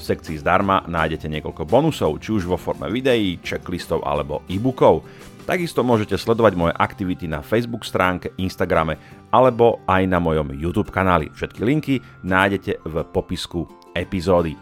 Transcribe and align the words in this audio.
V 0.00 0.08
sekcii 0.16 0.40
zdarma 0.40 0.80
nájdete 0.88 1.28
niekoľko 1.28 1.68
bonusov, 1.68 2.24
či 2.24 2.32
už 2.32 2.48
vo 2.48 2.56
forme 2.56 2.88
videí, 2.88 3.36
checklistov 3.44 4.00
alebo 4.00 4.40
e-bookov. 4.48 5.04
Takisto 5.44 5.84
môžete 5.84 6.16
sledovať 6.16 6.56
moje 6.56 6.72
aktivity 6.72 7.28
na 7.28 7.44
Facebook 7.44 7.84
stránke, 7.84 8.32
Instagrame 8.40 8.96
alebo 9.28 9.84
aj 9.84 10.08
na 10.08 10.16
mojom 10.16 10.56
YouTube 10.56 10.88
kanáli. 10.88 11.28
Všetky 11.36 11.60
linky 11.60 11.94
nájdete 12.24 12.80
v 12.80 12.94
popisku 13.12 13.68
epizódy. 13.92 14.56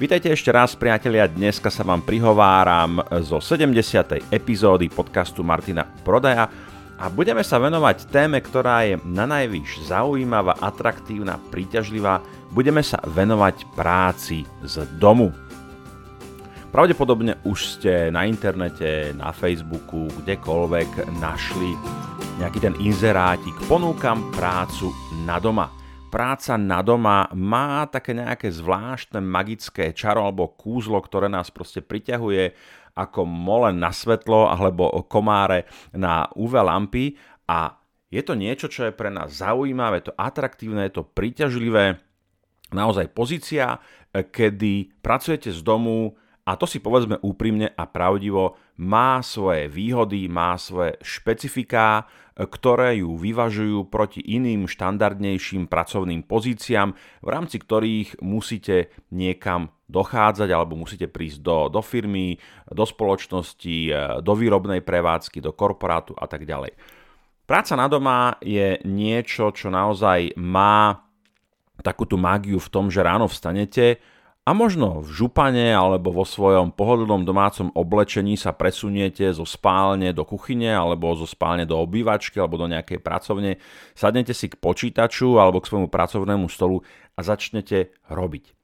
Vítajte 0.00 0.32
ešte 0.32 0.48
raz 0.48 0.72
priatelia, 0.72 1.28
dneska 1.28 1.68
sa 1.68 1.84
vám 1.84 2.00
prihováram 2.00 3.04
zo 3.20 3.44
70. 3.44 4.32
epizódy 4.32 4.88
podcastu 4.88 5.44
Martina 5.44 5.84
Prodaja 5.84 6.48
a 6.96 7.04
budeme 7.12 7.44
sa 7.44 7.60
venovať 7.60 8.08
téme, 8.08 8.40
ktorá 8.40 8.88
je 8.88 8.96
na 9.04 9.28
najvyš 9.28 9.90
zaujímavá, 9.90 10.56
atraktívna, 10.64 11.36
príťažlivá 11.52 12.24
budeme 12.52 12.80
sa 12.80 13.00
venovať 13.04 13.68
práci 13.76 14.44
z 14.64 14.84
domu. 14.96 15.32
Pravdepodobne 16.68 17.40
už 17.48 17.80
ste 17.80 18.12
na 18.12 18.28
internete, 18.28 19.16
na 19.16 19.32
Facebooku, 19.32 20.12
kdekoľvek 20.20 21.16
našli 21.16 21.72
nejaký 22.38 22.58
ten 22.60 22.74
inzerátik. 22.78 23.56
Ponúkam 23.64 24.28
prácu 24.36 24.92
na 25.24 25.40
doma. 25.40 25.72
Práca 26.08 26.56
na 26.56 26.80
doma 26.80 27.28
má 27.36 27.84
také 27.88 28.16
nejaké 28.16 28.48
zvláštne 28.48 29.20
magické 29.20 29.92
čaro 29.92 30.24
alebo 30.24 30.56
kúzlo, 30.56 31.00
ktoré 31.00 31.28
nás 31.28 31.52
proste 31.52 31.84
priťahuje 31.84 32.52
ako 32.96 33.28
mole 33.28 33.70
na 33.76 33.92
svetlo 33.92 34.48
alebo 34.48 34.88
komáre 35.04 35.68
na 35.92 36.28
UV 36.32 36.52
lampy 36.64 37.16
a 37.48 37.76
je 38.08 38.24
to 38.24 38.32
niečo, 38.32 38.72
čo 38.72 38.88
je 38.88 38.96
pre 38.96 39.12
nás 39.12 39.44
zaujímavé, 39.44 40.00
je 40.00 40.08
to 40.08 40.16
atraktívne, 40.16 40.88
je 40.88 40.96
to 40.96 41.04
príťažlivé 41.04 42.00
naozaj 42.72 43.12
pozícia, 43.12 43.78
e, 44.12 44.24
kedy 44.24 45.00
pracujete 45.00 45.52
z 45.52 45.60
domu 45.60 46.16
a 46.48 46.56
to 46.56 46.64
si 46.64 46.80
povedzme 46.80 47.20
úprimne 47.20 47.68
a 47.76 47.84
pravdivo, 47.84 48.56
má 48.80 49.20
svoje 49.20 49.68
výhody, 49.68 50.32
má 50.32 50.56
svoje 50.56 50.96
špecifiká, 51.04 52.08
e, 52.32 52.48
ktoré 52.48 53.04
ju 53.04 53.20
vyvažujú 53.20 53.92
proti 53.92 54.24
iným 54.24 54.64
štandardnejším 54.64 55.68
pracovným 55.68 56.24
pozíciám, 56.24 56.96
v 57.20 57.28
rámci 57.28 57.60
ktorých 57.60 58.24
musíte 58.24 58.88
niekam 59.12 59.68
dochádzať 59.92 60.48
alebo 60.48 60.76
musíte 60.76 61.08
prísť 61.08 61.44
do, 61.44 61.58
do 61.68 61.84
firmy, 61.84 62.40
do 62.64 62.84
spoločnosti, 62.88 63.76
e, 63.92 63.92
do 64.24 64.32
výrobnej 64.32 64.80
prevádzky, 64.80 65.44
do 65.44 65.52
korporátu 65.52 66.16
a 66.16 66.24
tak 66.24 66.48
ďalej. 66.48 66.72
Práca 67.44 67.76
na 67.76 67.88
doma 67.88 68.36
je 68.44 68.80
niečo, 68.88 69.52
čo 69.52 69.68
naozaj 69.72 70.36
má 70.36 71.07
takú 71.80 72.04
tú 72.04 72.18
mágiu 72.18 72.58
v 72.58 72.72
tom, 72.72 72.90
že 72.90 73.04
ráno 73.04 73.30
vstanete 73.30 74.02
a 74.48 74.56
možno 74.56 75.04
v 75.04 75.08
župane 75.12 75.76
alebo 75.76 76.08
vo 76.08 76.24
svojom 76.24 76.72
pohodlnom 76.72 77.22
domácom 77.28 77.68
oblečení 77.76 78.34
sa 78.40 78.56
presuniete 78.56 79.28
zo 79.28 79.44
spálne 79.44 80.16
do 80.16 80.24
kuchyne 80.24 80.72
alebo 80.72 81.12
zo 81.12 81.28
spálne 81.28 81.68
do 81.68 81.76
obývačky 81.76 82.40
alebo 82.40 82.56
do 82.56 82.64
nejakej 82.64 82.98
pracovne, 83.04 83.60
sadnete 83.92 84.32
si 84.32 84.48
k 84.48 84.56
počítaču 84.56 85.36
alebo 85.36 85.60
k 85.60 85.68
svojmu 85.68 85.88
pracovnému 85.92 86.48
stolu 86.48 86.80
a 87.14 87.20
začnete 87.20 87.92
robiť. 88.08 88.57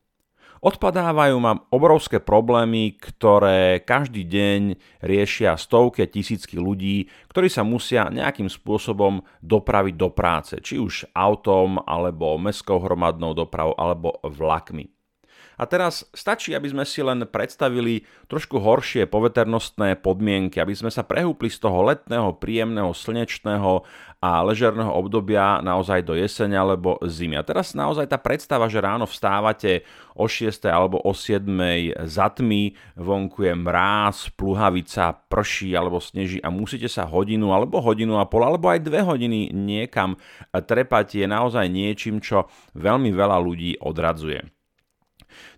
Odpadávajú 0.65 1.37
mám 1.45 1.69
obrovské 1.69 2.25
problémy, 2.25 2.97
ktoré 2.97 3.85
každý 3.85 4.25
deň 4.25 4.61
riešia 5.05 5.61
stovky 5.61 6.01
a 6.01 6.09
tisícky 6.09 6.57
ľudí, 6.57 7.13
ktorí 7.29 7.53
sa 7.53 7.69
musia 7.69 8.09
nejakým 8.09 8.49
spôsobom 8.49 9.21
dopraviť 9.45 9.95
do 10.01 10.09
práce, 10.09 10.57
či 10.65 10.81
už 10.81 11.13
autom, 11.13 11.85
alebo 11.85 12.41
mestskou 12.41 12.81
hromadnou 12.81 13.37
dopravou, 13.37 13.77
alebo 13.77 14.17
vlakmi. 14.25 14.94
A 15.55 15.65
teraz 15.71 16.03
stačí, 16.11 16.55
aby 16.55 16.71
sme 16.71 16.85
si 16.87 17.05
len 17.05 17.23
predstavili 17.29 18.03
trošku 18.27 18.59
horšie 18.59 19.07
poveternostné 19.07 20.01
podmienky, 20.03 20.59
aby 20.59 20.75
sme 20.75 20.91
sa 20.91 21.07
prehúpli 21.07 21.47
z 21.47 21.63
toho 21.63 21.87
letného, 21.87 22.35
príjemného, 22.39 22.91
slnečného 22.91 23.87
a 24.25 24.41
ležerného 24.41 24.89
obdobia 24.89 25.61
naozaj 25.61 26.01
do 26.01 26.17
jesene 26.17 26.57
alebo 26.57 26.97
zimy. 27.05 27.37
A 27.37 27.45
teraz 27.45 27.77
naozaj 27.77 28.09
tá 28.09 28.17
predstava, 28.17 28.73
že 28.73 28.81
ráno 28.81 29.05
vstávate 29.05 29.85
o 30.17 30.25
6 30.25 30.65
alebo 30.65 30.97
o 31.05 31.13
7 31.13 31.45
zatmy, 32.09 32.73
vonku 32.97 33.45
je 33.45 33.53
mráz, 33.53 34.33
pluhavica, 34.33 35.13
prší 35.29 35.77
alebo 35.77 36.01
sneží 36.01 36.41
a 36.41 36.49
musíte 36.49 36.89
sa 36.89 37.05
hodinu 37.05 37.53
alebo 37.53 37.85
hodinu 37.85 38.17
a 38.17 38.25
pol 38.25 38.49
alebo 38.49 38.73
aj 38.73 38.81
dve 38.81 39.05
hodiny 39.05 39.53
niekam 39.53 40.17
trepať 40.55 41.21
je 41.21 41.27
naozaj 41.29 41.67
niečím, 41.69 42.23
čo 42.25 42.49
veľmi 42.73 43.13
veľa 43.13 43.37
ľudí 43.43 43.77
odradzuje. 43.83 44.54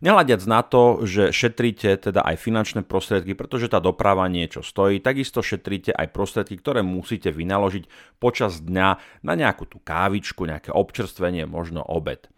Nehľadiac 0.04 0.42
na 0.44 0.60
to, 0.60 1.04
že 1.08 1.32
šetríte 1.32 1.88
teda 1.96 2.20
aj 2.20 2.36
finančné 2.36 2.80
prostriedky, 2.84 3.32
pretože 3.32 3.72
tá 3.72 3.80
doprava 3.80 4.28
niečo 4.28 4.60
stojí, 4.60 5.00
takisto 5.00 5.40
šetríte 5.40 5.96
aj 5.96 6.12
prostriedky, 6.12 6.60
ktoré 6.60 6.84
musíte 6.84 7.32
vynaložiť 7.32 7.88
počas 8.20 8.60
dňa 8.60 8.88
na 9.24 9.32
nejakú 9.32 9.64
tú 9.64 9.80
kávičku, 9.80 10.44
nejaké 10.44 10.68
občerstvenie, 10.68 11.48
možno 11.48 11.80
obed. 11.80 12.28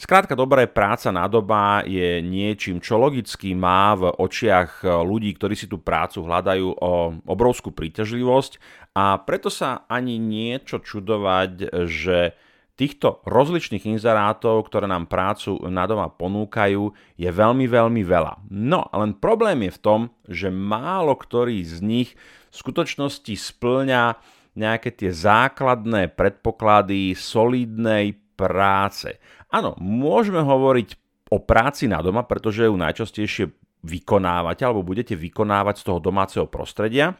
Skrátka 0.00 0.32
dobré, 0.32 0.64
práca 0.64 1.12
na 1.12 1.28
doba 1.28 1.84
je 1.84 2.24
niečím, 2.24 2.80
čo 2.80 2.96
logicky 2.96 3.52
má 3.52 3.92
v 3.92 4.08
očiach 4.08 4.80
ľudí, 5.04 5.36
ktorí 5.36 5.52
si 5.52 5.68
tú 5.68 5.76
prácu 5.76 6.24
hľadajú 6.24 6.68
o 6.72 6.92
obrovskú 7.28 7.68
príťažlivosť 7.68 8.56
a 8.96 9.20
preto 9.20 9.52
sa 9.52 9.84
ani 9.92 10.16
niečo 10.16 10.80
čudovať, 10.80 11.84
že 11.84 12.32
Týchto 12.80 13.20
rozličných 13.28 13.92
inzerátov, 13.92 14.64
ktoré 14.72 14.88
nám 14.88 15.04
prácu 15.04 15.60
na 15.68 15.84
doma 15.84 16.08
ponúkajú, 16.08 16.88
je 17.20 17.28
veľmi, 17.28 17.68
veľmi 17.68 18.00
veľa. 18.00 18.48
No, 18.48 18.88
len 18.96 19.12
problém 19.20 19.68
je 19.68 19.76
v 19.76 19.82
tom, 19.84 20.00
že 20.24 20.48
málo 20.48 21.12
ktorý 21.12 21.60
z 21.60 21.84
nich 21.84 22.16
v 22.48 22.54
skutočnosti 22.56 23.36
splňa 23.36 24.16
nejaké 24.56 24.96
tie 24.96 25.12
základné 25.12 26.16
predpoklady 26.16 27.12
solidnej 27.12 28.16
práce. 28.32 29.12
Áno, 29.52 29.76
môžeme 29.76 30.40
hovoriť 30.40 30.96
o 31.36 31.36
práci 31.36 31.84
na 31.84 32.00
doma, 32.00 32.24
pretože 32.24 32.64
ju 32.64 32.80
najčastejšie 32.80 33.52
vykonávate 33.84 34.64
alebo 34.64 34.80
budete 34.80 35.12
vykonávať 35.20 35.84
z 35.84 35.84
toho 35.84 36.00
domáceho 36.00 36.48
prostredia. 36.48 37.12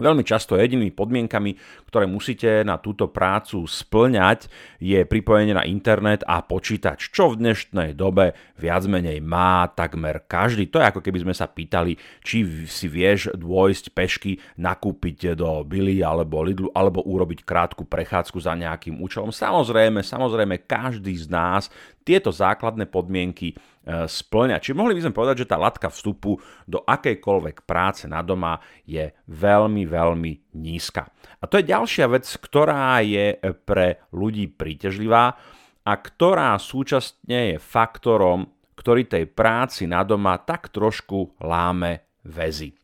Veľmi 0.00 0.24
často 0.24 0.56
jedinými 0.56 0.96
podmienkami, 0.96 1.54
ktoré 1.86 2.08
musíte 2.08 2.64
na 2.64 2.80
túto 2.80 3.12
prácu 3.12 3.68
splňať, 3.68 4.48
je 4.80 5.04
pripojenie 5.04 5.52
na 5.52 5.68
internet 5.68 6.24
a 6.24 6.40
počítač, 6.40 7.12
čo 7.12 7.36
v 7.36 7.44
dnešnej 7.44 7.92
dobe 7.92 8.32
viac 8.56 8.88
menej 8.88 9.20
má 9.20 9.68
takmer 9.68 10.24
každý. 10.24 10.72
To 10.72 10.80
je 10.80 10.88
ako 10.88 11.04
keby 11.04 11.28
sme 11.28 11.34
sa 11.36 11.44
pýtali, 11.44 12.00
či 12.24 12.48
si 12.64 12.88
vieš 12.88 13.28
dôjsť 13.36 13.92
pešky, 13.92 14.40
nakúpiť 14.56 15.36
do 15.36 15.60
Billy 15.68 16.00
alebo 16.00 16.40
Lidlu, 16.40 16.72
alebo 16.72 17.04
urobiť 17.04 17.44
krátku 17.44 17.84
prechádzku 17.84 18.40
za 18.40 18.56
nejakým 18.56 18.96
účelom. 19.04 19.28
Samozrejme, 19.28 20.00
samozrejme, 20.00 20.64
každý 20.64 21.12
z 21.12 21.28
nás 21.28 21.68
tieto 22.00 22.32
základné 22.32 22.88
podmienky 22.88 23.52
splňa. 23.88 24.60
Čiže 24.60 24.76
mohli 24.76 24.92
by 24.92 25.08
sme 25.08 25.16
povedať, 25.16 25.44
že 25.44 25.50
tá 25.50 25.56
latka 25.56 25.88
vstupu 25.88 26.36
do 26.68 26.84
akejkoľvek 26.84 27.64
práce 27.64 28.04
na 28.04 28.20
doma 28.20 28.60
je 28.84 29.08
veľmi, 29.26 29.88
veľmi 29.88 30.32
nízka. 30.60 31.08
A 31.40 31.48
to 31.48 31.58
je 31.58 31.70
ďalšia 31.72 32.06
vec, 32.12 32.28
ktorá 32.28 33.00
je 33.00 33.40
pre 33.64 34.04
ľudí 34.12 34.52
príťažlivá 34.52 35.32
a 35.80 35.92
ktorá 35.96 36.54
súčasne 36.60 37.56
je 37.56 37.56
faktorom, 37.56 38.52
ktorý 38.76 39.08
tej 39.08 39.24
práci 39.28 39.88
na 39.88 40.04
doma 40.04 40.36
tak 40.40 40.68
trošku 40.68 41.40
láme 41.40 42.20
väzy. 42.28 42.76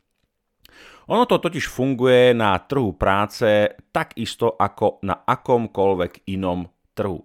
Ono 1.07 1.23
to 1.23 1.39
totiž 1.39 1.71
funguje 1.71 2.35
na 2.35 2.59
trhu 2.59 2.91
práce 2.99 3.79
takisto 3.95 4.59
ako 4.59 4.99
na 5.07 5.23
akomkoľvek 5.23 6.27
inom 6.35 6.67
trhu. 6.91 7.23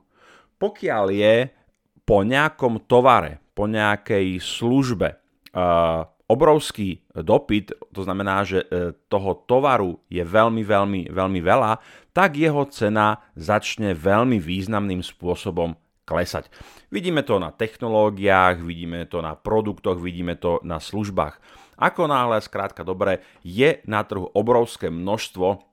Pokiaľ 0.54 1.04
je 1.10 1.50
po 2.06 2.22
nejakom 2.22 2.86
tovare, 2.86 3.41
po 3.52 3.68
nejakej 3.68 4.40
službe 4.40 5.20
obrovský 6.32 7.04
dopyt, 7.12 7.76
to 7.92 8.00
znamená, 8.00 8.40
že 8.48 8.64
e, 8.64 8.96
toho 9.12 9.44
tovaru 9.44 10.00
je 10.08 10.24
veľmi, 10.24 10.64
veľmi, 10.64 11.00
veľmi 11.12 11.40
veľa, 11.44 11.76
tak 12.16 12.40
jeho 12.40 12.64
cena 12.72 13.20
začne 13.36 13.92
veľmi 13.92 14.40
významným 14.40 15.04
spôsobom 15.04 15.76
klesať. 16.08 16.48
Vidíme 16.88 17.20
to 17.20 17.36
na 17.36 17.52
technológiách, 17.52 18.64
vidíme 18.64 19.04
to 19.12 19.20
na 19.20 19.36
produktoch, 19.36 20.00
vidíme 20.00 20.40
to 20.40 20.56
na 20.64 20.80
službách. 20.80 21.36
Ako 21.76 22.08
náhle, 22.08 22.40
skrátka 22.40 22.80
dobre, 22.80 23.20
je 23.44 23.84
na 23.84 24.00
trhu 24.00 24.32
obrovské 24.32 24.88
množstvo 24.88 25.71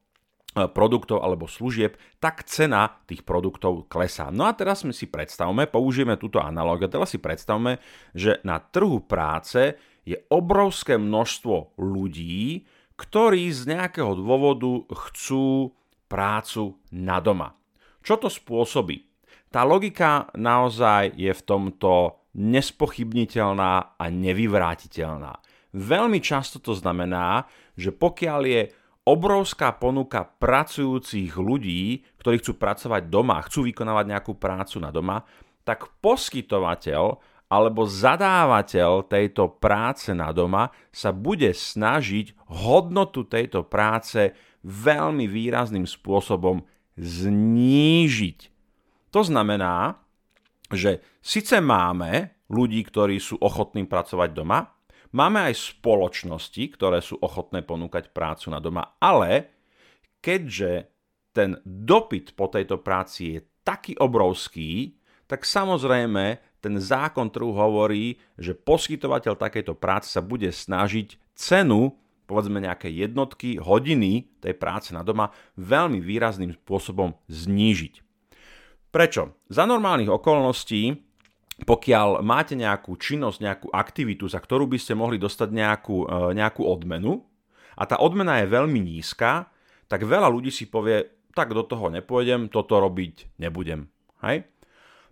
produktov 0.53 1.21
alebo 1.21 1.45
služieb, 1.45 1.95
tak 2.17 2.43
cena 2.49 2.99
tých 3.05 3.21
produktov 3.21 3.85
klesá. 3.85 4.33
No 4.33 4.49
a 4.49 4.57
teraz 4.57 4.81
si 4.81 5.05
predstavme, 5.05 5.69
použijeme 5.69 6.17
túto 6.17 6.41
analógiu, 6.41 6.89
teraz 6.89 7.13
si 7.13 7.21
predstavme, 7.21 7.77
že 8.17 8.41
na 8.41 8.57
trhu 8.57 9.05
práce 9.05 9.77
je 10.03 10.17
obrovské 10.33 10.97
množstvo 10.97 11.77
ľudí, 11.77 12.65
ktorí 12.97 13.47
z 13.53 13.77
nejakého 13.77 14.17
dôvodu 14.17 14.83
chcú 15.07 15.71
prácu 16.09 16.75
na 16.91 17.21
doma. 17.21 17.55
Čo 18.01 18.17
to 18.17 18.27
spôsobí? 18.27 19.05
Tá 19.53 19.65
logika 19.65 20.29
naozaj 20.33 21.13
je 21.13 21.29
v 21.29 21.45
tomto 21.45 22.19
nespochybniteľná 22.37 23.97
a 23.97 24.05
nevyvrátiteľná. 24.09 25.41
Veľmi 25.73 26.17
často 26.21 26.57
to 26.57 26.73
znamená, 26.73 27.45
že 27.77 27.93
pokiaľ 27.93 28.41
je 28.45 28.61
obrovská 29.09 29.73
ponuka 29.73 30.21
pracujúcich 30.21 31.33
ľudí, 31.33 32.05
ktorí 32.21 32.37
chcú 32.37 32.61
pracovať 32.61 33.09
doma, 33.09 33.41
chcú 33.41 33.65
vykonávať 33.65 34.05
nejakú 34.05 34.37
prácu 34.37 34.77
na 34.77 34.93
doma, 34.93 35.25
tak 35.65 35.89
poskytovateľ 35.97 37.17
alebo 37.49 37.89
zadávateľ 37.89 39.09
tejto 39.09 39.57
práce 39.57 40.13
na 40.13 40.29
doma 40.29 40.69
sa 40.93 41.09
bude 41.09 41.49
snažiť 41.49 42.37
hodnotu 42.61 43.25
tejto 43.25 43.65
práce 43.65 44.37
veľmi 44.61 45.25
výrazným 45.25 45.89
spôsobom 45.89 46.61
znížiť. 46.93 48.39
To 49.09 49.21
znamená, 49.25 49.97
že 50.69 51.01
síce 51.25 51.57
máme 51.57 52.37
ľudí, 52.53 52.85
ktorí 52.85 53.17
sú 53.17 53.41
ochotní 53.41 53.89
pracovať 53.89 54.29
doma, 54.29 54.69
Máme 55.09 55.49
aj 55.49 55.81
spoločnosti, 55.81 56.63
ktoré 56.77 57.01
sú 57.01 57.17
ochotné 57.17 57.65
ponúkať 57.65 58.13
prácu 58.13 58.53
na 58.53 58.61
doma, 58.61 58.93
ale 59.01 59.49
keďže 60.21 60.85
ten 61.33 61.57
dopyt 61.65 62.37
po 62.37 62.45
tejto 62.45 62.77
práci 62.77 63.37
je 63.37 63.39
taký 63.65 63.97
obrovský, 63.97 65.01
tak 65.25 65.45
samozrejme 65.45 66.37
ten 66.61 66.75
zákon 66.77 67.33
trhu 67.33 67.53
hovorí, 67.53 68.21
že 68.37 68.53
poskytovateľ 68.53 69.33
takejto 69.33 69.73
práce 69.77 70.13
sa 70.13 70.21
bude 70.21 70.49
snažiť 70.53 71.17
cenu, 71.33 71.97
povedzme 72.29 72.61
nejaké 72.61 72.93
jednotky, 72.93 73.57
hodiny 73.57 74.29
tej 74.37 74.53
práce 74.61 74.93
na 74.93 75.01
doma 75.01 75.33
veľmi 75.57 75.97
výrazným 75.97 76.53
spôsobom 76.53 77.17
znížiť. 77.25 78.05
Prečo? 78.89 79.37
Za 79.49 79.65
normálnych 79.69 80.09
okolností 80.09 81.08
pokiaľ 81.65 82.23
máte 82.23 82.53
nejakú 82.53 82.95
činnosť, 82.95 83.37
nejakú 83.41 83.67
aktivitu, 83.71 84.27
za 84.27 84.39
ktorú 84.39 84.69
by 84.69 84.77
ste 84.77 84.93
mohli 84.95 85.17
dostať 85.19 85.49
nejakú, 85.51 85.97
e, 86.05 86.35
nejakú 86.35 86.63
odmenu 86.63 87.25
a 87.79 87.83
tá 87.87 87.99
odmena 87.99 88.43
je 88.43 88.51
veľmi 88.51 88.79
nízka, 88.79 89.47
tak 89.89 90.05
veľa 90.05 90.29
ľudí 90.29 90.53
si 90.53 90.69
povie, 90.69 91.07
tak 91.33 91.55
do 91.55 91.65
toho 91.65 91.89
nepôjdem, 91.89 92.51
toto 92.51 92.77
robiť 92.77 93.39
nebudem. 93.41 93.89
Hej? 94.21 94.45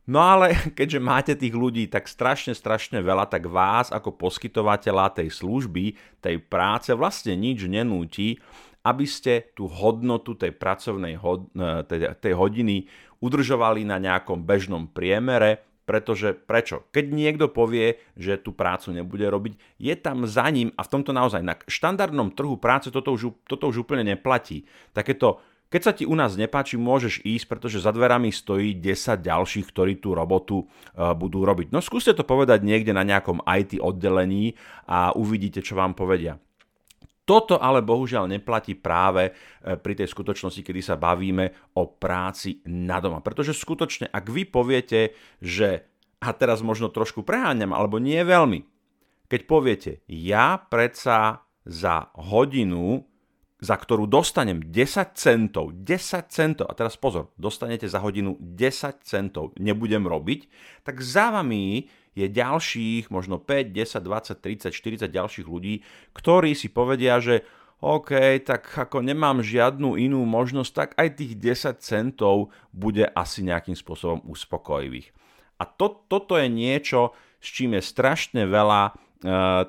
No 0.07 0.23
ale 0.23 0.55
keďže 0.77 0.99
máte 1.03 1.33
tých 1.35 1.53
ľudí 1.53 1.91
tak 1.91 2.07
strašne, 2.07 2.55
strašne 2.55 3.03
veľa, 3.03 3.27
tak 3.27 3.45
vás 3.47 3.91
ako 3.91 4.15
poskytovateľa 4.15 5.23
tej 5.23 5.29
služby, 5.31 5.95
tej 6.23 6.39
práce 6.43 6.91
vlastne 6.95 7.35
nič 7.35 7.67
nenúti, 7.67 8.39
aby 8.88 9.03
ste 9.03 9.51
tú 9.51 9.67
hodnotu 9.67 10.39
tej 10.39 10.55
pracovnej 10.55 11.19
hod- 11.19 11.51
e, 11.51 11.83
tej, 11.83 12.00
tej 12.23 12.33
hodiny 12.33 12.88
udržovali 13.19 13.83
na 13.83 14.00
nejakom 14.00 14.47
bežnom 14.47 14.88
priemere, 14.88 15.67
pretože 15.88 16.36
prečo? 16.36 16.84
Keď 16.92 17.06
niekto 17.16 17.48
povie, 17.48 18.04
že 18.19 18.36
tú 18.36 18.51
prácu 18.51 18.92
nebude 18.92 19.24
robiť, 19.24 19.80
je 19.80 19.95
tam 19.95 20.28
za 20.28 20.44
ním 20.51 20.75
a 20.75 20.84
v 20.84 20.92
tomto 20.92 21.16
naozaj 21.16 21.39
na 21.39 21.56
štandardnom 21.56 22.36
trhu 22.36 22.60
práce 22.60 22.92
toto 22.92 23.16
už, 23.16 23.31
toto 23.48 23.72
už 23.72 23.88
úplne 23.88 24.04
neplatí. 24.04 24.68
Takéto 24.92 25.39
keď 25.68 25.81
sa 25.84 25.92
ti 25.92 26.07
u 26.07 26.16
nás 26.16 26.39
nepáči, 26.39 26.80
môžeš 26.80 27.28
ísť, 27.28 27.45
pretože 27.51 27.84
za 27.84 27.92
dverami 27.92 28.31
stojí 28.31 28.80
10 28.80 29.19
ďalších, 29.19 29.68
ktorí 29.68 30.00
tú 30.00 30.16
robotu 30.16 30.63
uh, 30.63 31.12
budú 31.12 31.44
robiť. 31.44 31.75
No 31.75 31.84
skúste 31.84 32.16
to 32.16 32.24
povedať 32.24 32.63
niekde 32.63 32.95
na 32.95 33.04
nejakom 33.04 33.44
IT 33.44 33.84
oddelení 33.84 34.56
a 34.88 35.12
uvidíte, 35.12 35.60
čo 35.60 35.75
vám 35.75 35.92
povedia. 35.92 36.39
Toto 37.27 37.59
ale 37.59 37.83
bohužiaľ 37.83 38.31
neplatí 38.31 38.79
práve 38.79 39.27
e, 39.27 39.31
pri 39.75 39.94
tej 40.00 40.07
skutočnosti, 40.07 40.63
kedy 40.63 40.79
sa 40.79 40.95
bavíme 40.95 41.75
o 41.75 41.83
práci 41.91 42.63
na 42.71 43.03
doma. 43.03 43.19
Pretože 43.19 43.51
skutočne, 43.51 44.07
ak 44.07 44.31
vy 44.31 44.47
poviete, 44.47 45.12
že, 45.44 45.83
a 46.24 46.31
teraz 46.31 46.63
možno 46.63 46.88
trošku 46.88 47.27
preháňam, 47.27 47.75
alebo 47.75 48.00
nie 48.00 48.24
veľmi, 48.24 48.63
keď 49.27 49.41
poviete, 49.44 49.91
ja 50.07 50.56
predsa 50.56 51.44
za 51.68 52.15
hodinu, 52.15 53.03
za 53.59 53.75
ktorú 53.75 54.07
dostanem 54.07 54.63
10 54.63 55.19
centov, 55.19 55.75
10 55.83 56.31
centov, 56.31 56.71
a 56.71 56.74
teraz 56.79 56.95
pozor, 56.95 57.35
dostanete 57.35 57.91
za 57.91 58.00
hodinu 58.00 58.39
10 58.39 59.03
centov, 59.03 59.51
nebudem 59.59 60.07
robiť, 60.07 60.47
tak 60.88 61.03
za 61.03 61.27
vami 61.35 61.91
je 62.17 62.27
ďalších 62.33 63.13
možno 63.13 63.37
5, 63.37 63.69
10, 63.69 64.01
20, 64.01 64.73
30, 64.73 64.73
40 64.73 65.05
ďalších 65.05 65.45
ľudí, 65.45 65.85
ktorí 66.17 66.57
si 66.57 66.73
povedia, 66.73 67.21
že 67.21 67.45
OK, 67.77 68.41
tak 68.41 68.73
ako 68.73 69.05
nemám 69.05 69.45
žiadnu 69.45 70.01
inú 70.01 70.25
možnosť, 70.25 70.71
tak 70.73 70.89
aj 70.97 71.21
tých 71.21 71.33
10 71.37 71.77
centov 71.77 72.49
bude 72.73 73.05
asi 73.13 73.45
nejakým 73.45 73.77
spôsobom 73.77 74.25
uspokojivých. 74.25 75.13
A 75.61 75.69
to, 75.69 76.05
toto 76.09 76.41
je 76.41 76.49
niečo, 76.49 77.13
s 77.37 77.53
čím 77.53 77.77
je 77.77 77.85
strašne 77.85 78.49
veľa 78.49 78.81
e, 78.81 78.91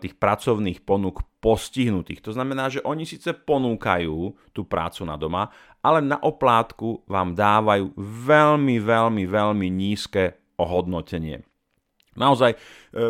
tých 0.00 0.16
pracovných 0.16 0.80
ponúk 0.88 1.20
postihnutých. 1.44 2.24
To 2.24 2.32
znamená, 2.32 2.72
že 2.72 2.80
oni 2.80 3.04
síce 3.04 3.36
ponúkajú 3.36 4.16
tú 4.56 4.64
prácu 4.64 5.04
na 5.04 5.20
doma, 5.20 5.52
ale 5.84 6.00
na 6.00 6.16
oplátku 6.16 7.04
vám 7.04 7.36
dávajú 7.36 7.92
veľmi, 8.00 8.80
veľmi, 8.80 9.24
veľmi 9.28 9.68
nízke 9.68 10.36
ohodnotenie. 10.56 11.47
Naozaj 12.19 12.50
e, 12.53 12.56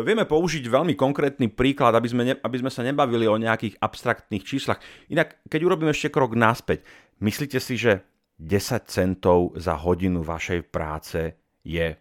vieme 0.05 0.29
použiť 0.29 0.63
veľmi 0.69 0.93
konkrétny 0.93 1.49
príklad, 1.49 1.97
aby 1.97 2.07
sme, 2.07 2.23
ne, 2.23 2.33
aby 2.37 2.57
sme 2.61 2.69
sa 2.69 2.85
nebavili 2.85 3.25
o 3.25 3.41
nejakých 3.41 3.81
abstraktných 3.81 4.45
číslach. 4.45 4.77
Inak, 5.09 5.41
keď 5.49 5.59
urobím 5.65 5.89
ešte 5.89 6.13
krok 6.13 6.37
naspäť, 6.37 6.85
myslíte 7.19 7.57
si, 7.57 7.75
že 7.75 8.05
10 8.39 8.87
centov 8.87 9.57
za 9.59 9.75
hodinu 9.75 10.23
vašej 10.23 10.69
práce 10.69 11.35
je 11.65 11.97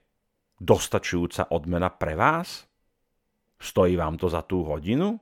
dostačujúca 0.61 1.51
odmena 1.51 1.91
pre 1.91 2.15
vás? 2.15 2.69
Stojí 3.59 3.99
vám 3.99 4.21
to 4.21 4.31
za 4.31 4.47
tú 4.47 4.63
hodinu? 4.63 5.19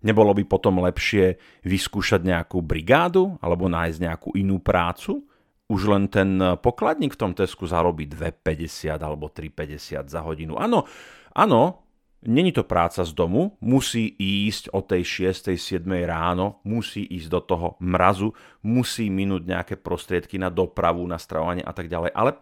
Nebolo 0.00 0.32
by 0.32 0.44
potom 0.48 0.80
lepšie 0.80 1.36
vyskúšať 1.66 2.24
nejakú 2.24 2.62
brigádu 2.64 3.36
alebo 3.42 3.68
nájsť 3.68 3.98
nejakú 4.00 4.30
inú 4.38 4.62
prácu? 4.62 5.26
Už 5.70 5.86
len 5.86 6.10
ten 6.10 6.42
pokladník 6.58 7.14
v 7.14 7.20
tom 7.22 7.32
Tesku 7.32 7.70
zarobí 7.70 8.10
2,50 8.10 8.98
alebo 8.98 9.30
3,50 9.30 10.10
za 10.10 10.20
hodinu. 10.26 10.58
Áno, 10.58 10.82
áno, 11.30 11.86
Není 12.20 12.52
to 12.52 12.68
práca 12.68 13.00
z 13.00 13.16
domu, 13.16 13.56
musí 13.64 14.12
ísť 14.20 14.76
o 14.76 14.84
tej 14.84 15.32
6. 15.32 15.56
7. 15.56 15.88
ráno, 16.04 16.60
musí 16.68 17.00
ísť 17.00 17.28
do 17.32 17.40
toho 17.40 17.68
mrazu, 17.80 18.36
musí 18.60 19.08
minúť 19.08 19.48
nejaké 19.48 19.74
prostriedky 19.80 20.36
na 20.36 20.52
dopravu, 20.52 21.00
na 21.08 21.16
stravovanie 21.16 21.64
a 21.64 21.72
tak 21.72 21.88
ďalej. 21.88 22.12
Ale 22.12 22.36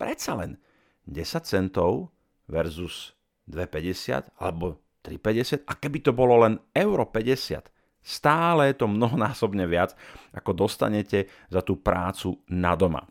predsa 0.00 0.32
len 0.32 0.56
10 1.04 1.44
centov 1.44 2.08
versus 2.48 3.12
2,50 3.52 4.32
alebo 4.40 4.80
3,50 5.04 5.68
a 5.68 5.72
keby 5.76 5.98
to 6.00 6.16
bolo 6.16 6.48
len 6.48 6.56
euro 6.72 7.04
50, 7.04 7.68
Stále 8.02 8.72
je 8.72 8.80
to 8.80 8.86
mnohonásobne 8.88 9.68
viac, 9.68 9.92
ako 10.32 10.54
dostanete 10.54 11.28
za 11.52 11.60
tú 11.60 11.76
prácu 11.76 12.40
na 12.48 12.72
doma. 12.78 13.04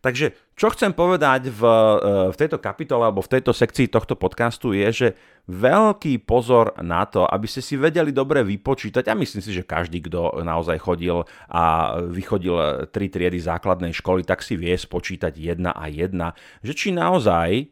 Takže 0.00 0.32
čo 0.56 0.72
chcem 0.72 0.96
povedať 0.96 1.52
v, 1.52 1.62
e, 1.62 1.96
v 2.32 2.36
tejto 2.38 2.58
kapitole 2.58 3.04
alebo 3.04 3.20
v 3.20 3.38
tejto 3.38 3.52
sekcii 3.52 3.92
tohto 3.92 4.16
podcastu 4.16 4.72
je, 4.72 4.88
že 4.90 5.08
veľký 5.48 6.24
pozor 6.24 6.72
na 6.80 7.04
to, 7.04 7.28
aby 7.28 7.44
ste 7.44 7.60
si 7.60 7.76
vedeli 7.76 8.10
dobre 8.14 8.44
vypočítať, 8.44 9.06
a 9.08 9.18
myslím 9.18 9.42
si, 9.44 9.52
že 9.52 9.68
každý, 9.68 10.04
kto 10.04 10.40
naozaj 10.44 10.78
chodil 10.80 11.24
a 11.52 11.94
vychodil 12.00 12.88
tri 12.90 13.12
triedy 13.12 13.38
základnej 13.38 13.92
školy, 13.92 14.24
tak 14.24 14.40
si 14.44 14.56
vie 14.56 14.74
spočítať 14.74 15.32
jedna 15.36 15.76
a 15.76 15.88
jedna, 15.88 16.32
že 16.64 16.72
či 16.72 16.88
naozaj 16.92 17.68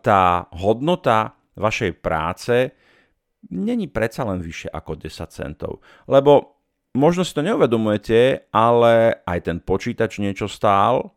tá 0.00 0.48
hodnota 0.56 1.36
vašej 1.60 1.92
práce 2.00 2.72
není 3.50 3.90
predsa 3.90 4.24
len 4.24 4.40
vyššie 4.40 4.70
ako 4.72 4.92
10 5.00 5.28
centov. 5.32 5.84
Lebo 6.08 6.60
možno 6.94 7.26
si 7.26 7.34
to 7.34 7.42
neuvedomujete, 7.42 8.48
ale 8.54 9.24
aj 9.26 9.38
ten 9.50 9.58
počítač 9.60 10.22
niečo 10.22 10.46
stál, 10.46 11.12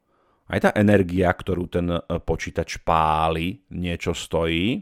aj 0.48 0.60
tá 0.63 0.69
energia, 0.79 1.27
ktorú 1.29 1.67
ten 1.67 1.88
e, 1.91 2.00
počítač 2.24 2.79
páli, 2.81 3.67
niečo 3.75 4.15
stojí, 4.15 4.79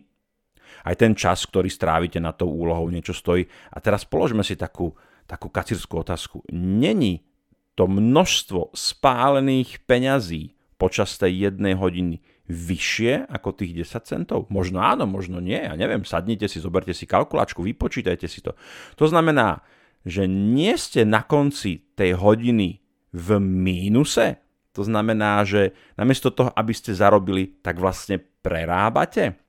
aj 0.85 0.95
ten 0.95 1.17
čas, 1.17 1.45
ktorý 1.49 1.69
strávite 1.69 2.21
na 2.21 2.31
tou 2.31 2.53
úlohou, 2.53 2.89
niečo 2.93 3.13
stojí. 3.17 3.45
A 3.73 3.81
teraz 3.81 4.05
položme 4.05 4.45
si 4.45 4.53
takú, 4.53 4.93
takú 5.25 5.49
kacírskú 5.49 6.05
otázku. 6.05 6.45
Není 6.53 7.25
to 7.73 7.89
množstvo 7.89 8.71
spálených 8.77 9.83
peňazí 9.89 10.53
počas 10.77 11.17
tej 11.17 11.49
jednej 11.49 11.73
hodiny 11.75 12.21
vyššie 12.45 13.29
ako 13.29 13.49
tých 13.57 13.85
10 13.85 14.05
centov? 14.05 14.39
Možno 14.53 14.81
áno, 14.81 15.09
možno 15.09 15.41
nie, 15.41 15.57
ja 15.57 15.73
neviem, 15.73 16.05
sadnite 16.05 16.45
si, 16.45 16.61
zoberte 16.61 16.93
si 16.93 17.09
kalkulačku, 17.09 17.65
vypočítajte 17.65 18.29
si 18.29 18.41
to. 18.41 18.53
To 18.97 19.05
znamená, 19.09 19.65
že 20.05 20.29
nie 20.29 20.73
ste 20.77 21.01
na 21.05 21.25
konci 21.25 21.81
tej 21.97 22.17
hodiny 22.21 22.81
v 23.15 23.29
mínuse, 23.41 24.37
to 24.75 24.83
znamená, 24.83 25.47
že 25.47 25.71
namiesto 25.95 26.35
toho, 26.35 26.51
aby 26.51 26.75
ste 26.75 26.91
zarobili, 26.91 27.63
tak 27.63 27.79
vlastne 27.79 28.19
prerábate. 28.19 29.44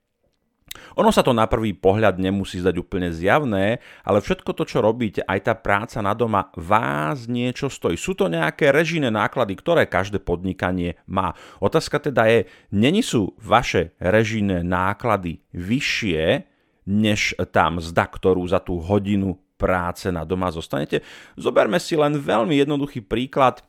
Ono 0.96 1.10
sa 1.12 1.20
to 1.20 1.36
na 1.36 1.44
prvý 1.44 1.76
pohľad 1.76 2.16
nemusí 2.16 2.60
zdať 2.60 2.76
úplne 2.80 3.12
zjavné, 3.12 3.80
ale 4.02 4.18
všetko 4.20 4.50
to, 4.56 4.64
čo 4.64 4.80
robíte, 4.80 5.20
aj 5.24 5.40
tá 5.46 5.54
práca 5.56 6.00
na 6.00 6.16
doma, 6.16 6.48
vás 6.56 7.28
niečo 7.28 7.68
stojí. 7.68 7.98
Sú 8.00 8.16
to 8.16 8.30
nejaké 8.30 8.72
režijné 8.72 9.12
náklady, 9.12 9.56
ktoré 9.58 9.84
každé 9.88 10.22
podnikanie 10.22 10.96
má. 11.08 11.36
Otázka 11.60 12.00
teda 12.00 12.28
je, 12.28 12.48
není 12.72 13.00
sú 13.00 13.36
vaše 13.40 13.96
režijné 14.00 14.64
náklady 14.64 15.44
vyššie, 15.52 16.48
než 16.86 17.34
tá 17.50 17.66
mzda, 17.66 18.06
ktorú 18.06 18.46
za 18.46 18.62
tú 18.62 18.78
hodinu 18.78 19.34
práce 19.58 20.06
na 20.12 20.22
doma 20.22 20.52
zostanete? 20.54 21.02
Zoberme 21.34 21.82
si 21.82 21.98
len 21.98 22.14
veľmi 22.14 22.54
jednoduchý 22.62 23.02
príklad. 23.02 23.64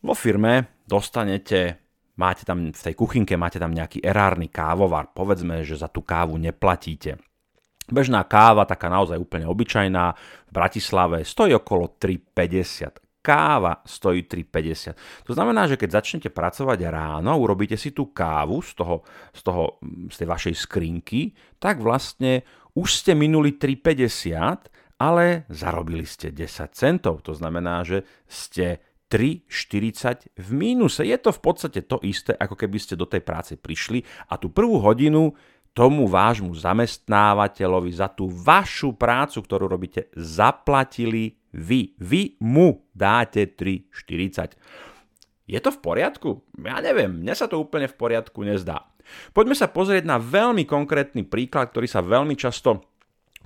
Vo 0.00 0.14
firme 0.14 0.70
dostanete 0.86 1.87
máte 2.18 2.42
tam 2.42 2.74
v 2.74 2.82
tej 2.82 2.94
kuchynke, 2.98 3.38
máte 3.38 3.62
tam 3.62 3.70
nejaký 3.70 4.02
erárny 4.02 4.50
kávovar, 4.50 5.14
povedzme, 5.14 5.62
že 5.62 5.78
za 5.78 5.88
tú 5.88 6.02
kávu 6.02 6.36
neplatíte. 6.36 7.16
Bežná 7.88 8.20
káva, 8.28 8.68
taká 8.68 8.92
naozaj 8.92 9.16
úplne 9.16 9.48
obyčajná, 9.48 10.04
v 10.48 10.52
Bratislave 10.52 11.24
stojí 11.24 11.56
okolo 11.56 11.96
3,50 11.96 13.08
káva 13.28 13.84
stojí 13.84 14.24
3,50. 14.24 15.28
To 15.28 15.32
znamená, 15.36 15.68
že 15.68 15.76
keď 15.76 16.00
začnete 16.00 16.28
pracovať 16.32 16.78
ráno, 16.88 17.36
urobíte 17.36 17.76
si 17.76 17.92
tú 17.92 18.08
kávu 18.08 18.64
z, 18.64 18.72
toho, 18.72 19.04
z, 19.36 19.40
toho, 19.44 19.76
z 20.08 20.16
tej 20.16 20.28
vašej 20.32 20.54
skrinky, 20.56 21.36
tak 21.60 21.84
vlastne 21.84 22.40
už 22.72 23.04
ste 23.04 23.12
minuli 23.12 23.60
3,50, 23.60 24.96
ale 25.02 25.44
zarobili 25.52 26.08
ste 26.08 26.32
10 26.32 26.72
centov. 26.72 27.20
To 27.28 27.36
znamená, 27.36 27.84
že 27.84 28.08
ste 28.24 28.80
3,40 29.08 30.36
v 30.36 30.48
mínuse. 30.52 31.00
Je 31.04 31.16
to 31.16 31.32
v 31.32 31.40
podstate 31.40 31.80
to 31.88 31.96
isté, 32.04 32.36
ako 32.36 32.54
keby 32.54 32.76
ste 32.76 32.94
do 32.94 33.08
tej 33.08 33.24
práce 33.24 33.56
prišli 33.56 34.04
a 34.28 34.36
tú 34.36 34.52
prvú 34.52 34.78
hodinu 34.84 35.32
tomu 35.72 36.10
vášmu 36.10 36.52
zamestnávateľovi 36.52 37.90
za 37.92 38.12
tú 38.12 38.28
vašu 38.28 38.98
prácu, 38.98 39.38
ktorú 39.40 39.64
robíte, 39.70 40.12
zaplatili 40.16 41.38
vy. 41.54 41.94
Vy 41.96 42.36
mu 42.42 42.84
dáte 42.92 43.46
3,40. 43.48 44.58
Je 45.48 45.58
to 45.64 45.70
v 45.72 45.78
poriadku? 45.80 46.44
Ja 46.60 46.84
neviem, 46.84 47.24
mne 47.24 47.32
sa 47.32 47.48
to 47.48 47.56
úplne 47.56 47.88
v 47.88 47.96
poriadku 47.96 48.44
nezdá. 48.44 48.84
Poďme 49.32 49.56
sa 49.56 49.72
pozrieť 49.72 50.04
na 50.04 50.20
veľmi 50.20 50.68
konkrétny 50.68 51.24
príklad, 51.24 51.72
ktorý 51.72 51.88
sa 51.88 52.04
veľmi 52.04 52.36
často 52.36 52.87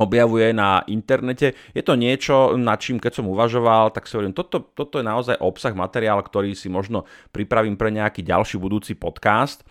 objavuje 0.01 0.55
na 0.57 0.81
internete. 0.89 1.53
Je 1.77 1.83
to 1.85 1.99
niečo, 1.99 2.57
nad 2.57 2.81
čím 2.81 2.97
keď 2.97 3.21
som 3.21 3.29
uvažoval, 3.29 3.93
tak 3.93 4.09
si 4.09 4.17
hovorím, 4.17 4.33
toto, 4.37 4.73
toto 4.73 5.01
je 5.01 5.05
naozaj 5.05 5.37
obsah, 5.43 5.77
materiál, 5.77 6.23
ktorý 6.25 6.57
si 6.57 6.73
možno 6.73 7.05
pripravím 7.35 7.77
pre 7.77 7.93
nejaký 7.93 8.25
ďalší 8.25 8.57
budúci 8.57 8.97
podcast. 8.97 9.67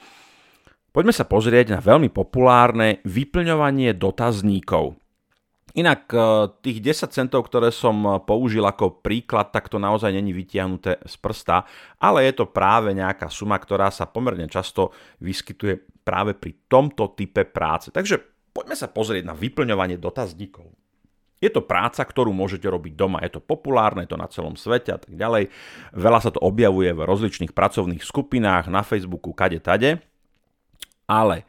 Poďme 0.91 1.15
sa 1.15 1.23
pozrieť 1.23 1.71
na 1.71 1.79
veľmi 1.79 2.11
populárne 2.11 2.99
vyplňovanie 3.07 3.95
dotazníkov. 3.95 4.99
Inak 5.71 6.11
e, 6.11 6.19
tých 6.59 6.83
10 6.83 7.15
centov, 7.15 7.47
ktoré 7.47 7.71
som 7.71 8.19
použil 8.27 8.67
ako 8.67 8.99
príklad, 8.99 9.55
tak 9.55 9.71
to 9.71 9.79
naozaj 9.79 10.11
není 10.11 10.35
vytiahnuté 10.35 10.99
z 10.99 11.15
prsta, 11.15 11.63
ale 11.95 12.27
je 12.27 12.43
to 12.43 12.51
práve 12.51 12.91
nejaká 12.91 13.31
suma, 13.31 13.55
ktorá 13.55 13.87
sa 13.87 14.03
pomerne 14.03 14.51
často 14.51 14.91
vyskytuje 15.23 16.03
práve 16.03 16.35
pri 16.35 16.67
tomto 16.67 17.15
type 17.15 17.47
práce. 17.47 17.87
Takže 17.87 18.30
Poďme 18.51 18.75
sa 18.75 18.91
pozrieť 18.91 19.23
na 19.23 19.35
vyplňovanie 19.35 19.95
dotazníkov. 19.95 20.67
Je 21.41 21.49
to 21.49 21.65
práca, 21.65 22.05
ktorú 22.05 22.29
môžete 22.29 22.69
robiť 22.69 22.93
doma. 22.93 23.25
Je 23.25 23.33
to 23.33 23.41
populárne, 23.41 24.05
je 24.05 24.13
to 24.13 24.21
na 24.21 24.29
celom 24.29 24.53
svete 24.53 24.93
a 24.93 25.01
tak 25.01 25.17
ďalej. 25.17 25.49
Veľa 25.97 26.19
sa 26.21 26.29
to 26.29 26.37
objavuje 26.37 26.93
v 26.93 27.01
rozličných 27.01 27.55
pracovných 27.55 28.05
skupinách, 28.05 28.69
na 28.69 28.85
Facebooku, 28.85 29.33
kade 29.33 29.57
tade. 29.57 29.97
Ale 31.09 31.41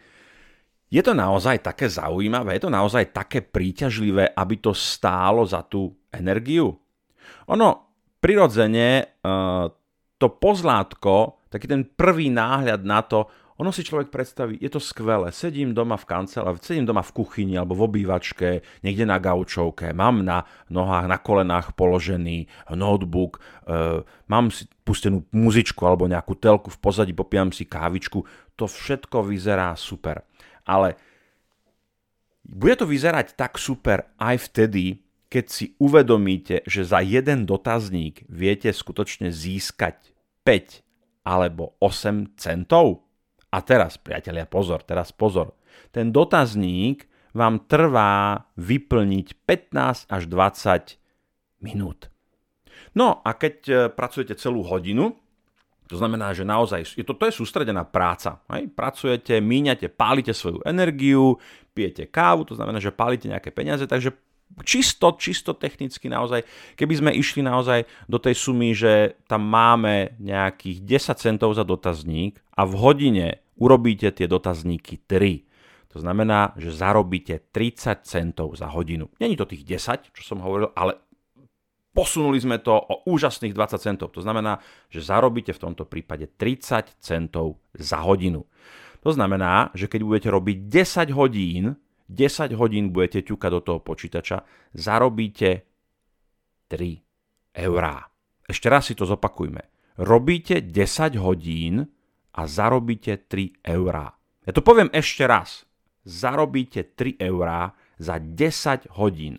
je 0.89 1.05
to 1.05 1.13
naozaj 1.13 1.61
také 1.61 1.93
zaujímavé, 1.93 2.57
je 2.57 2.65
to 2.69 2.73
naozaj 2.73 3.13
také 3.13 3.45
príťažlivé, 3.45 4.33
aby 4.33 4.55
to 4.61 4.73
stálo 4.73 5.45
za 5.45 5.61
tú 5.61 5.93
energiu? 6.09 6.73
Ono, 7.53 7.69
prirodzene, 8.21 8.89
eh, 9.21 9.65
to 10.17 10.27
pozlátko, 10.41 11.49
taký 11.53 11.69
ten 11.69 11.85
prvý 11.85 12.33
náhľad 12.33 12.81
na 12.85 13.01
to, 13.05 13.29
ono 13.61 13.69
si 13.73 13.85
človek 13.85 14.09
predstaví, 14.09 14.57
je 14.57 14.71
to 14.73 14.81
skvelé, 14.81 15.29
sedím 15.29 15.77
doma 15.77 16.01
v 16.01 16.09
kancelárii, 16.09 16.65
sedím 16.65 16.89
doma 16.89 17.05
v 17.05 17.13
kuchyni 17.13 17.61
alebo 17.61 17.77
v 17.77 17.85
obývačke, 17.89 18.65
niekde 18.81 19.05
na 19.05 19.21
gaučovke, 19.21 19.93
mám 19.93 20.25
na 20.25 20.49
nohách, 20.73 21.07
na 21.09 21.19
kolenách 21.21 21.77
položený 21.77 22.49
notebook, 22.73 23.39
e, 23.69 24.01
mám 24.33 24.49
si 24.49 24.65
pustenú 24.83 25.29
muzičku 25.37 25.85
alebo 25.85 26.09
nejakú 26.09 26.33
telku 26.41 26.73
v 26.73 26.81
pozadí, 26.81 27.13
popijam 27.13 27.53
si 27.53 27.69
kávičku, 27.69 28.25
to 28.57 28.65
všetko 28.65 29.29
vyzerá 29.29 29.77
super. 29.77 30.25
Ale 30.65 30.97
bude 32.43 32.75
to 32.75 32.87
vyzerať 32.89 33.39
tak 33.39 33.61
super 33.61 34.13
aj 34.19 34.51
vtedy, 34.51 35.03
keď 35.33 35.45
si 35.49 35.73
uvedomíte, 35.81 36.61
že 36.69 36.85
za 36.85 37.01
jeden 37.01 37.49
dotazník 37.49 38.29
viete 38.29 38.69
skutočne 38.69 39.33
získať 39.33 40.13
5 40.45 40.85
alebo 41.25 41.79
8 41.81 42.37
centov. 42.37 43.07
A 43.53 43.59
teraz, 43.61 44.01
priatelia, 44.01 44.49
pozor, 44.49 44.81
teraz 44.83 45.13
pozor. 45.13 45.53
Ten 45.93 46.09
dotazník 46.09 47.05
vám 47.37 47.69
trvá 47.69 48.49
vyplniť 48.57 49.45
15 49.45 50.09
až 50.09 50.23
20 50.29 50.97
minút. 51.65 52.09
No 52.93 53.25
a 53.25 53.33
keď 53.37 53.57
e, 53.69 53.75
pracujete 53.93 54.37
celú 54.37 54.65
hodinu, 54.65 55.17
to 55.89 56.01
znamená, 56.01 56.33
že 56.33 56.49
naozaj 56.49 56.97
je 56.97 57.05
to, 57.05 57.13
to 57.13 57.29
je 57.29 57.37
sústredená 57.37 57.85
práca. 57.85 58.41
Hej? 58.53 58.73
Pracujete, 58.73 59.41
míňate, 59.45 59.93
pálite 59.93 60.33
svoju 60.33 60.65
energiu, 60.65 61.37
pijete 61.77 62.09
kávu, 62.09 62.49
to 62.49 62.57
znamená, 62.57 62.81
že 62.81 62.93
pálite 62.93 63.29
nejaké 63.29 63.53
peniaze, 63.53 63.85
takže 63.85 64.17
čisto, 64.65 65.17
čisto 65.17 65.57
technicky 65.57 66.09
naozaj, 66.13 66.45
keby 66.77 66.95
sme 66.97 67.11
išli 67.17 67.41
naozaj 67.41 67.89
do 68.09 68.21
tej 68.21 68.37
sumy, 68.37 68.77
že 68.77 69.17
tam 69.25 69.45
máme 69.49 70.17
nejakých 70.21 70.85
10 70.85 71.25
centov 71.25 71.57
za 71.57 71.65
dotazník 71.65 72.41
a 72.57 72.69
v 72.69 72.75
hodine 72.77 73.42
urobíte 73.57 74.13
tie 74.13 74.29
dotazníky 74.29 75.05
3. 75.05 75.93
To 75.93 76.01
znamená, 76.01 76.57
že 76.57 76.73
zarobíte 76.73 77.53
30 77.53 78.09
centov 78.09 78.57
za 78.57 78.73
hodinu. 78.73 79.13
Není 79.21 79.37
to 79.37 79.45
tých 79.45 79.65
10, 79.69 80.17
čo 80.17 80.23
som 80.25 80.41
hovoril, 80.41 80.73
ale 80.73 80.97
posunuli 81.93 82.41
sme 82.41 82.65
to 82.65 82.73
o 82.73 83.05
úžasných 83.13 83.53
20 83.53 83.77
centov. 83.77 84.09
To 84.17 84.25
znamená, 84.25 84.57
že 84.89 85.05
zarobíte 85.05 85.53
v 85.53 85.63
tomto 85.69 85.85
prípade 85.85 86.33
30 86.41 86.97
centov 86.97 87.61
za 87.77 88.01
hodinu. 88.01 88.49
To 89.05 89.11
znamená, 89.13 89.69
že 89.77 89.91
keď 89.91 90.01
budete 90.01 90.29
robiť 90.33 90.57
10 91.13 91.13
hodín, 91.13 91.77
10 92.09 92.57
hodín 92.57 92.89
budete 92.89 93.21
ťukať 93.27 93.51
do 93.53 93.61
toho 93.61 93.81
počítača, 93.85 94.49
zarobíte 94.73 95.69
3 96.73 97.61
eurá. 97.61 98.09
Ešte 98.49 98.67
raz 98.73 98.89
si 98.89 98.95
to 98.97 99.05
zopakujme. 99.05 99.61
Robíte 100.01 100.65
10 100.65 101.21
hodín, 101.21 101.85
a 102.33 102.49
zarobíte 102.49 103.29
3 103.29 103.65
eurá. 103.69 104.13
Ja 104.43 104.53
to 104.57 104.65
poviem 104.65 104.89
ešte 104.91 105.29
raz. 105.29 105.69
Zarobíte 106.03 106.83
3 106.83 107.21
eurá 107.23 107.77
za 108.01 108.19
10 108.19 108.91
hodín. 108.99 109.39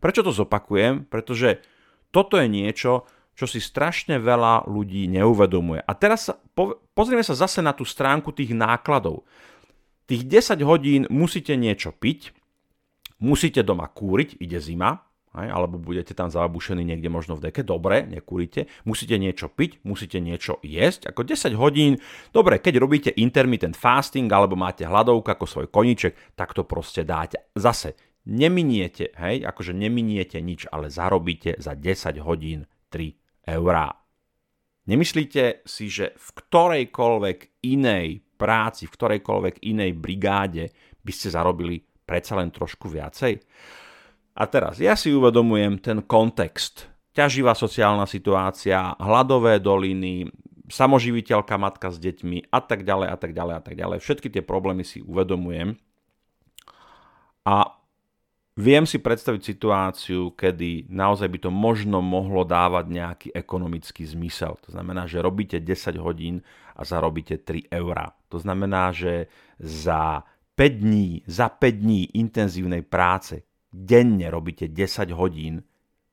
Prečo 0.00 0.24
to 0.24 0.32
zopakujem? 0.32 1.06
Pretože 1.06 1.62
toto 2.10 2.40
je 2.40 2.48
niečo, 2.48 3.06
čo 3.32 3.46
si 3.48 3.60
strašne 3.60 4.20
veľa 4.20 4.68
ľudí 4.68 5.08
neuvedomuje. 5.08 5.84
A 5.84 5.92
teraz 5.96 6.28
sa, 6.30 6.34
po, 6.56 6.80
pozrieme 6.92 7.24
sa 7.24 7.36
zase 7.36 7.60
na 7.60 7.72
tú 7.72 7.84
stránku 7.84 8.32
tých 8.32 8.52
nákladov. 8.52 9.24
Tých 10.08 10.26
10 10.26 10.60
hodín 10.66 11.02
musíte 11.08 11.56
niečo 11.56 11.94
piť, 11.94 12.34
musíte 13.22 13.64
doma 13.64 13.88
kúriť, 13.88 14.40
ide 14.42 14.58
zima, 14.60 15.11
aj, 15.32 15.48
alebo 15.48 15.80
budete 15.80 16.12
tam 16.12 16.28
zabušení 16.28 16.84
niekde 16.84 17.08
možno 17.08 17.40
v 17.40 17.48
deke, 17.48 17.64
dobre, 17.64 18.04
nekúrite, 18.04 18.68
musíte 18.84 19.16
niečo 19.16 19.48
piť, 19.48 19.80
musíte 19.84 20.20
niečo 20.20 20.60
jesť, 20.60 21.08
ako 21.08 21.24
10 21.24 21.56
hodín, 21.56 21.96
dobre, 22.36 22.60
keď 22.60 22.74
robíte 22.76 23.10
intermittent 23.16 23.74
fasting 23.74 24.28
alebo 24.28 24.56
máte 24.56 24.84
hladovku 24.84 25.32
ako 25.32 25.44
svoj 25.48 25.66
koniček, 25.72 26.36
tak 26.36 26.52
to 26.52 26.68
proste 26.68 27.08
dáte. 27.08 27.40
Zase, 27.56 27.96
neminiete, 28.28 29.16
hej, 29.16 29.42
akože 29.48 29.72
neminiete 29.72 30.38
nič, 30.38 30.68
ale 30.68 30.92
zarobíte 30.92 31.56
za 31.58 31.74
10 31.74 32.20
hodín 32.20 32.68
3 32.92 33.48
eurá. 33.56 33.90
Nemyslíte 34.82 35.62
si, 35.62 35.86
že 35.86 36.10
v 36.18 36.28
ktorejkoľvek 36.42 37.38
inej 37.70 38.26
práci, 38.34 38.90
v 38.90 38.94
ktorejkoľvek 38.98 39.62
inej 39.62 39.94
brigáde 39.94 40.74
by 41.06 41.12
ste 41.14 41.30
zarobili 41.30 41.86
predsa 42.02 42.34
len 42.34 42.50
trošku 42.50 42.90
viacej? 42.90 43.38
A 44.32 44.48
teraz, 44.48 44.80
ja 44.80 44.96
si 44.96 45.12
uvedomujem 45.12 45.76
ten 45.76 46.00
kontext. 46.00 46.88
Ťaživá 47.12 47.52
sociálna 47.52 48.08
situácia, 48.08 48.96
hladové 48.96 49.60
doliny, 49.60 50.32
samoživiteľka, 50.72 51.60
matka 51.60 51.92
s 51.92 52.00
deťmi 52.00 52.48
a 52.48 52.58
tak 52.64 52.88
ďalej 52.88 53.08
a 53.12 53.16
tak 53.20 53.36
ďalej 53.36 53.54
a 53.60 53.62
tak 53.62 53.74
ďalej. 53.76 53.98
Všetky 54.00 54.32
tie 54.32 54.40
problémy 54.40 54.88
si 54.88 55.04
uvedomujem. 55.04 55.76
A 57.44 57.76
viem 58.56 58.88
si 58.88 58.96
predstaviť 58.96 59.42
situáciu, 59.44 60.32
kedy 60.32 60.88
naozaj 60.88 61.28
by 61.28 61.38
to 61.44 61.50
možno 61.52 62.00
mohlo 62.00 62.48
dávať 62.48 62.88
nejaký 62.88 63.28
ekonomický 63.36 64.08
zmysel. 64.08 64.56
To 64.64 64.72
znamená, 64.72 65.04
že 65.04 65.20
robíte 65.20 65.60
10 65.60 66.00
hodín 66.00 66.40
a 66.72 66.88
zarobíte 66.88 67.36
3 67.36 67.68
eurá. 67.68 68.16
To 68.32 68.40
znamená, 68.40 68.96
že 68.96 69.28
za 69.60 70.24
5 70.56 70.80
dní, 70.80 71.20
za 71.28 71.52
5 71.52 71.84
dní 71.84 72.08
intenzívnej 72.16 72.80
práce 72.80 73.44
denne 73.72 74.28
robíte 74.28 74.68
10 74.68 75.08
hodín, 75.16 75.64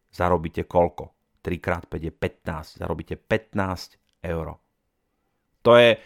zarobíte 0.10 0.64
koľko? 0.64 1.12
3 1.44 1.56
x 1.56 1.68
5 1.92 2.08
je 2.08 2.12
15, 2.12 2.80
zarobíte 2.80 3.16
15 3.16 4.00
eur. 4.24 4.60
To 5.64 5.72
je, 5.76 6.00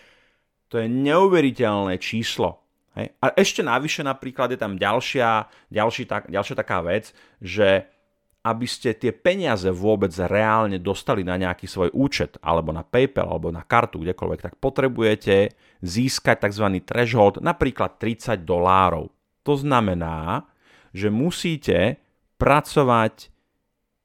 to 0.70 0.82
je 0.82 0.88
neuveriteľné 0.90 1.98
číslo. 2.02 2.62
Hej? 2.98 3.14
A 3.22 3.34
ešte 3.38 3.62
navyše 3.66 4.02
napríklad 4.06 4.54
je 4.54 4.60
tam 4.62 4.78
ďalšia, 4.78 5.50
ďalší, 5.70 6.04
tak, 6.06 6.30
ďalšia 6.30 6.56
taká 6.58 6.82
vec, 6.86 7.14
že 7.42 7.86
aby 8.44 8.68
ste 8.68 8.92
tie 8.92 9.16
peniaze 9.16 9.72
vôbec 9.72 10.12
reálne 10.20 10.76
dostali 10.76 11.24
na 11.24 11.40
nejaký 11.40 11.64
svoj 11.64 11.96
účet, 11.96 12.36
alebo 12.44 12.76
na 12.76 12.84
PayPal, 12.84 13.32
alebo 13.32 13.48
na 13.56 13.64
kartu, 13.64 14.04
kdekoľvek, 14.04 14.42
tak 14.44 14.60
potrebujete 14.60 15.56
získať 15.80 16.52
tzv. 16.52 16.84
threshold, 16.84 17.40
napríklad 17.40 17.96
30 17.96 18.44
dolárov. 18.44 19.08
To 19.48 19.56
znamená, 19.56 20.44
že 20.94 21.10
musíte 21.10 21.98
pracovať 22.38 23.34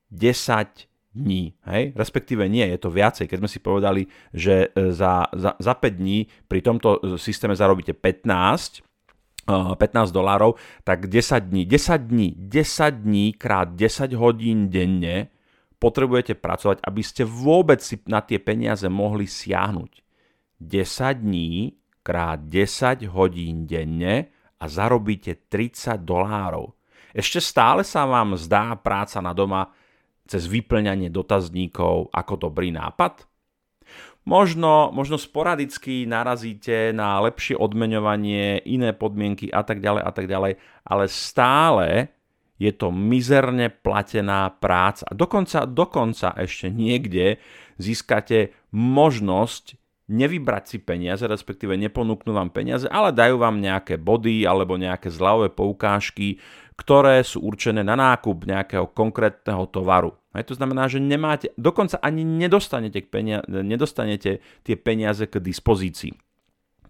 10 0.08 0.88
dní, 1.18 1.52
hej? 1.68 1.92
respektíve 1.96 2.46
nie, 2.48 2.64
je 2.64 2.78
to 2.80 2.88
viacej. 2.92 3.26
Keď 3.28 3.38
sme 3.42 3.50
si 3.50 3.58
povedali, 3.60 4.02
že 4.32 4.72
e, 4.72 4.92
za, 4.92 5.28
za, 5.34 5.58
za 5.58 5.74
5 5.74 6.00
dní 6.00 6.28
pri 6.46 6.60
tomto 6.62 7.00
e, 7.02 7.20
systéme 7.20 7.52
zarobíte 7.58 7.92
15, 7.92 8.84
15 9.48 9.76
e, 9.76 10.14
dolárov, 10.14 10.56
tak 10.84 11.10
10 11.10 11.50
dní, 11.50 11.62
10 11.66 12.08
dní, 12.08 12.28
10 12.36 13.04
dní 13.04 13.26
krát 13.34 13.68
10 13.74 14.14
hodín 14.14 14.68
denne 14.70 15.32
potrebujete 15.78 16.34
pracovať, 16.34 16.82
aby 16.82 17.02
ste 17.02 17.22
vôbec 17.22 17.78
si 17.82 17.98
na 18.06 18.22
tie 18.22 18.38
peniaze 18.38 18.86
mohli 18.90 19.26
siahnuť. 19.26 20.02
10 20.58 21.22
dní 21.22 21.78
krát 22.02 22.42
10 22.42 23.06
hodín 23.14 23.66
denne 23.66 24.30
a 24.58 24.64
zarobíte 24.66 25.46
30 25.46 26.02
dolárov. 26.02 26.77
Ešte 27.16 27.40
stále 27.40 27.82
sa 27.84 28.04
vám 28.04 28.36
zdá 28.36 28.76
práca 28.76 29.20
na 29.24 29.32
doma 29.32 29.72
cez 30.28 30.44
vyplňanie 30.44 31.08
dotazníkov 31.08 32.12
ako 32.12 32.34
dobrý 32.48 32.68
nápad? 32.68 33.24
Možno, 34.28 34.92
možno 34.92 35.16
sporadicky 35.16 36.04
narazíte 36.04 36.92
na 36.92 37.16
lepšie 37.24 37.56
odmeňovanie, 37.56 38.60
iné 38.68 38.92
podmienky 38.92 39.48
a 39.48 39.64
tak 39.64 39.80
ďalej 39.80 40.02
a 40.04 40.10
tak 40.12 40.26
ďalej, 40.28 40.52
ale 40.84 41.04
stále 41.08 42.12
je 42.60 42.68
to 42.74 42.92
mizerne 42.92 43.72
platená 43.72 44.52
práca. 44.52 45.08
Dokonca, 45.16 45.64
dokonca 45.64 46.36
ešte 46.36 46.68
niekde 46.68 47.40
získate 47.80 48.52
možnosť 48.74 49.80
nevybrať 50.08 50.64
si 50.64 50.78
peniaze, 50.80 51.22
respektíve 51.28 51.76
neponúknú 51.76 52.32
vám 52.32 52.48
peniaze, 52.48 52.88
ale 52.88 53.12
dajú 53.12 53.38
vám 53.38 53.60
nejaké 53.60 54.00
body 54.00 54.48
alebo 54.48 54.80
nejaké 54.80 55.12
zľavové 55.12 55.52
poukážky, 55.52 56.40
ktoré 56.80 57.20
sú 57.22 57.44
určené 57.44 57.84
na 57.84 57.94
nákup 57.94 58.48
nejakého 58.48 58.88
konkrétneho 58.96 59.68
tovaru. 59.68 60.16
Hej, 60.32 60.54
to 60.54 60.54
znamená, 60.56 60.88
že 60.88 61.02
nemáte, 61.02 61.52
dokonca 61.58 62.00
ani 62.00 62.24
nedostanete, 62.24 63.04
penia, 63.04 63.44
nedostanete 63.48 64.40
tie 64.64 64.76
peniaze 64.78 65.28
k 65.28 65.42
dispozícii. 65.42 66.16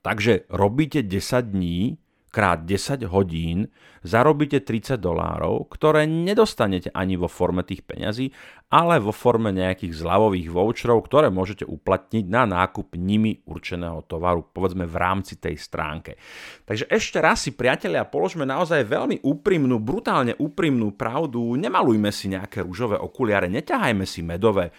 Takže 0.04 0.46
robíte 0.52 1.02
10 1.02 1.52
dní, 1.52 1.98
krát 2.28 2.64
10 2.64 3.08
hodín 3.08 3.72
zarobíte 4.04 4.62
30 4.62 5.00
dolárov, 5.00 5.66
ktoré 5.72 6.06
nedostanete 6.06 6.92
ani 6.94 7.18
vo 7.18 7.26
forme 7.26 7.66
tých 7.66 7.82
peňazí, 7.82 8.30
ale 8.70 9.00
vo 9.00 9.10
forme 9.10 9.50
nejakých 9.50 9.96
zľavových 9.96 10.48
voucherov, 10.52 11.02
ktoré 11.08 11.32
môžete 11.32 11.64
uplatniť 11.66 12.24
na 12.28 12.44
nákup 12.46 12.94
nimi 12.94 13.42
určeného 13.48 14.04
tovaru, 14.06 14.48
povedzme 14.52 14.84
v 14.84 14.96
rámci 14.96 15.40
tej 15.40 15.56
stránke. 15.58 16.20
Takže 16.68 16.86
ešte 16.88 17.18
raz 17.18 17.42
si, 17.42 17.56
priatelia, 17.56 18.06
položme 18.06 18.44
naozaj 18.44 18.86
veľmi 18.86 19.24
úprimnú, 19.24 19.80
brutálne 19.80 20.36
úprimnú 20.36 20.94
pravdu, 20.94 21.56
nemalujme 21.56 22.12
si 22.12 22.30
nejaké 22.30 22.62
rúžové 22.62 23.00
okuliare, 23.00 23.50
neťahajme 23.50 24.04
si 24.04 24.20
medové 24.22 24.70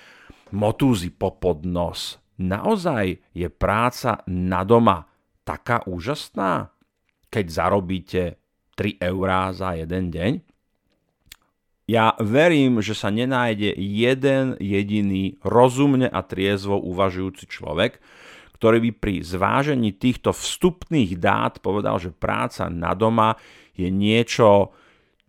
motúzy 0.54 1.14
po 1.14 1.38
podnos. 1.38 2.22
Naozaj 2.40 3.36
je 3.36 3.48
práca 3.52 4.24
na 4.32 4.64
doma 4.64 5.04
taká 5.44 5.84
úžasná? 5.84 6.79
Keď 7.30 7.46
zarobíte 7.48 8.22
3 8.80 9.00
eurá 9.06 9.54
za 9.54 9.78
jeden 9.78 10.10
deň. 10.10 10.32
Ja 11.90 12.14
verím, 12.22 12.86
že 12.86 12.94
sa 12.94 13.10
nenájde 13.10 13.74
jeden 13.76 14.54
jediný 14.62 15.42
rozumne 15.42 16.06
a 16.06 16.22
triezvo 16.22 16.78
uvažujúci 16.78 17.50
človek, 17.50 17.98
ktorý 18.62 18.78
by 18.88 18.92
pri 18.94 19.16
zvážení 19.26 19.98
týchto 19.98 20.30
vstupných 20.30 21.18
dát 21.18 21.58
povedal, 21.58 21.98
že 21.98 22.14
práca 22.14 22.70
na 22.70 22.94
doma 22.94 23.34
je 23.74 23.90
niečo, 23.90 24.70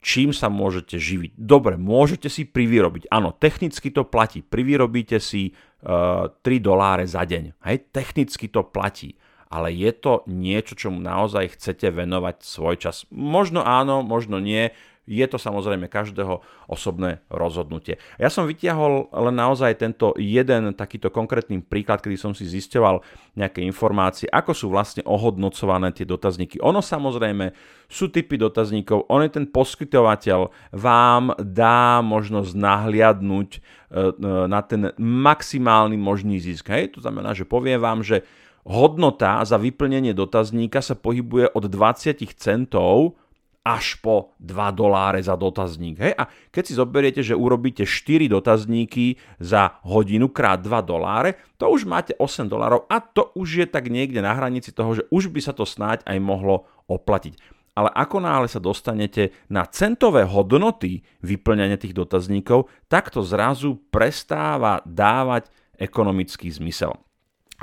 čím 0.04 0.36
sa 0.36 0.52
môžete 0.52 1.00
živiť. 1.00 1.32
Dobre, 1.40 1.80
môžete 1.80 2.28
si 2.28 2.44
privyrobiť. 2.44 3.08
Áno, 3.08 3.32
technicky 3.32 3.88
to 3.88 4.04
platí. 4.04 4.44
Privyrobíte 4.44 5.16
si 5.16 5.56
uh, 5.86 6.28
eh, 6.28 6.60
3 6.60 6.60
doláre 6.60 7.08
za 7.08 7.24
deň. 7.24 7.56
Hej, 7.64 7.88
technicky 7.88 8.52
to 8.52 8.68
platí 8.68 9.16
ale 9.50 9.74
je 9.74 9.90
to 9.90 10.22
niečo, 10.30 10.78
čomu 10.78 11.02
naozaj 11.02 11.58
chcete 11.58 11.90
venovať 11.90 12.46
svoj 12.46 12.78
čas. 12.78 13.02
Možno 13.10 13.66
áno, 13.66 14.06
možno 14.06 14.38
nie, 14.38 14.70
je 15.10 15.26
to 15.26 15.42
samozrejme 15.42 15.90
každého 15.90 16.38
osobné 16.70 17.18
rozhodnutie. 17.26 17.98
Ja 18.14 18.30
som 18.30 18.46
vytiahol 18.46 19.10
len 19.10 19.34
naozaj 19.34 19.82
tento 19.82 20.14
jeden 20.14 20.70
takýto 20.78 21.10
konkrétny 21.10 21.58
príklad, 21.66 21.98
kedy 21.98 22.14
som 22.14 22.30
si 22.30 22.46
zisťoval 22.46 23.02
nejaké 23.34 23.58
informácie, 23.66 24.30
ako 24.30 24.54
sú 24.54 24.66
vlastne 24.70 25.02
ohodnocované 25.02 25.90
tie 25.90 26.06
dotazníky. 26.06 26.62
Ono 26.62 26.78
samozrejme 26.78 27.50
sú 27.90 28.06
typy 28.14 28.38
dotazníkov, 28.38 29.10
on 29.10 29.26
je 29.26 29.34
ten 29.34 29.50
poskytovateľ, 29.50 30.54
vám 30.78 31.34
dá 31.42 31.98
možnosť 32.06 32.54
nahliadnúť 32.54 33.50
e, 33.50 33.58
e, 33.58 34.12
na 34.46 34.62
ten 34.62 34.94
maximálny 35.00 35.98
možný 35.98 36.38
zisk. 36.38 36.70
Hej? 36.70 36.94
To 36.94 37.02
znamená, 37.02 37.34
že 37.34 37.42
povie 37.42 37.74
vám, 37.74 38.06
že 38.06 38.22
hodnota 38.64 39.40
za 39.44 39.56
vyplnenie 39.56 40.12
dotazníka 40.12 40.84
sa 40.84 40.96
pohybuje 40.96 41.52
od 41.52 41.64
20 41.68 42.20
centov 42.36 43.20
až 43.60 44.00
po 44.00 44.32
2 44.40 44.56
doláre 44.72 45.20
za 45.20 45.36
dotazník. 45.36 46.00
Hej? 46.00 46.12
A 46.16 46.24
keď 46.48 46.62
si 46.64 46.72
zoberiete, 46.72 47.20
že 47.20 47.36
urobíte 47.36 47.84
4 47.84 48.24
dotazníky 48.32 49.20
za 49.36 49.76
hodinu 49.84 50.32
krát 50.32 50.64
2 50.64 50.80
doláre, 50.80 51.36
to 51.60 51.68
už 51.68 51.84
máte 51.84 52.16
8 52.16 52.48
dolárov 52.48 52.88
a 52.88 53.04
to 53.04 53.28
už 53.36 53.64
je 53.64 53.66
tak 53.68 53.92
niekde 53.92 54.24
na 54.24 54.32
hranici 54.32 54.72
toho, 54.72 54.96
že 54.96 55.04
už 55.12 55.28
by 55.28 55.40
sa 55.44 55.52
to 55.52 55.68
snáď 55.68 56.00
aj 56.08 56.18
mohlo 56.24 56.64
oplatiť. 56.88 57.36
Ale 57.76 57.92
ako 57.94 58.16
náhle 58.18 58.48
sa 58.50 58.58
dostanete 58.58 59.30
na 59.46 59.62
centové 59.68 60.26
hodnoty 60.26 61.06
vyplňania 61.22 61.78
tých 61.78 61.94
dotazníkov, 61.94 62.66
tak 62.90 63.12
to 63.12 63.22
zrazu 63.22 63.78
prestáva 63.92 64.82
dávať 64.88 65.52
ekonomický 65.78 66.50
zmysel. 66.50 66.96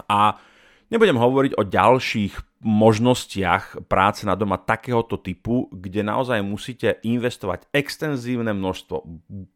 A 0.08 0.40
Nebudem 0.88 1.20
hovoriť 1.20 1.60
o 1.60 1.68
ďalších 1.68 2.64
možnostiach 2.64 3.92
práce 3.92 4.24
na 4.24 4.40
doma 4.40 4.56
takéhoto 4.56 5.20
typu, 5.20 5.68
kde 5.76 6.00
naozaj 6.00 6.40
musíte 6.40 7.04
investovať 7.04 7.68
extenzívne 7.76 8.56
množstvo 8.56 9.04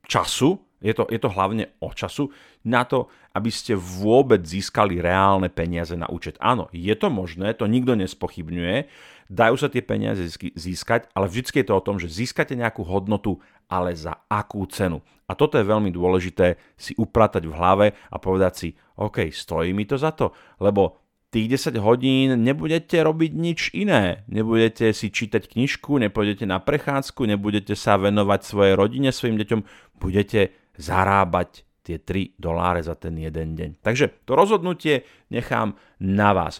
času, 0.03 0.59
je 0.83 0.91
to, 0.91 1.07
je 1.07 1.19
to 1.21 1.29
hlavne 1.31 1.71
o 1.79 1.89
času, 1.93 2.35
na 2.67 2.83
to, 2.83 3.07
aby 3.31 3.47
ste 3.47 3.79
vôbec 3.79 4.43
získali 4.43 4.99
reálne 4.99 5.47
peniaze 5.47 5.95
na 5.95 6.09
účet. 6.11 6.35
Áno, 6.43 6.67
je 6.75 6.91
to 6.99 7.07
možné, 7.07 7.55
to 7.55 7.63
nikto 7.63 7.95
nespochybňuje, 7.95 8.91
dajú 9.31 9.55
sa 9.55 9.71
tie 9.71 9.79
peniaze 9.79 10.27
získať, 10.35 11.07
ale 11.15 11.31
vždy 11.31 11.63
je 11.63 11.67
to 11.69 11.73
o 11.79 11.85
tom, 11.85 11.95
že 11.95 12.11
získate 12.11 12.59
nejakú 12.59 12.83
hodnotu, 12.83 13.39
ale 13.71 13.95
za 13.95 14.19
akú 14.27 14.67
cenu. 14.67 14.99
A 15.29 15.37
toto 15.37 15.55
je 15.55 15.63
veľmi 15.63 15.95
dôležité 15.95 16.59
si 16.75 16.91
upratať 16.99 17.47
v 17.47 17.55
hlave 17.55 17.87
a 18.11 18.19
povedať 18.19 18.53
si, 18.53 18.69
OK, 18.99 19.31
stojí 19.31 19.71
mi 19.71 19.87
to 19.87 19.95
za 19.95 20.11
to, 20.11 20.35
lebo 20.59 21.00
tých 21.31 21.47
10 21.47 21.79
hodín 21.79 22.35
nebudete 22.43 22.99
robiť 22.99 23.31
nič 23.31 23.59
iné. 23.71 24.27
Nebudete 24.27 24.91
si 24.91 25.07
čítať 25.07 25.47
knižku, 25.47 25.95
nepôjdete 25.95 26.43
na 26.43 26.59
prechádzku, 26.59 27.23
nebudete 27.23 27.71
sa 27.79 27.95
venovať 27.95 28.39
svojej 28.43 28.75
rodine, 28.75 29.15
svojim 29.15 29.39
deťom, 29.39 29.61
budete 29.95 30.51
zarábať 30.75 31.63
tie 31.87 31.97
3 31.97 32.35
doláre 32.35 32.83
za 32.83 32.99
ten 32.99 33.15
jeden 33.15 33.55
deň. 33.55 33.79
Takže 33.79 34.27
to 34.27 34.35
rozhodnutie 34.35 35.07
nechám 35.31 35.79
na 36.03 36.35
vás. 36.35 36.59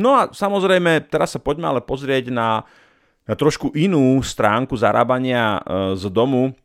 No 0.00 0.16
a 0.16 0.32
samozrejme, 0.32 1.12
teraz 1.12 1.36
sa 1.36 1.40
poďme 1.44 1.76
ale 1.76 1.80
pozrieť 1.84 2.32
na, 2.32 2.64
na 3.28 3.34
trošku 3.36 3.76
inú 3.76 4.16
stránku 4.24 4.72
zarábania 4.80 5.60
e, 5.60 6.00
z 6.00 6.08
domu, 6.08 6.56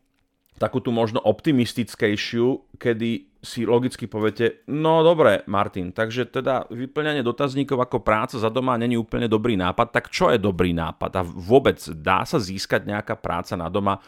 takú 0.56 0.80
tú 0.80 0.88
možno 0.92 1.20
optimistickejšiu, 1.20 2.76
kedy 2.80 3.36
si 3.44 3.62
logicky 3.62 4.10
poviete, 4.10 4.66
no 4.72 5.06
dobre, 5.06 5.46
Martin, 5.46 5.94
takže 5.94 6.26
teda 6.26 6.66
vyplňanie 6.66 7.22
dotazníkov 7.22 7.78
ako 7.78 8.02
práca 8.02 8.40
za 8.40 8.50
doma 8.50 8.74
není 8.74 8.98
úplne 8.98 9.30
dobrý 9.30 9.54
nápad, 9.54 9.94
tak 9.94 10.10
čo 10.10 10.34
je 10.34 10.40
dobrý 10.40 10.74
nápad? 10.74 11.12
A 11.14 11.22
vôbec 11.22 11.78
dá 12.02 12.26
sa 12.26 12.42
získať 12.42 12.88
nejaká 12.88 13.14
práca 13.14 13.54
na 13.54 13.70
doma, 13.70 14.02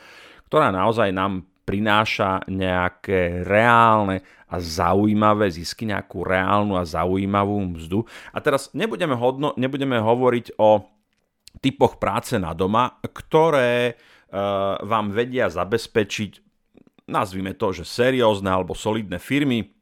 ktorá 0.51 0.75
naozaj 0.75 1.15
nám 1.15 1.47
prináša 1.69 2.43
nejaké 2.49 3.45
reálne 3.45 4.25
a 4.49 4.57
zaujímavé 4.57 5.53
zisky, 5.53 5.85
nejakú 5.85 6.25
reálnu 6.25 6.81
a 6.81 6.89
zaujímavú 6.89 7.77
mzdu. 7.77 8.09
A 8.33 8.41
teraz 8.41 8.73
nebudeme, 8.73 9.13
hodno, 9.13 9.53
nebudeme 9.61 10.01
hovoriť 10.01 10.57
o 10.57 10.89
typoch 11.61 12.01
práce 12.01 12.41
na 12.41 12.57
doma, 12.57 12.97
ktoré 13.05 14.01
vám 14.85 15.07
vedia 15.11 15.49
zabezpečiť, 15.49 16.33
nazvime 17.09 17.57
to, 17.57 17.73
že 17.73 17.89
seriózne 17.89 18.53
alebo 18.53 18.77
solidné 18.77 19.17
firmy, 19.17 19.73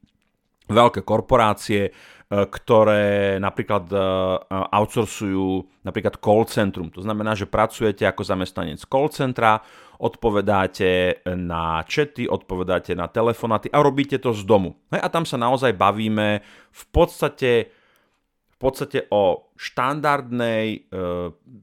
veľké 0.67 1.03
korporácie, 1.03 1.91
uh, 1.91 1.95
ktoré 2.27 3.39
napríklad 3.39 3.87
uh, 3.87 4.43
outsourcujú 4.71 5.63
napríklad 5.87 6.19
call 6.19 6.43
centrum. 6.43 6.91
To 6.91 6.99
znamená, 6.99 7.31
že 7.39 7.47
pracujete 7.47 8.03
ako 8.03 8.27
zamestnanec 8.27 8.83
call 8.83 9.07
centra, 9.07 9.63
odpovedáte 9.97 11.23
na 11.23 11.81
čety, 11.87 12.27
odpovedáte 12.27 12.93
na 12.99 13.07
telefonáty 13.07 13.71
a 13.71 13.79
robíte 13.79 14.19
to 14.19 14.35
z 14.35 14.43
domu. 14.43 14.75
A 14.91 15.07
tam 15.07 15.23
sa 15.23 15.39
naozaj 15.39 15.71
bavíme 15.71 16.43
v 16.69 16.83
podstate 16.91 17.71
v 18.57 18.65
podstate 18.65 19.05
o 19.13 19.53
štandardnej 19.53 20.65
e, 20.73 20.79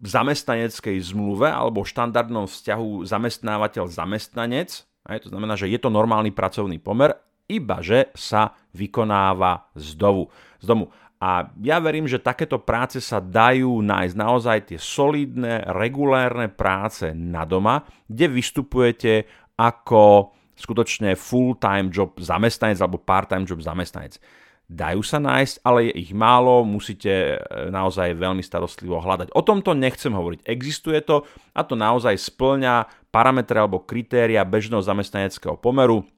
zamestnaneckej 0.06 1.02
zmluve 1.02 1.50
alebo 1.50 1.82
štandardnom 1.82 2.46
vzťahu 2.46 3.02
zamestnávateľ-zamestnanec. 3.02 4.70
to 5.02 5.28
znamená, 5.28 5.58
že 5.58 5.66
je 5.74 5.82
to 5.82 5.90
normálny 5.90 6.30
pracovný 6.30 6.78
pomer, 6.78 7.18
iba 7.50 7.82
že 7.82 8.14
sa 8.14 8.54
vykonáva 8.78 9.74
z 9.74 9.98
domu. 9.98 10.30
Z 10.62 10.70
domu. 10.70 10.86
A 11.18 11.50
ja 11.66 11.82
verím, 11.82 12.06
že 12.06 12.22
takéto 12.22 12.62
práce 12.62 13.02
sa 13.02 13.18
dajú 13.18 13.82
nájsť 13.82 14.14
naozaj 14.14 14.58
tie 14.70 14.78
solidné, 14.78 15.66
regulérne 15.74 16.46
práce 16.46 17.10
na 17.10 17.42
doma, 17.42 17.82
kde 18.06 18.30
vystupujete 18.30 19.26
ako 19.58 20.30
skutočne 20.54 21.18
full-time 21.18 21.90
job 21.90 22.14
zamestnanec 22.22 22.78
alebo 22.78 23.02
part-time 23.02 23.42
job 23.42 23.58
zamestnanec 23.58 24.22
dajú 24.68 25.04
sa 25.04 25.20
nájsť, 25.20 25.60
ale 25.62 25.90
je 25.90 26.08
ich 26.08 26.12
málo, 26.16 26.64
musíte 26.64 27.36
e, 27.36 27.38
naozaj 27.68 28.16
veľmi 28.16 28.40
starostlivo 28.40 28.98
hľadať. 28.98 29.36
O 29.36 29.44
tomto 29.44 29.76
nechcem 29.76 30.12
hovoriť. 30.12 30.48
Existuje 30.48 30.98
to 31.04 31.28
a 31.52 31.60
to 31.62 31.76
naozaj 31.76 32.16
splňa 32.16 32.88
parametre 33.12 33.60
alebo 33.60 33.84
kritéria 33.84 34.42
bežného 34.42 34.80
zamestnaneckého 34.80 35.60
pomeru, 35.60 36.08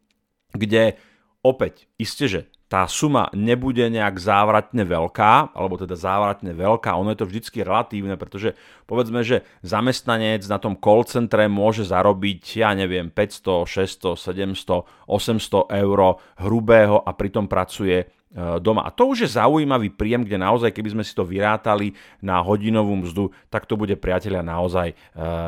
kde 0.55 0.97
opäť, 1.43 1.91
isté, 1.99 2.27
že 2.27 2.41
tá 2.67 2.83
suma 2.91 3.31
nebude 3.31 3.87
nejak 3.87 4.19
závratne 4.19 4.83
veľká, 4.83 5.55
alebo 5.55 5.79
teda 5.79 5.95
závratne 5.95 6.51
veľká, 6.51 6.99
ono 6.99 7.15
je 7.15 7.23
to 7.23 7.31
vždycky 7.31 7.63
relatívne, 7.63 8.19
pretože 8.19 8.59
povedzme, 8.91 9.23
že 9.23 9.47
zamestnanec 9.63 10.43
na 10.51 10.59
tom 10.59 10.75
call 10.75 11.07
centre 11.07 11.47
môže 11.47 11.87
zarobiť, 11.87 12.43
ja 12.59 12.75
neviem, 12.75 13.07
500, 13.15 14.19
600, 14.19 14.19
700, 14.19 14.83
800 15.07 15.79
eur 15.79 16.19
hrubého 16.43 16.99
a 17.07 17.11
pritom 17.15 17.47
pracuje 17.47 18.11
doma. 18.35 18.85
A 18.85 18.91
to 18.91 19.09
už 19.09 19.25
je 19.25 19.37
zaujímavý 19.39 19.95
príjem, 19.95 20.27
kde 20.27 20.37
naozaj, 20.37 20.75
keby 20.75 20.99
sme 20.99 21.05
si 21.07 21.15
to 21.15 21.25
vyrátali 21.25 21.95
na 22.21 22.43
hodinovú 22.43 22.99
mzdu, 23.07 23.31
tak 23.49 23.65
to 23.65 23.79
bude 23.79 23.97
priateľia 23.97 24.43
naozaj 24.43 24.93
e, 24.93 24.95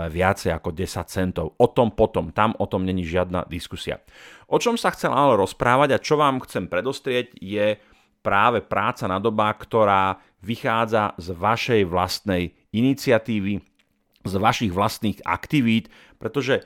viacej 0.09 0.55
ako 0.55 0.73
10 0.73 1.05
centov. 1.11 1.47
O 1.59 1.67
tom 1.69 1.93
potom, 1.93 2.31
tam 2.33 2.55
o 2.57 2.65
tom 2.71 2.87
není 2.87 3.03
žiadna 3.03 3.45
diskusia. 3.51 4.01
O 4.49 4.57
čom 4.57 4.79
sa 4.79 4.95
chcem 4.95 5.11
ale 5.11 5.37
rozprávať 5.37 5.99
a 5.99 6.03
čo 6.03 6.17
vám 6.17 6.41
chcem 6.47 6.71
predostrieť 6.71 7.37
je 7.37 7.77
práve 8.23 8.65
práca 8.65 9.05
na 9.11 9.21
doba, 9.21 9.51
ktorá 9.53 10.23
vychádza 10.41 11.19
z 11.19 11.35
vašej 11.35 11.83
vlastnej 11.85 12.55
iniciatívy, 12.71 13.61
z 14.23 14.35
vašich 14.39 14.73
vlastných 14.73 15.19
aktivít, 15.27 15.91
pretože 16.17 16.63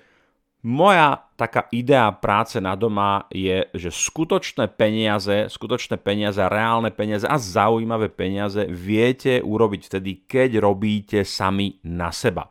moja 0.63 1.27
taká 1.35 1.67
idea 1.75 2.07
práce 2.15 2.63
na 2.63 2.79
doma 2.79 3.27
je, 3.35 3.67
že 3.75 3.91
skutočné 3.91 4.71
peniaze, 4.71 5.51
skutočné 5.51 5.99
peniaze, 5.99 6.39
reálne 6.39 6.95
peniaze 6.95 7.27
a 7.27 7.35
zaujímavé 7.35 8.07
peniaze 8.15 8.71
viete 8.71 9.43
urobiť 9.43 9.81
vtedy, 9.91 10.11
keď 10.23 10.63
robíte 10.63 11.27
sami 11.27 11.83
na 11.83 12.15
seba. 12.15 12.47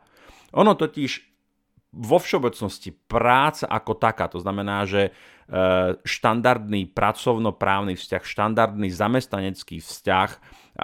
Ono 0.52 0.76
totiž 0.76 1.32
vo 1.92 2.16
všeobecnosti 2.20 2.92
práca 2.92 3.68
ako 3.68 3.96
taká, 3.96 4.28
to 4.28 4.40
znamená, 4.40 4.84
že 4.88 5.08
e, 5.08 5.10
štandardný 6.04 6.88
pracovnoprávny 6.92 7.96
vzťah, 7.96 8.22
štandardný 8.24 8.88
zamestnanecký 8.92 9.80
vzťah 9.80 10.30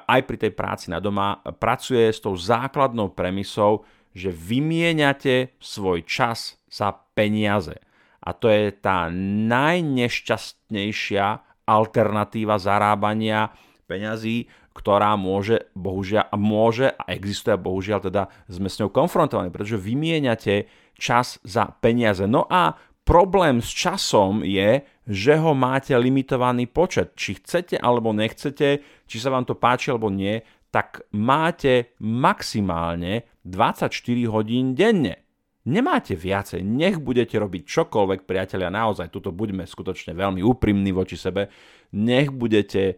aj 0.05 0.21
pri 0.25 0.37
tej 0.37 0.53
práci 0.53 0.93
na 0.93 1.01
doma 1.01 1.41
pracuje 1.61 2.13
s 2.13 2.21
tou 2.21 2.37
základnou 2.37 3.13
premisou, 3.17 3.89
že 4.13 4.29
vymieňate 4.33 5.57
svoj 5.61 6.05
čas 6.05 6.58
za 6.71 6.93
peniaze. 7.17 7.81
A 8.23 8.33
to 8.37 8.49
je 8.53 8.73
tá 8.77 9.09
najnešťastnejšia 9.49 11.27
alternatíva 11.69 12.57
zarábania 12.61 13.53
peňazí, 13.89 14.49
ktorá 14.77 15.19
môže, 15.19 15.67
bohužiaľ, 15.75 16.31
môže 16.39 16.95
a 16.95 17.11
existuje, 17.11 17.59
bohužiaľ 17.59 18.01
teda 18.07 18.31
sme 18.47 18.71
s 18.71 18.79
ňou 18.79 18.95
konfrontovaní, 18.95 19.51
pretože 19.51 19.75
vymieňate 19.81 20.71
čas 20.95 21.43
za 21.43 21.67
peniaze. 21.83 22.27
No 22.31 22.47
a 22.47 22.79
problém 23.03 23.59
s 23.59 23.75
časom 23.75 24.47
je, 24.47 24.87
že 25.09 25.35
ho 25.41 25.57
máte 25.57 25.97
limitovaný 25.97 26.69
počet. 26.69 27.17
Či 27.17 27.43
chcete 27.43 27.81
alebo 27.81 28.13
nechcete, 28.13 28.85
či 29.09 29.17
sa 29.17 29.33
vám 29.33 29.49
to 29.49 29.57
páči 29.57 29.91
alebo 29.91 30.13
nie, 30.13 30.45
tak 30.69 31.03
máte 31.17 31.97
maximálne 32.05 33.25
24 33.49 33.89
hodín 34.29 34.77
denne. 34.77 35.28
Nemáte 35.69 36.17
viacej, 36.17 36.65
nech 36.65 36.97
budete 36.97 37.37
robiť 37.37 37.63
čokoľvek, 37.69 38.25
priatelia, 38.25 38.73
naozaj, 38.73 39.13
tuto 39.13 39.37
buďme 39.37 39.69
skutočne 39.69 40.17
veľmi 40.17 40.41
úprimní 40.41 40.97
voči 40.97 41.21
sebe, 41.21 41.53
nech 41.93 42.33
budete 42.33 42.97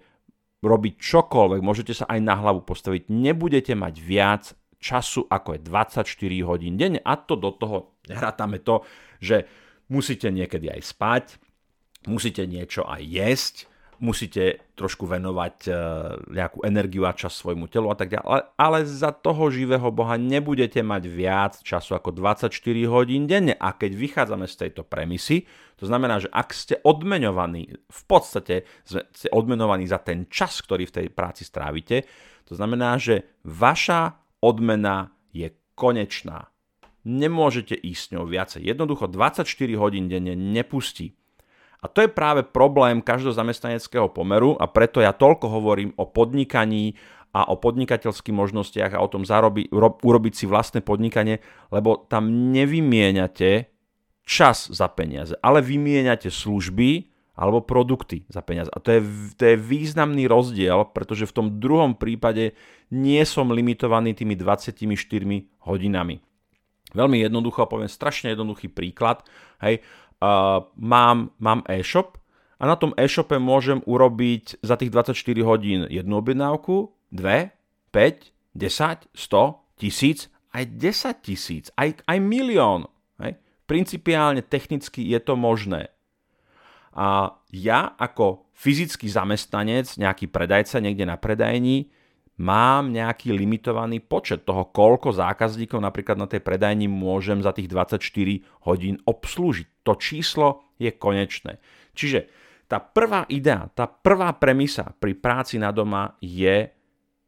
robiť 0.62 0.94
čokoľvek, 0.94 1.60
môžete 1.66 1.98
sa 1.98 2.06
aj 2.06 2.20
na 2.22 2.38
hlavu 2.38 2.62
postaviť, 2.62 3.10
nebudete 3.10 3.74
mať 3.74 3.94
viac 3.98 4.44
času 4.80 5.28
ako 5.28 5.56
je 5.56 5.60
24 5.68 6.48
hodín 6.48 6.74
denne. 6.80 6.98
A 7.04 7.20
to 7.20 7.36
do 7.36 7.52
toho 7.52 8.00
hrátame 8.08 8.64
to, 8.64 8.82
že 9.20 9.44
musíte 9.92 10.32
niekedy 10.32 10.72
aj 10.72 10.80
spať, 10.82 11.24
musíte 12.08 12.48
niečo 12.48 12.88
aj 12.88 13.02
jesť, 13.04 13.69
musíte 14.00 14.64
trošku 14.74 15.04
venovať 15.04 15.56
e, 15.68 15.70
nejakú 16.32 16.64
energiu 16.64 17.04
a 17.04 17.12
čas 17.12 17.36
svojmu 17.36 17.68
telu 17.68 17.92
a 17.92 17.96
tak 17.96 18.16
ďalej, 18.16 18.48
ale 18.56 18.78
za 18.88 19.12
toho 19.12 19.52
živého 19.52 19.92
Boha 19.92 20.16
nebudete 20.16 20.80
mať 20.80 21.02
viac 21.04 21.52
času 21.60 21.94
ako 21.94 22.16
24 22.16 22.48
hodín 22.88 23.28
denne. 23.28 23.52
A 23.60 23.76
keď 23.76 23.92
vychádzame 23.94 24.48
z 24.48 24.56
tejto 24.66 24.82
premisy, 24.88 25.44
to 25.76 25.84
znamená, 25.84 26.16
že 26.16 26.32
ak 26.32 26.48
ste 26.56 26.80
odmeňovaní, 26.80 27.62
v 27.76 28.02
podstate 28.08 28.64
ste 28.88 29.28
odmenovaní 29.30 29.84
za 29.84 30.00
ten 30.00 30.26
čas, 30.32 30.64
ktorý 30.64 30.88
v 30.88 30.96
tej 31.04 31.06
práci 31.12 31.44
strávite, 31.44 32.08
to 32.48 32.56
znamená, 32.56 32.96
že 32.96 33.38
vaša 33.44 34.16
odmena 34.40 35.12
je 35.30 35.52
konečná. 35.76 36.48
Nemôžete 37.04 37.76
ísť 37.76 38.00
s 38.00 38.12
ňou 38.12 38.24
viacej. 38.28 38.60
Jednoducho 38.64 39.08
24 39.08 39.44
hodín 39.76 40.08
denne 40.08 40.36
nepustí. 40.36 41.19
A 41.80 41.88
to 41.88 42.04
je 42.04 42.12
práve 42.12 42.44
problém 42.44 43.00
každého 43.00 43.32
zamestnaneckého 43.32 44.12
pomeru 44.12 44.52
a 44.60 44.68
preto 44.68 45.00
ja 45.00 45.16
toľko 45.16 45.46
hovorím 45.48 45.90
o 45.96 46.04
podnikaní 46.04 46.94
a 47.30 47.46
o 47.48 47.56
podnikateľských 47.56 48.34
možnostiach 48.34 48.92
a 48.92 49.02
o 49.02 49.08
tom 49.08 49.22
zarobi, 49.22 49.70
urobiť 49.72 50.34
si 50.34 50.44
vlastné 50.44 50.82
podnikanie, 50.82 51.40
lebo 51.70 52.04
tam 52.10 52.52
nevymieňate 52.52 53.70
čas 54.26 54.68
za 54.70 54.90
peniaze, 54.90 55.38
ale 55.40 55.62
vymieňate 55.62 56.28
služby 56.28 57.10
alebo 57.40 57.64
produkty 57.64 58.28
za 58.28 58.44
peniaze. 58.44 58.68
A 58.68 58.78
to 58.82 58.92
je, 58.92 59.00
to 59.40 59.42
je 59.48 59.56
významný 59.56 60.28
rozdiel, 60.28 60.84
pretože 60.92 61.24
v 61.24 61.34
tom 61.34 61.46
druhom 61.56 61.96
prípade 61.96 62.52
nie 62.92 63.22
som 63.24 63.48
limitovaný 63.48 64.12
tými 64.12 64.36
24 64.36 64.76
hodinami. 65.64 66.20
Veľmi 66.90 67.22
jednoducho, 67.22 67.70
poviem 67.70 67.88
strašne 67.88 68.34
jednoduchý 68.34 68.68
príklad. 68.68 69.22
Hej, 69.62 69.80
uh, 70.20 70.64
mám, 70.76 71.32
mám 71.40 71.64
e-shop 71.66 72.20
a 72.60 72.68
na 72.68 72.76
tom 72.76 72.92
e-shope 73.00 73.40
môžem 73.40 73.80
urobiť 73.88 74.60
za 74.60 74.76
tých 74.76 74.92
24 74.92 75.16
hodín 75.48 75.80
jednu 75.88 76.20
objednávku, 76.20 76.92
dve, 77.08 77.56
5, 77.92 78.30
10, 78.54 79.08
100, 79.16 79.80
tisíc, 79.80 80.28
aj 80.52 80.64
10 80.76 81.24
tisíc, 81.24 81.64
aj, 81.80 82.04
aj 82.04 82.18
milión. 82.20 82.84
Hej? 83.16 83.40
Principiálne, 83.64 84.44
technicky 84.44 85.00
je 85.08 85.18
to 85.24 85.40
možné. 85.40 85.88
A 86.92 87.38
ja 87.48 87.96
ako 87.96 88.44
fyzický 88.52 89.08
zamestnanec, 89.08 89.96
nejaký 89.96 90.28
predajca 90.28 90.84
niekde 90.84 91.08
na 91.08 91.16
predajni, 91.16 91.88
mám 92.40 92.88
nejaký 92.88 93.36
limitovaný 93.36 94.00
počet 94.00 94.48
toho, 94.48 94.72
koľko 94.72 95.12
zákazníkov 95.12 95.76
napríklad 95.76 96.16
na 96.16 96.24
tej 96.24 96.40
predajni 96.40 96.88
môžem 96.88 97.44
za 97.44 97.52
tých 97.52 97.68
24 97.68 98.00
hodín 98.64 98.96
obslúžiť. 99.04 99.84
To 99.84 99.92
číslo 100.00 100.72
je 100.80 100.88
konečné. 100.88 101.60
Čiže 101.92 102.32
tá 102.64 102.80
prvá 102.80 103.28
idea, 103.28 103.68
tá 103.76 103.84
prvá 103.84 104.32
premisa 104.32 104.88
pri 104.96 105.12
práci 105.20 105.60
na 105.60 105.68
doma 105.68 106.16
je 106.24 106.72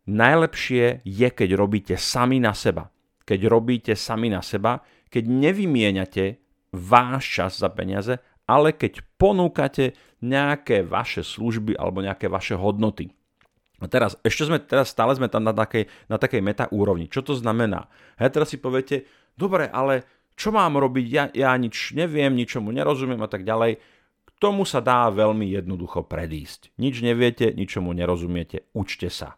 najlepšie 0.09 1.05
je, 1.05 1.29
keď 1.29 1.51
robíte 1.61 1.94
sami 2.01 2.40
na 2.40 2.57
seba. 2.57 2.88
Keď 3.22 3.40
robíte 3.46 3.92
sami 3.92 4.33
na 4.33 4.40
seba, 4.40 4.81
keď 5.12 5.29
nevymieňate 5.29 6.25
váš 6.72 7.22
čas 7.29 7.61
za 7.61 7.68
peniaze, 7.68 8.16
ale 8.48 8.72
keď 8.72 9.05
ponúkate 9.20 9.92
nejaké 10.25 10.83
vaše 10.83 11.20
služby 11.20 11.77
alebo 11.77 12.01
nejaké 12.01 12.33
vaše 12.33 12.57
hodnoty. 12.57 13.12
A 13.83 13.90
teraz, 13.90 14.14
ešte 14.23 14.47
sme, 14.47 14.62
teraz 14.62 14.95
stále 14.95 15.11
sme 15.18 15.27
tam 15.27 15.42
na 15.42 15.51
takej, 15.51 15.90
na 16.07 16.14
takej 16.14 16.38
meta 16.38 16.71
úrovni. 16.71 17.11
Čo 17.11 17.27
to 17.27 17.35
znamená? 17.35 17.90
Hej, 18.14 18.31
teraz 18.31 18.55
si 18.55 18.62
poviete, 18.62 19.11
dobre, 19.35 19.66
ale 19.66 20.07
čo 20.38 20.55
mám 20.55 20.79
robiť? 20.79 21.07
Ja, 21.11 21.25
ja 21.35 21.51
nič 21.59 21.92
neviem, 21.99 22.33
ničomu 22.33 22.71
nerozumiem 22.71 23.21
a 23.21 23.29
tak 23.29 23.42
ďalej. 23.42 23.83
K 24.23 24.31
tomu 24.38 24.62
sa 24.62 24.79
dá 24.79 25.11
veľmi 25.11 25.51
jednoducho 25.51 26.07
predísť. 26.07 26.71
Nič 26.79 27.03
neviete, 27.03 27.51
ničomu 27.51 27.90
nerozumiete, 27.90 28.71
učte 28.71 29.11
sa. 29.11 29.35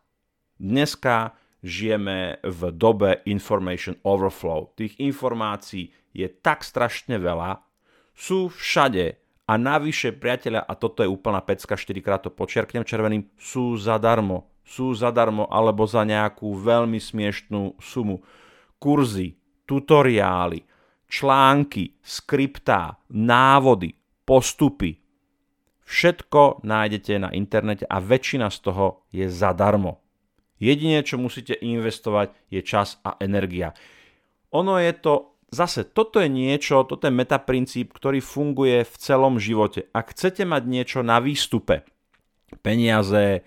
Dneska 0.60 1.34
žijeme 1.64 2.44
v 2.44 2.60
dobe 2.76 3.24
information 3.24 3.96
overflow. 4.04 4.76
Tých 4.76 5.00
informácií 5.00 5.90
je 6.12 6.28
tak 6.28 6.62
strašne 6.62 7.16
veľa, 7.16 7.64
sú 8.14 8.52
všade 8.52 9.23
a 9.44 9.60
navyše, 9.60 10.16
priateľa, 10.16 10.64
a 10.64 10.72
toto 10.72 11.04
je 11.04 11.12
úplná 11.12 11.44
pecka, 11.44 11.76
4 11.76 12.00
krát 12.00 12.24
to 12.24 12.32
počiarknem 12.32 12.80
červeným, 12.80 13.28
sú 13.36 13.76
zadarmo. 13.76 14.48
Sú 14.64 14.96
zadarmo 14.96 15.44
alebo 15.52 15.84
za 15.84 16.08
nejakú 16.08 16.56
veľmi 16.56 16.96
smiešnú 16.96 17.76
sumu. 17.76 18.24
Kurzy, 18.80 19.36
tutoriály, 19.68 20.64
články, 21.04 22.00
skriptá, 22.00 22.96
návody, 23.12 23.92
postupy. 24.24 24.96
Všetko 25.84 26.64
nájdete 26.64 27.20
na 27.20 27.28
internete 27.36 27.84
a 27.84 28.00
väčšina 28.00 28.48
z 28.48 28.58
toho 28.64 29.04
je 29.12 29.28
zadarmo. 29.28 30.00
Jedine, 30.56 31.04
čo 31.04 31.20
musíte 31.20 31.52
investovať, 31.52 32.32
je 32.48 32.64
čas 32.64 32.96
a 33.04 33.20
energia. 33.20 33.76
Ono 34.56 34.80
je 34.80 34.96
to 34.96 35.33
Zase, 35.54 35.86
toto 35.86 36.18
je 36.18 36.26
niečo, 36.26 36.82
toto 36.82 37.06
je 37.06 37.14
metaprincíp, 37.14 37.94
ktorý 37.94 38.18
funguje 38.18 38.82
v 38.82 38.94
celom 38.98 39.38
živote. 39.38 39.86
Ak 39.94 40.10
chcete 40.10 40.42
mať 40.42 40.62
niečo 40.66 41.06
na 41.06 41.22
výstupe, 41.22 41.86
peniaze, 42.58 43.46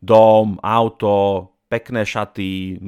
dom, 0.00 0.56
auto, 0.64 1.52
pekné 1.68 2.08
šaty, 2.08 2.80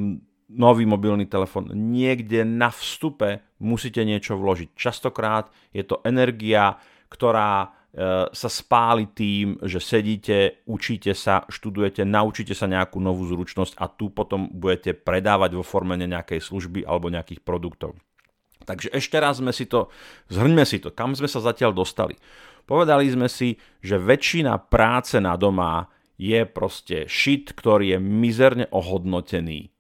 nový 0.49 0.89
mobilný 0.89 1.29
telefon, 1.29 1.69
niekde 1.77 2.49
na 2.49 2.73
vstupe 2.73 3.45
musíte 3.61 4.01
niečo 4.01 4.41
vložiť. 4.41 4.73
Častokrát 4.73 5.53
je 5.77 5.85
to 5.85 6.01
energia, 6.01 6.81
ktorá 7.13 7.65
e, 7.65 7.69
sa 8.33 8.49
spáli 8.49 9.13
tým, 9.13 9.61
že 9.61 9.77
sedíte, 9.77 10.65
učíte 10.65 11.13
sa, 11.13 11.45
študujete, 11.53 12.01
naučíte 12.09 12.57
sa 12.57 12.65
nejakú 12.65 12.97
novú 12.97 13.29
zručnosť 13.29 13.77
a 13.77 13.93
tu 13.93 14.09
potom 14.09 14.49
budete 14.49 14.97
predávať 14.97 15.53
vo 15.53 15.65
forme 15.67 16.01
nejakej 16.01 16.41
služby 16.41 16.81
alebo 16.89 17.13
nejakých 17.13 17.45
produktov. 17.45 17.97
Takže 18.65 18.93
ešte 18.93 19.17
raz 19.21 19.39
sme 19.39 19.53
si 19.53 19.69
to, 19.69 19.93
zhrňme 20.33 20.65
si 20.65 20.81
to, 20.81 20.91
kam 20.91 21.13
sme 21.13 21.29
sa 21.29 21.45
zatiaľ 21.45 21.77
dostali. 21.77 22.17
Povedali 22.65 23.05
sme 23.13 23.29
si, 23.29 23.61
že 23.85 24.01
väčšina 24.01 24.57
práce 24.73 25.21
na 25.21 25.37
doma 25.37 25.93
je 26.17 26.49
proste 26.49 27.05
shit, 27.05 27.53
ktorý 27.53 27.97
je 27.97 27.99
mizerne 28.01 28.67
ohodnotený. 28.73 29.75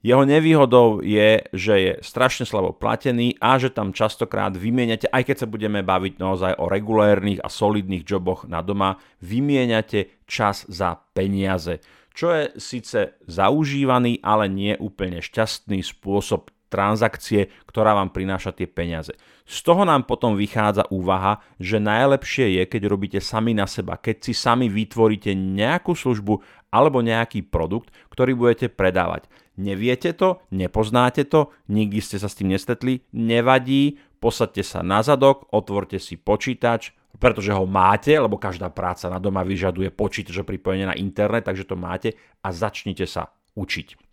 Jeho 0.00 0.24
nevýhodou 0.24 1.04
je, 1.04 1.44
že 1.52 1.74
je 1.76 1.92
strašne 2.00 2.48
slabo 2.48 2.72
platený 2.72 3.36
a 3.36 3.60
že 3.60 3.68
tam 3.68 3.92
častokrát 3.92 4.56
vymieňate, 4.56 5.12
aj 5.12 5.28
keď 5.28 5.36
sa 5.44 5.48
budeme 5.48 5.84
baviť 5.84 6.16
naozaj 6.16 6.56
o 6.56 6.72
regulérnych 6.72 7.44
a 7.44 7.52
solidných 7.52 8.08
joboch 8.08 8.48
na 8.48 8.64
doma, 8.64 8.96
vymieňate 9.20 10.24
čas 10.24 10.64
za 10.72 11.04
peniaze, 11.12 11.84
čo 12.16 12.32
je 12.32 12.44
síce 12.56 13.20
zaužívaný, 13.28 14.24
ale 14.24 14.48
nie 14.48 14.72
úplne 14.80 15.20
šťastný 15.20 15.84
spôsob 15.84 16.48
transakcie, 16.70 17.50
ktorá 17.66 17.92
vám 17.98 18.14
prináša 18.14 18.54
tie 18.54 18.70
peniaze. 18.70 19.12
Z 19.42 19.66
toho 19.66 19.82
nám 19.82 20.06
potom 20.06 20.38
vychádza 20.38 20.86
úvaha, 20.94 21.42
že 21.58 21.82
najlepšie 21.82 22.56
je, 22.56 22.62
keď 22.70 22.82
robíte 22.86 23.18
sami 23.18 23.50
na 23.50 23.66
seba, 23.66 23.98
keď 23.98 24.30
si 24.30 24.32
sami 24.32 24.70
vytvoríte 24.70 25.34
nejakú 25.34 25.98
službu 25.98 26.38
alebo 26.70 27.02
nejaký 27.02 27.42
produkt, 27.50 27.90
ktorý 28.14 28.38
budete 28.38 28.70
predávať. 28.70 29.26
Neviete 29.58 30.14
to, 30.14 30.40
nepoznáte 30.54 31.26
to, 31.26 31.50
nikdy 31.66 31.98
ste 31.98 32.16
sa 32.16 32.30
s 32.30 32.38
tým 32.38 32.54
nestetli, 32.54 33.04
nevadí, 33.12 33.98
posadte 34.22 34.62
sa 34.62 34.80
na 34.80 35.02
zadok, 35.02 35.50
otvorte 35.52 35.98
si 35.98 36.16
počítač, 36.16 36.94
pretože 37.20 37.52
ho 37.52 37.66
máte, 37.68 38.14
lebo 38.14 38.40
každá 38.40 38.70
práca 38.70 39.10
na 39.10 39.20
doma 39.20 39.44
vyžaduje 39.44 39.90
počítač 39.92 40.40
pripojenie 40.46 40.88
na 40.88 40.96
internet, 40.96 41.44
takže 41.44 41.68
to 41.68 41.76
máte 41.76 42.14
a 42.40 42.48
začnite 42.54 43.04
sa 43.04 43.34
učiť. 43.58 44.09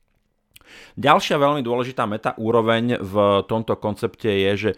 Ďalšia 0.97 1.38
veľmi 1.38 1.62
dôležitá 1.62 2.06
meta 2.10 2.34
úroveň 2.38 2.99
v 2.99 3.43
tomto 3.45 3.75
koncepte 3.77 4.30
je, 4.30 4.51
že 4.56 4.71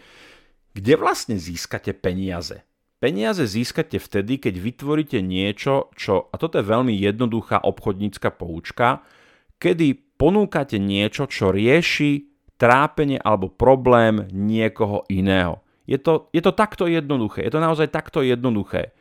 kde 0.74 0.94
vlastne 0.94 1.36
získate 1.36 1.94
peniaze? 1.96 2.62
Peniaze 3.00 3.48
získate 3.48 3.96
vtedy, 3.96 4.36
keď 4.36 4.54
vytvoríte 4.60 5.18
niečo, 5.24 5.88
čo, 5.96 6.28
a 6.28 6.36
toto 6.36 6.60
je 6.60 6.68
veľmi 6.68 6.92
jednoduchá 6.92 7.64
obchodnícka 7.64 8.28
poučka, 8.36 9.00
kedy 9.56 10.20
ponúkate 10.20 10.76
niečo, 10.76 11.24
čo 11.24 11.48
rieši 11.48 12.28
trápenie 12.60 13.16
alebo 13.16 13.48
problém 13.48 14.28
niekoho 14.36 15.08
iného. 15.08 15.64
Je 15.88 15.96
to, 15.96 16.28
je 16.36 16.44
to 16.44 16.52
takto 16.52 16.84
jednoduché, 16.84 17.40
je 17.48 17.52
to 17.56 17.64
naozaj 17.64 17.88
takto 17.88 18.20
jednoduché. 18.20 18.92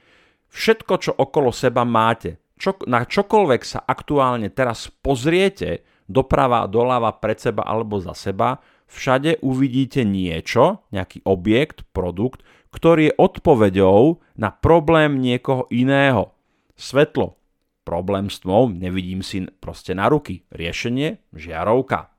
Všetko, 0.49 0.93
čo 0.97 1.11
okolo 1.13 1.51
seba 1.51 1.83
máte, 1.83 2.39
čo, 2.55 2.79
na 2.87 3.03
čokoľvek 3.03 3.61
sa 3.67 3.83
aktuálne 3.83 4.47
teraz 4.55 4.87
pozriete, 5.03 5.83
doprava, 6.09 6.65
doľava, 6.65 7.13
pred 7.21 7.37
seba 7.37 7.61
alebo 7.61 8.01
za 8.01 8.17
seba, 8.17 8.57
všade 8.89 9.45
uvidíte 9.45 10.01
niečo, 10.01 10.81
nejaký 10.89 11.21
objekt, 11.29 11.85
produkt, 11.93 12.41
ktorý 12.73 13.13
je 13.13 13.17
odpoveďou 13.21 14.21
na 14.37 14.49
problém 14.49 15.21
niekoho 15.21 15.69
iného. 15.69 16.33
Svetlo, 16.73 17.37
problém 17.85 18.29
s 18.29 18.41
tmou, 18.41 18.69
nevidím 18.69 19.21
si 19.21 19.45
proste 19.61 19.93
na 19.93 20.09
ruky. 20.09 20.45
Riešenie, 20.49 21.33
žiarovka. 21.33 22.13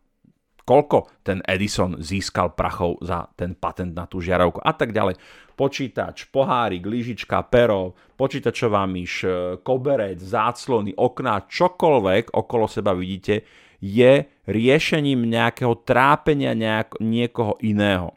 Koľko 0.67 1.11
ten 1.27 1.43
Edison 1.51 1.99
získal 1.99 2.55
prachov 2.55 3.03
za 3.03 3.27
ten 3.35 3.59
patent 3.59 3.91
na 3.91 4.07
tú 4.07 4.23
žiarovku 4.23 4.63
a 4.63 4.71
tak 4.71 4.95
ďalej. 4.95 5.19
Počítač, 5.59 6.31
pohárik, 6.31 6.87
lyžička, 6.87 7.43
pero, 7.51 7.99
počítačová 8.15 8.87
myš, 8.87 9.27
koberec, 9.67 10.23
záclony, 10.23 10.95
okná, 10.95 11.51
čokoľvek 11.51 12.33
okolo 12.39 12.67
seba 12.71 12.95
vidíte, 12.95 13.43
je 13.81 14.29
riešením 14.45 15.25
nejakého 15.25 15.75
trápenia 15.83 16.53
nejak, 16.53 17.01
niekoho 17.01 17.57
iného. 17.65 18.13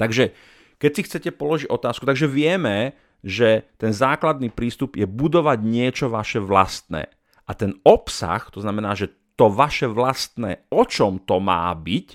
Takže 0.00 0.32
keď 0.80 0.90
si 0.94 1.02
chcete 1.04 1.30
položiť 1.36 1.68
otázku, 1.68 2.08
takže 2.08 2.26
vieme, 2.30 2.96
že 3.20 3.68
ten 3.76 3.90
základný 3.90 4.48
prístup 4.48 4.94
je 4.96 5.04
budovať 5.04 5.58
niečo 5.60 6.06
vaše 6.08 6.38
vlastné. 6.38 7.10
A 7.48 7.50
ten 7.52 7.76
obsah, 7.84 8.40
to 8.48 8.62
znamená, 8.62 8.94
že 8.94 9.10
to 9.38 9.50
vaše 9.50 9.86
vlastné, 9.86 10.66
o 10.70 10.82
čom 10.86 11.22
to 11.22 11.38
má 11.38 11.70
byť, 11.74 12.08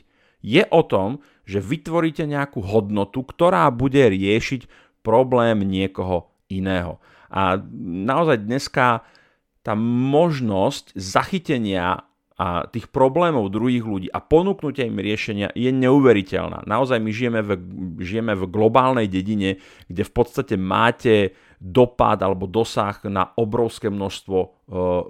je 0.44 0.64
o 0.68 0.82
tom, 0.84 1.24
že 1.44 1.64
vytvoríte 1.64 2.24
nejakú 2.28 2.64
hodnotu, 2.64 3.24
ktorá 3.24 3.68
bude 3.72 4.00
riešiť 4.00 4.68
problém 5.04 5.64
niekoho 5.64 6.32
iného. 6.48 7.00
A 7.28 7.60
naozaj 7.84 8.48
dneska 8.48 9.04
tá 9.64 9.74
možnosť 9.80 10.96
zachytenia 10.96 12.04
a 12.34 12.66
tých 12.66 12.90
problémov 12.90 13.54
druhých 13.54 13.86
ľudí 13.86 14.08
a 14.10 14.18
ponúknutia 14.18 14.90
im 14.90 14.98
riešenia 14.98 15.54
je 15.54 15.70
neuveriteľná. 15.70 16.66
Naozaj 16.66 16.98
my 16.98 17.12
žijeme 17.14 17.42
v, 17.46 17.52
žijeme 18.02 18.34
v 18.34 18.50
globálnej 18.50 19.06
dedine, 19.06 19.62
kde 19.86 20.02
v 20.02 20.12
podstate 20.12 20.58
máte 20.58 21.38
dopad 21.62 22.20
alebo 22.26 22.50
dosah 22.50 22.98
na 23.06 23.32
obrovské 23.38 23.94
množstvo 23.94 24.38
e, 24.42 24.48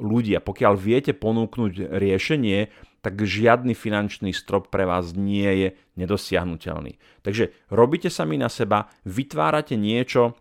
ľudí. 0.03 0.35
A 0.35 0.43
pokiaľ 0.43 0.73
viete 0.75 1.15
ponúknuť 1.15 1.95
riešenie, 1.95 2.67
tak 3.03 3.19
žiadny 3.19 3.75
finančný 3.75 4.31
strop 4.31 4.71
pre 4.71 4.87
vás 4.87 5.11
nie 5.15 5.47
je 5.47 5.69
nedosiahnutelný. 5.99 6.99
Takže 7.23 7.51
robíte 7.67 8.07
sami 8.07 8.39
na 8.39 8.47
seba, 8.47 8.87
vytvárate 9.03 9.75
niečo, 9.75 10.39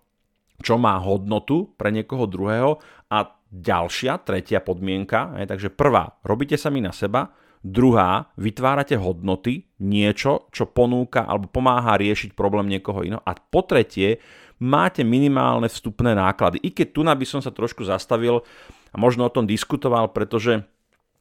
čo 0.63 0.79
má 0.79 0.95
hodnotu 1.03 1.75
pre 1.75 1.91
niekoho 1.91 2.31
druhého 2.31 2.79
a 3.11 3.42
ďalšia, 3.53 4.25
tretia 4.25 4.65
podmienka, 4.65 5.37
je, 5.37 5.45
takže 5.45 5.69
prvá, 5.69 6.17
robíte 6.25 6.57
sami 6.57 6.81
na 6.81 6.91
seba, 6.91 7.37
druhá, 7.61 8.33
vytvárate 8.41 8.99
hodnoty, 8.99 9.71
niečo, 9.85 10.51
čo 10.51 10.67
ponúka 10.67 11.29
alebo 11.29 11.53
pomáha 11.53 12.01
riešiť 12.01 12.35
problém 12.35 12.73
niekoho 12.73 13.05
iného 13.07 13.23
a 13.23 13.37
po 13.37 13.63
tretie, 13.63 14.19
máte 14.59 15.07
minimálne 15.07 15.71
vstupné 15.71 16.17
náklady. 16.17 16.59
I 16.65 16.75
keď 16.75 16.89
tu 16.91 17.01
by 17.05 17.27
som 17.29 17.45
sa 17.45 17.55
trošku 17.55 17.87
zastavil 17.87 18.43
a 18.91 18.97
možno 18.97 19.29
o 19.29 19.35
tom 19.35 19.47
diskutoval, 19.47 20.11
pretože 20.11 20.67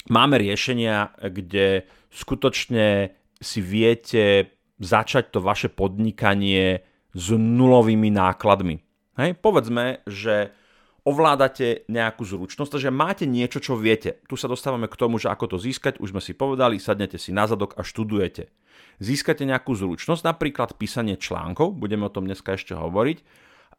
máme 0.09 0.41
riešenia, 0.41 1.13
kde 1.19 1.85
skutočne 2.09 3.13
si 3.41 3.59
viete 3.59 4.53
začať 4.81 5.33
to 5.33 5.39
vaše 5.41 5.69
podnikanie 5.69 6.81
s 7.13 7.27
nulovými 7.33 8.09
nákladmi. 8.13 8.81
Hej? 9.17 9.37
Povedzme, 9.41 10.05
že 10.09 10.53
ovládate 11.01 11.89
nejakú 11.89 12.21
zručnosť, 12.21 12.77
takže 12.77 12.93
máte 12.93 13.25
niečo, 13.25 13.57
čo 13.57 13.73
viete. 13.73 14.21
Tu 14.29 14.37
sa 14.37 14.45
dostávame 14.45 14.85
k 14.85 14.99
tomu, 14.99 15.17
že 15.17 15.33
ako 15.33 15.55
to 15.55 15.57
získať, 15.57 15.97
už 15.97 16.13
sme 16.13 16.21
si 16.21 16.37
povedali, 16.37 16.77
sadnete 16.77 17.17
si 17.17 17.33
na 17.33 17.49
zadok 17.49 17.73
a 17.77 17.81
študujete. 17.81 18.53
Získate 19.01 19.49
nejakú 19.49 19.73
zručnosť, 19.73 20.21
napríklad 20.21 20.77
písanie 20.77 21.17
článkov, 21.17 21.73
budeme 21.73 22.05
o 22.05 22.13
tom 22.13 22.29
dneska 22.29 22.53
ešte 22.53 22.77
hovoriť, 22.77 23.17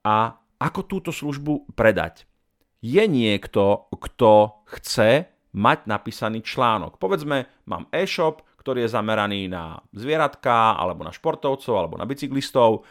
a 0.02 0.34
ako 0.58 0.80
túto 0.86 1.10
službu 1.14 1.78
predať. 1.78 2.26
Je 2.82 3.06
niekto, 3.06 3.86
kto 3.94 4.66
chce 4.66 5.30
mať 5.54 5.86
napísaný 5.86 6.42
článok. 6.42 6.98
Povedzme, 6.98 7.46
mám 7.70 7.86
e-shop, 7.94 8.42
ktorý 8.58 8.86
je 8.86 8.94
zameraný 8.94 9.46
na 9.46 9.78
zvieratka, 9.94 10.74
alebo 10.74 11.06
na 11.06 11.14
športovcov, 11.14 11.74
alebo 11.74 11.94
na 11.98 12.06
bicyklistov 12.06 12.82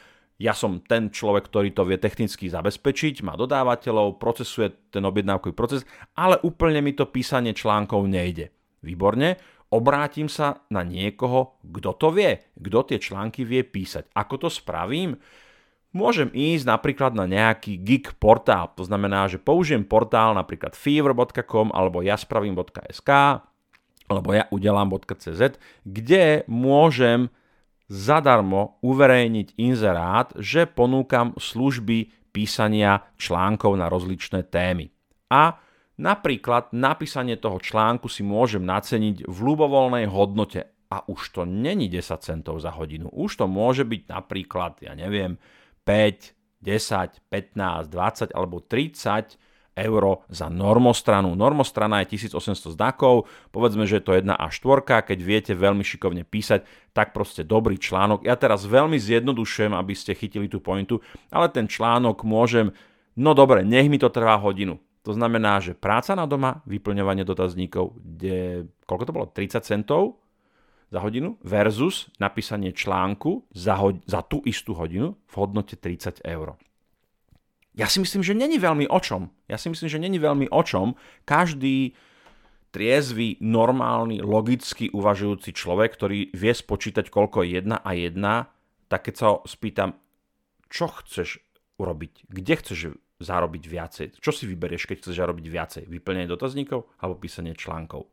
ja 0.42 0.58
som 0.58 0.82
ten 0.82 1.14
človek, 1.14 1.46
ktorý 1.54 1.70
to 1.78 1.86
vie 1.86 2.02
technicky 2.02 2.50
zabezpečiť, 2.50 3.22
má 3.22 3.38
dodávateľov, 3.38 4.18
procesuje 4.18 4.74
ten 4.90 5.06
objednávkový 5.06 5.54
proces, 5.54 5.86
ale 6.18 6.42
úplne 6.42 6.82
mi 6.82 6.98
to 6.98 7.06
písanie 7.06 7.54
článkov 7.54 8.10
nejde. 8.10 8.50
Výborne, 8.82 9.38
obrátim 9.70 10.26
sa 10.26 10.66
na 10.74 10.82
niekoho, 10.82 11.62
kto 11.62 11.94
to 11.94 12.10
vie, 12.10 12.42
kto 12.58 12.80
tie 12.90 12.98
články 12.98 13.46
vie 13.46 13.62
písať. 13.62 14.10
Ako 14.18 14.42
to 14.42 14.50
spravím? 14.50 15.22
Môžem 15.94 16.32
ísť 16.34 16.66
napríklad 16.66 17.14
na 17.14 17.28
nejaký 17.28 17.78
gig 17.78 18.16
portál, 18.18 18.72
to 18.74 18.88
znamená, 18.88 19.28
že 19.28 19.38
použijem 19.38 19.84
portál 19.84 20.34
napríklad 20.34 20.74
fever.com 20.74 21.70
alebo 21.76 22.02
jaspravím.sk 22.02 23.12
alebo 24.12 24.30
ja 24.36 24.48
udelám.cz, 24.52 25.56
kde 25.88 26.44
môžem 26.48 27.32
zadarmo 27.92 28.80
uverejniť 28.80 29.60
inzerát, 29.60 30.32
že 30.40 30.64
ponúkam 30.64 31.36
služby 31.36 32.32
písania 32.32 33.04
článkov 33.20 33.76
na 33.76 33.92
rozličné 33.92 34.48
témy. 34.48 34.96
A 35.28 35.60
napríklad 36.00 36.72
napísanie 36.72 37.36
toho 37.36 37.60
článku 37.60 38.08
si 38.08 38.24
môžem 38.24 38.64
naceniť 38.64 39.28
v 39.28 39.38
ľubovoľnej 39.44 40.08
hodnote. 40.08 40.72
A 40.92 41.04
už 41.08 41.36
to 41.36 41.42
není 41.44 41.88
10 41.88 42.20
centov 42.20 42.64
za 42.64 42.72
hodinu. 42.72 43.12
Už 43.12 43.40
to 43.40 43.48
môže 43.48 43.88
byť 43.88 44.12
napríklad, 44.12 44.80
ja 44.84 44.96
neviem, 44.96 45.40
5, 45.84 46.64
10, 46.64 47.28
15, 47.28 47.92
20 47.92 48.32
alebo 48.32 48.64
30 48.64 49.51
euro 49.76 50.28
za 50.28 50.52
normostranu. 50.52 51.32
Normostrana 51.36 52.04
je 52.04 52.20
1800 52.20 52.76
znakov, 52.76 53.32
povedzme, 53.56 53.88
že 53.88 54.00
je 54.00 54.06
to 54.06 54.18
jedna 54.20 54.36
a 54.36 54.52
štvorka, 54.52 55.04
keď 55.04 55.20
viete 55.24 55.54
veľmi 55.56 55.82
šikovne 55.82 56.28
písať, 56.28 56.68
tak 56.92 57.16
proste 57.16 57.48
dobrý 57.48 57.80
článok. 57.80 58.28
Ja 58.28 58.36
teraz 58.36 58.68
veľmi 58.68 59.00
zjednodušujem, 59.00 59.72
aby 59.72 59.94
ste 59.96 60.18
chytili 60.18 60.52
tú 60.52 60.60
pointu, 60.60 61.00
ale 61.32 61.48
ten 61.48 61.72
článok 61.72 62.28
môžem, 62.28 62.76
no 63.16 63.32
dobre, 63.32 63.64
nech 63.64 63.88
mi 63.88 63.96
to 63.96 64.12
trvá 64.12 64.36
hodinu. 64.36 64.80
To 65.02 65.18
znamená, 65.18 65.58
že 65.58 65.74
práca 65.74 66.14
na 66.14 66.30
doma, 66.30 66.62
vyplňovanie 66.70 67.26
dotazníkov, 67.26 67.98
kde, 67.98 68.70
koľko 68.86 69.04
to 69.10 69.16
bolo, 69.16 69.26
30 69.34 69.66
centov 69.66 70.22
za 70.94 71.00
hodinu 71.02 71.40
versus 71.42 72.12
napísanie 72.22 72.70
článku 72.76 73.50
za, 73.56 73.80
ho- 73.82 73.98
za 74.06 74.22
tú 74.22 74.44
istú 74.46 74.78
hodinu 74.78 75.18
v 75.26 75.34
hodnote 75.40 75.74
30 75.80 76.22
eur. 76.22 76.54
Ja 77.72 77.88
si 77.88 78.04
myslím, 78.04 78.20
že 78.20 78.36
není 78.36 78.60
veľmi 78.60 78.88
o 78.92 79.00
čom. 79.00 79.32
Ja 79.48 79.56
si 79.56 79.72
myslím, 79.72 79.88
že 79.88 80.00
není 80.02 80.20
veľmi 80.20 80.52
o 80.52 80.62
čom. 80.64 81.00
Každý 81.24 81.96
triezvy, 82.72 83.40
normálny, 83.44 84.24
logicky 84.24 84.92
uvažujúci 84.92 85.52
človek, 85.56 85.96
ktorý 85.96 86.32
vie 86.32 86.54
spočítať, 86.56 87.12
koľko 87.12 87.44
je 87.44 87.60
jedna 87.60 87.80
a 87.84 87.92
jedna, 87.96 88.52
tak 88.88 89.08
keď 89.08 89.14
sa 89.16 89.26
ho 89.32 89.38
spýtam, 89.48 89.96
čo 90.72 90.88
chceš 91.04 91.44
urobiť, 91.80 92.28
kde 92.32 92.54
chceš 92.60 92.80
zarobiť 93.22 93.64
viacej, 93.68 94.06
čo 94.18 94.32
si 94.34 94.50
vyberieš, 94.50 94.88
keď 94.88 94.98
chceš 95.04 95.16
zarobiť 95.20 95.46
viacej, 95.48 95.84
vyplnenie 95.86 96.28
dotazníkov 96.28 96.90
alebo 97.00 97.20
písanie 97.20 97.54
článkov. 97.54 98.10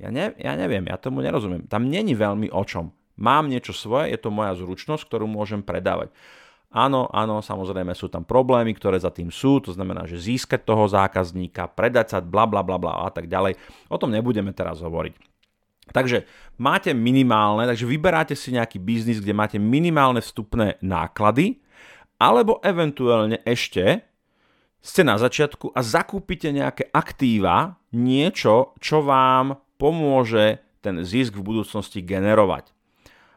Ja, 0.00 0.08
ne, 0.08 0.32
ja 0.40 0.56
neviem, 0.56 0.88
ja 0.88 0.96
tomu 0.96 1.20
nerozumiem. 1.20 1.68
Tam 1.68 1.84
není 1.84 2.16
veľmi 2.16 2.48
o 2.48 2.62
čom. 2.64 2.96
Mám 3.20 3.52
niečo 3.52 3.76
svoje, 3.76 4.16
je 4.16 4.18
to 4.18 4.32
moja 4.32 4.56
zručnosť, 4.56 5.04
ktorú 5.04 5.28
môžem 5.28 5.60
predávať. 5.60 6.08
Áno, 6.70 7.10
áno, 7.10 7.42
samozrejme 7.42 7.90
sú 7.98 8.06
tam 8.06 8.22
problémy, 8.22 8.70
ktoré 8.78 8.94
za 8.94 9.10
tým 9.10 9.34
sú, 9.34 9.58
to 9.58 9.74
znamená, 9.74 10.06
že 10.06 10.22
získať 10.22 10.62
toho 10.62 10.86
zákazníka, 10.86 11.66
predať 11.66 12.06
sa, 12.14 12.18
bla 12.22 12.46
bla 12.46 12.62
bla 12.62 12.78
bla 12.78 13.06
a 13.06 13.10
tak 13.10 13.26
ďalej. 13.26 13.58
O 13.90 13.98
tom 13.98 14.14
nebudeme 14.14 14.54
teraz 14.54 14.78
hovoriť. 14.78 15.18
Takže 15.90 16.22
máte 16.62 16.94
minimálne, 16.94 17.66
takže 17.66 17.90
vyberáte 17.90 18.38
si 18.38 18.54
nejaký 18.54 18.78
biznis, 18.78 19.18
kde 19.18 19.34
máte 19.34 19.58
minimálne 19.58 20.22
vstupné 20.22 20.78
náklady, 20.78 21.58
alebo 22.22 22.62
eventuálne 22.62 23.42
ešte 23.42 24.06
ste 24.78 25.02
na 25.02 25.18
začiatku 25.18 25.74
a 25.74 25.80
zakúpite 25.82 26.48
nejaké 26.54 26.88
aktíva, 26.94 27.82
niečo, 27.90 28.78
čo 28.78 29.02
vám 29.02 29.58
pomôže 29.76 30.62
ten 30.80 31.04
zisk 31.04 31.36
v 31.36 31.44
budúcnosti 31.44 32.00
generovať. 32.00 32.72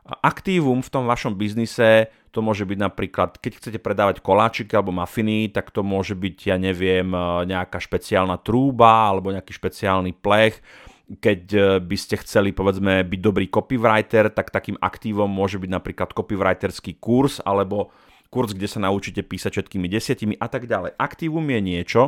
Aktívum 0.03 0.83
v 0.83 0.91
tom 0.91 1.07
vašom 1.07 1.39
biznise, 1.39 2.11
to 2.35 2.43
môže 2.43 2.67
byť 2.67 2.75
napríklad, 2.75 3.39
keď 3.39 3.51
chcete 3.55 3.79
predávať 3.79 4.19
koláčiky 4.19 4.75
alebo 4.75 4.91
mafiny, 4.91 5.47
tak 5.47 5.71
to 5.71 5.79
môže 5.79 6.11
byť, 6.11 6.37
ja 6.51 6.57
neviem, 6.59 7.07
e, 7.07 7.47
nejaká 7.47 7.79
špeciálna 7.79 8.35
trúba 8.43 9.07
alebo 9.07 9.31
nejaký 9.31 9.55
špeciálny 9.55 10.11
plech. 10.19 10.59
Keď 11.07 11.41
e, 11.55 11.61
by 11.79 11.95
ste 11.95 12.19
chceli, 12.19 12.51
povedzme, 12.51 13.07
byť 13.07 13.19
dobrý 13.23 13.47
copywriter, 13.47 14.27
tak 14.27 14.51
takým 14.51 14.75
aktívom 14.75 15.31
môže 15.31 15.55
byť 15.55 15.71
napríklad 15.71 16.11
copywriterský 16.11 16.99
kurz 16.99 17.39
alebo 17.39 17.95
kurz, 18.27 18.51
kde 18.51 18.67
sa 18.67 18.83
naučíte 18.83 19.23
písať 19.23 19.55
všetkými 19.55 19.87
desiatimi 19.87 20.35
a 20.35 20.51
tak 20.51 20.67
ďalej. 20.67 20.99
Aktívum 20.99 21.47
je 21.47 21.59
niečo, 21.63 22.01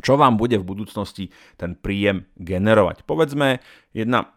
čo 0.00 0.16
vám 0.16 0.40
bude 0.40 0.56
v 0.56 0.64
budúcnosti 0.64 1.34
ten 1.60 1.76
príjem 1.76 2.24
generovať. 2.40 3.04
Povedzme, 3.04 3.60
jedna 3.92 4.32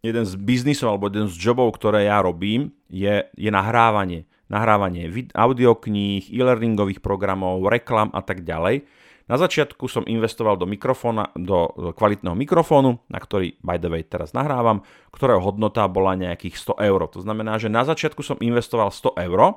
jeden 0.00 0.24
z 0.24 0.34
biznisov 0.36 0.96
alebo 0.96 1.12
jeden 1.12 1.28
z 1.28 1.36
jobov, 1.36 1.76
ktoré 1.76 2.08
ja 2.08 2.24
robím, 2.24 2.72
je, 2.88 3.28
je 3.36 3.50
nahrávanie. 3.52 4.24
Nahrávanie 4.50 5.06
audiokníh, 5.30 6.26
e-learningových 6.26 6.98
programov, 6.98 7.62
reklam 7.70 8.10
a 8.10 8.18
tak 8.18 8.42
ďalej. 8.42 8.82
Na 9.30 9.38
začiatku 9.38 9.86
som 9.86 10.02
investoval 10.10 10.58
do 10.58 10.66
mikrofóna, 10.66 11.30
do 11.38 11.70
kvalitného 11.94 12.34
mikrofónu, 12.34 12.98
na 13.06 13.22
ktorý 13.22 13.54
by 13.62 13.78
the 13.78 13.86
way 13.86 14.02
teraz 14.02 14.34
nahrávam, 14.34 14.82
ktorého 15.14 15.38
hodnota 15.38 15.86
bola 15.86 16.18
nejakých 16.18 16.74
100 16.74 16.82
eur. 16.82 17.00
To 17.14 17.22
znamená, 17.22 17.54
že 17.62 17.70
na 17.70 17.86
začiatku 17.86 18.26
som 18.26 18.42
investoval 18.42 18.90
100 18.90 19.22
eur, 19.30 19.54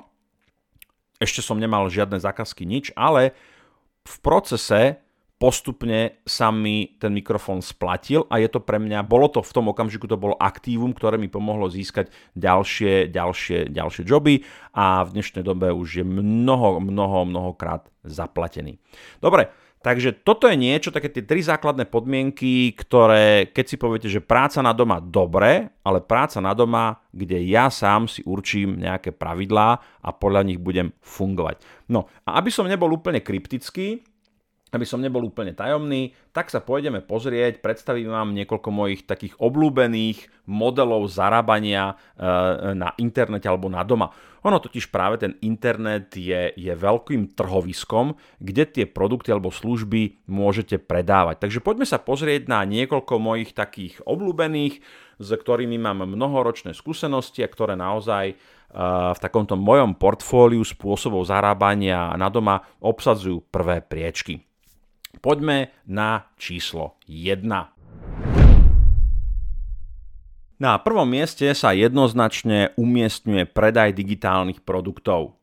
ešte 1.17 1.41
som 1.41 1.57
nemal 1.57 1.89
žiadne 1.89 2.21
zákazky, 2.21 2.69
nič, 2.69 2.93
ale 2.93 3.33
v 4.05 4.15
procese 4.21 5.01
postupne 5.43 6.23
sa 6.23 6.55
mi 6.55 6.95
ten 6.95 7.11
mikrofón 7.11 7.59
splatil 7.59 8.23
a 8.31 8.39
je 8.39 8.47
to 8.47 8.63
pre 8.63 8.79
mňa, 8.79 9.03
bolo 9.03 9.27
to 9.27 9.43
v 9.43 9.51
tom 9.51 9.67
okamžiku, 9.75 10.07
to 10.07 10.15
bolo 10.15 10.39
aktívum, 10.39 10.95
ktoré 10.95 11.19
mi 11.19 11.27
pomohlo 11.27 11.67
získať 11.67 12.15
ďalšie, 12.39 13.11
ďalšie, 13.11 13.67
ďalšie 13.67 14.07
joby 14.07 14.47
a 14.71 15.03
v 15.03 15.19
dnešnej 15.19 15.43
dobe 15.43 15.67
už 15.75 15.99
je 15.99 16.05
mnoho, 16.07 16.79
mnoho, 16.79 17.27
mnohokrát 17.27 17.91
zaplatený. 18.07 18.79
Dobre, 19.19 19.51
Takže 19.83 20.23
toto 20.23 20.47
je 20.47 20.55
niečo, 20.55 20.95
také 20.95 21.11
tie 21.11 21.27
tri 21.27 21.43
základné 21.43 21.91
podmienky, 21.91 22.71
ktoré, 22.71 23.51
keď 23.51 23.65
si 23.67 23.75
poviete, 23.75 24.07
že 24.07 24.23
práca 24.23 24.63
na 24.63 24.71
doma 24.71 25.03
dobre, 25.03 25.75
ale 25.83 25.99
práca 25.99 26.39
na 26.39 26.55
doma, 26.55 27.03
kde 27.11 27.43
ja 27.43 27.67
sám 27.67 28.07
si 28.07 28.23
určím 28.23 28.79
nejaké 28.79 29.11
pravidlá 29.11 29.83
a 29.99 30.09
podľa 30.15 30.47
nich 30.47 30.63
budem 30.63 30.95
fungovať. 31.03 31.59
No 31.91 32.07
a 32.23 32.39
aby 32.39 32.47
som 32.47 32.63
nebol 32.63 32.95
úplne 32.95 33.19
kryptický, 33.19 34.07
aby 34.73 34.89
som 34.89 34.97
nebol 34.97 35.21
úplne 35.21 35.53
tajomný, 35.53 36.17
tak 36.33 36.49
sa 36.49 36.57
pôjdeme 36.57 37.05
pozrieť, 37.05 37.61
predstavím 37.61 38.09
vám 38.09 38.33
niekoľko 38.33 38.69
mojich 38.73 39.05
takých 39.05 39.37
obľúbených 39.37 40.49
modelov 40.49 41.05
zarábania 41.13 41.93
e, 41.93 42.25
na 42.73 42.89
internete 42.97 43.45
alebo 43.45 43.69
na 43.69 43.85
doma. 43.85 44.09
Ono 44.43 44.59
totiž 44.59 44.91
práve 44.91 45.21
ten 45.21 45.39
internet 45.39 46.17
je, 46.17 46.51
je 46.57 46.73
veľkým 46.73 47.31
trhoviskom, 47.37 48.17
kde 48.43 48.63
tie 48.67 48.85
produkty 48.89 49.31
alebo 49.31 49.53
služby 49.53 50.25
môžete 50.27 50.81
predávať. 50.83 51.39
Takže 51.39 51.63
poďme 51.63 51.87
sa 51.87 52.01
pozrieť 52.01 52.51
na 52.51 52.65
niekoľko 52.67 53.13
mojich 53.23 53.55
takých 53.55 54.03
obľúbených, 54.03 54.83
s 55.21 55.29
ktorými 55.31 55.79
mám 55.79 56.03
mnohoročné 56.03 56.75
skúsenosti 56.75 57.45
a 57.45 57.47
ktoré 57.47 57.77
naozaj 57.77 58.33
e, 58.33 58.35
v 59.13 59.19
takomto 59.21 59.53
mojom 59.55 59.95
portfóliu 59.95 60.65
spôsobov 60.65 61.23
zarábania 61.23 62.11
na 62.17 62.27
doma 62.27 62.65
obsadzujú 62.83 63.47
prvé 63.47 63.79
priečky. 63.79 64.43
Poďme 65.21 65.69
na 65.85 66.25
číslo 66.41 66.97
1. 67.05 67.45
Na 70.57 70.79
prvom 70.79 71.05
mieste 71.05 71.51
sa 71.53 71.75
jednoznačne 71.75 72.71
umiestňuje 72.79 73.51
predaj 73.51 73.93
digitálnych 73.93 74.63
produktov. 74.63 75.37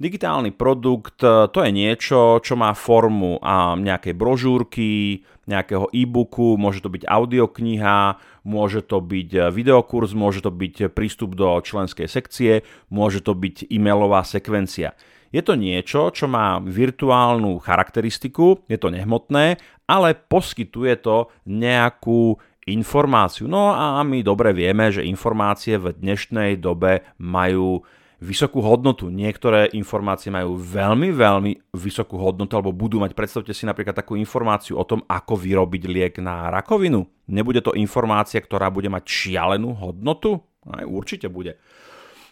Digitálny 0.00 0.56
produkt 0.56 1.20
e, 1.22 1.46
to 1.46 1.58
je 1.62 1.70
niečo, 1.70 2.40
čo 2.42 2.54
má 2.58 2.72
formu 2.74 3.38
a 3.38 3.76
nejakej 3.78 4.16
brožúrky, 4.16 5.22
nejakého 5.46 5.92
e-booku, 5.94 6.58
môže 6.58 6.82
to 6.82 6.90
byť 6.90 7.06
audiokniha, 7.06 8.18
môže 8.42 8.82
to 8.82 8.98
byť 8.98 9.30
e, 9.30 9.40
videokurs, 9.54 10.16
môže 10.16 10.42
to 10.42 10.50
byť 10.50 10.90
prístup 10.90 11.38
do 11.38 11.54
členskej 11.60 12.08
sekcie, 12.10 12.66
môže 12.90 13.22
to 13.22 13.36
byť 13.36 13.70
e-mailová 13.70 14.26
sekvencia. 14.26 14.96
Je 15.32 15.40
to 15.40 15.56
niečo, 15.56 16.12
čo 16.12 16.28
má 16.28 16.60
virtuálnu 16.60 17.56
charakteristiku, 17.64 18.60
je 18.68 18.76
to 18.76 18.92
nehmotné, 18.92 19.56
ale 19.88 20.12
poskytuje 20.12 21.00
to 21.00 21.32
nejakú 21.48 22.36
informáciu. 22.68 23.48
No 23.48 23.72
a 23.72 23.98
my 24.04 24.20
dobre 24.20 24.52
vieme, 24.52 24.92
že 24.92 25.08
informácie 25.08 25.80
v 25.80 25.96
dnešnej 25.96 26.60
dobe 26.60 27.02
majú 27.16 27.80
vysokú 28.22 28.62
hodnotu. 28.62 29.10
Niektoré 29.10 29.74
informácie 29.74 30.30
majú 30.30 30.54
veľmi, 30.54 31.10
veľmi 31.10 31.74
vysokú 31.74 32.14
hodnotu, 32.22 32.54
alebo 32.54 32.70
budú 32.70 33.02
mať, 33.02 33.18
predstavte 33.18 33.50
si 33.50 33.66
napríklad 33.66 33.98
takú 33.98 34.14
informáciu 34.14 34.78
o 34.78 34.86
tom, 34.86 35.02
ako 35.10 35.34
vyrobiť 35.34 35.82
liek 35.90 36.14
na 36.22 36.46
rakovinu. 36.54 37.02
Nebude 37.26 37.58
to 37.58 37.74
informácia, 37.74 38.38
ktorá 38.38 38.70
bude 38.70 38.86
mať 38.86 39.02
šialenú 39.10 39.74
hodnotu? 39.74 40.38
Aj 40.70 40.86
určite 40.86 41.26
bude. 41.26 41.58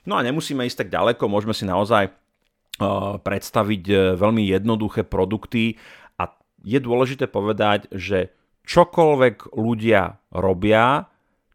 No 0.07 0.15
a 0.15 0.23
nemusíme 0.23 0.63
ísť 0.63 0.87
tak 0.87 0.95
ďaleko, 0.95 1.27
môžeme 1.27 1.53
si 1.53 1.67
naozaj 1.67 2.20
predstaviť 3.21 3.85
uh, 3.93 3.99
veľmi 4.17 4.49
jednoduché 4.49 5.05
produkty 5.05 5.77
a 6.17 6.33
je 6.65 6.79
dôležité 6.81 7.29
povedať, 7.29 7.93
že 7.93 8.33
čokoľvek 8.65 9.53
ľudia 9.57 10.17
robia, 10.33 11.09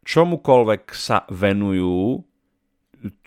čomukoľvek 0.06 0.82
sa 0.94 1.26
venujú, 1.26 2.22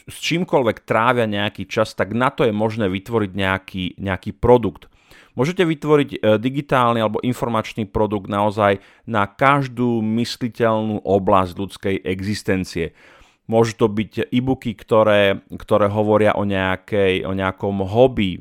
s 0.09 0.17
čímkoľvek 0.25 0.83
trávia 0.83 1.29
nejaký 1.29 1.69
čas, 1.69 1.93
tak 1.93 2.17
na 2.17 2.33
to 2.33 2.43
je 2.43 2.53
možné 2.53 2.89
vytvoriť 2.89 3.31
nejaký, 3.31 3.85
nejaký 4.01 4.33
produkt. 4.33 4.89
Môžete 5.37 5.63
vytvoriť 5.63 6.09
e, 6.17 6.17
digitálny 6.41 6.99
alebo 6.99 7.23
informačný 7.23 7.87
produkt 7.87 8.27
naozaj 8.27 8.81
na 9.05 9.29
každú 9.29 10.01
mysliteľnú 10.03 11.05
oblasť 11.05 11.51
ľudskej 11.55 11.95
existencie. 12.03 12.91
Môžu 13.49 13.73
to 13.81 13.89
byť 13.89 14.29
e-booky, 14.29 14.77
ktoré, 14.77 15.41
ktoré 15.49 15.89
hovoria 15.89 16.37
o, 16.37 16.45
nejakej, 16.45 17.25
o 17.25 17.33
nejakom 17.33 17.81
hobby, 17.81 18.37
e, 18.37 18.39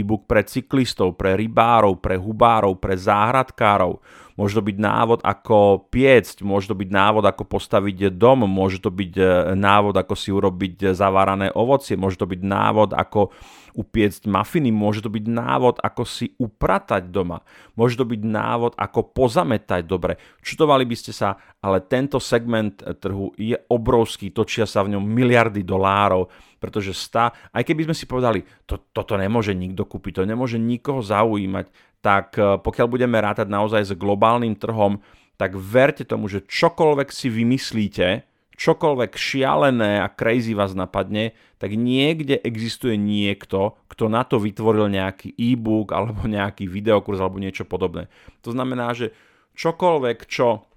e-book 0.00 0.24
pre 0.24 0.48
cyklistov, 0.48 1.20
pre 1.20 1.36
rybárov, 1.36 2.00
pre 2.00 2.16
hubárov, 2.16 2.80
pre 2.80 2.96
záhradkárov. 2.96 4.00
Môže 4.40 4.56
to 4.56 4.64
byť 4.64 4.76
návod, 4.80 5.20
ako 5.20 5.84
piecť, 5.92 6.40
môže 6.40 6.72
to 6.72 6.76
byť 6.80 6.88
návod, 6.88 7.28
ako 7.28 7.44
postaviť 7.44 8.16
dom, 8.16 8.48
môže 8.48 8.80
to 8.80 8.88
byť 8.88 9.12
e, 9.20 9.52
návod, 9.60 9.92
ako 9.92 10.14
si 10.16 10.32
urobiť 10.32 10.96
zavárané 10.96 11.52
ovocie, 11.52 12.00
môže 12.00 12.16
to 12.16 12.24
byť 12.24 12.40
návod, 12.40 12.96
ako 12.96 13.36
upiecť 13.74 14.26
mafiny, 14.26 14.70
môže 14.74 15.04
to 15.04 15.10
byť 15.10 15.24
návod, 15.26 15.76
ako 15.82 16.02
si 16.06 16.32
upratať 16.38 17.10
doma, 17.10 17.42
môže 17.74 17.98
to 17.98 18.06
byť 18.06 18.20
návod, 18.22 18.72
ako 18.78 19.14
pozametať 19.14 19.86
dobre. 19.86 20.18
Čutovali 20.40 20.86
by 20.86 20.96
ste 20.96 21.12
sa, 21.14 21.36
ale 21.60 21.84
tento 21.84 22.22
segment 22.22 22.80
trhu 23.02 23.34
je 23.36 23.56
obrovský, 23.68 24.30
točia 24.30 24.64
sa 24.64 24.82
v 24.86 24.96
ňom 24.96 25.04
miliardy 25.04 25.66
dolárov, 25.66 26.30
pretože 26.60 26.92
stá, 26.92 27.32
aj 27.50 27.64
keby 27.64 27.88
sme 27.90 27.96
si 27.96 28.04
povedali, 28.04 28.44
to, 28.68 28.80
toto 28.92 29.16
nemôže 29.16 29.56
nikto 29.56 29.88
kúpiť, 29.88 30.22
to 30.22 30.28
nemôže 30.28 30.60
nikoho 30.60 31.00
zaujímať, 31.00 31.66
tak 32.04 32.36
e, 32.36 32.60
pokiaľ 32.60 32.86
budeme 32.88 33.16
rátať 33.16 33.48
naozaj 33.48 33.82
s 33.88 33.92
globálnym 33.96 34.56
trhom, 34.56 35.00
tak 35.40 35.56
verte 35.56 36.04
tomu, 36.04 36.28
že 36.28 36.44
čokoľvek 36.44 37.08
si 37.08 37.32
vymyslíte, 37.32 38.29
čokoľvek 38.60 39.16
šialené 39.16 40.04
a 40.04 40.12
crazy 40.12 40.52
vás 40.52 40.76
napadne, 40.76 41.32
tak 41.56 41.72
niekde 41.72 42.36
existuje 42.44 43.00
niekto, 43.00 43.80
kto 43.88 44.12
na 44.12 44.20
to 44.28 44.36
vytvoril 44.36 44.92
nejaký 44.92 45.32
e-book 45.32 45.96
alebo 45.96 46.28
nejaký 46.28 46.68
videokurs 46.68 47.16
alebo 47.24 47.40
niečo 47.40 47.64
podobné. 47.64 48.12
To 48.44 48.52
znamená, 48.52 48.92
že 48.92 49.16
čokoľvek, 49.56 50.18
čo 50.28 50.68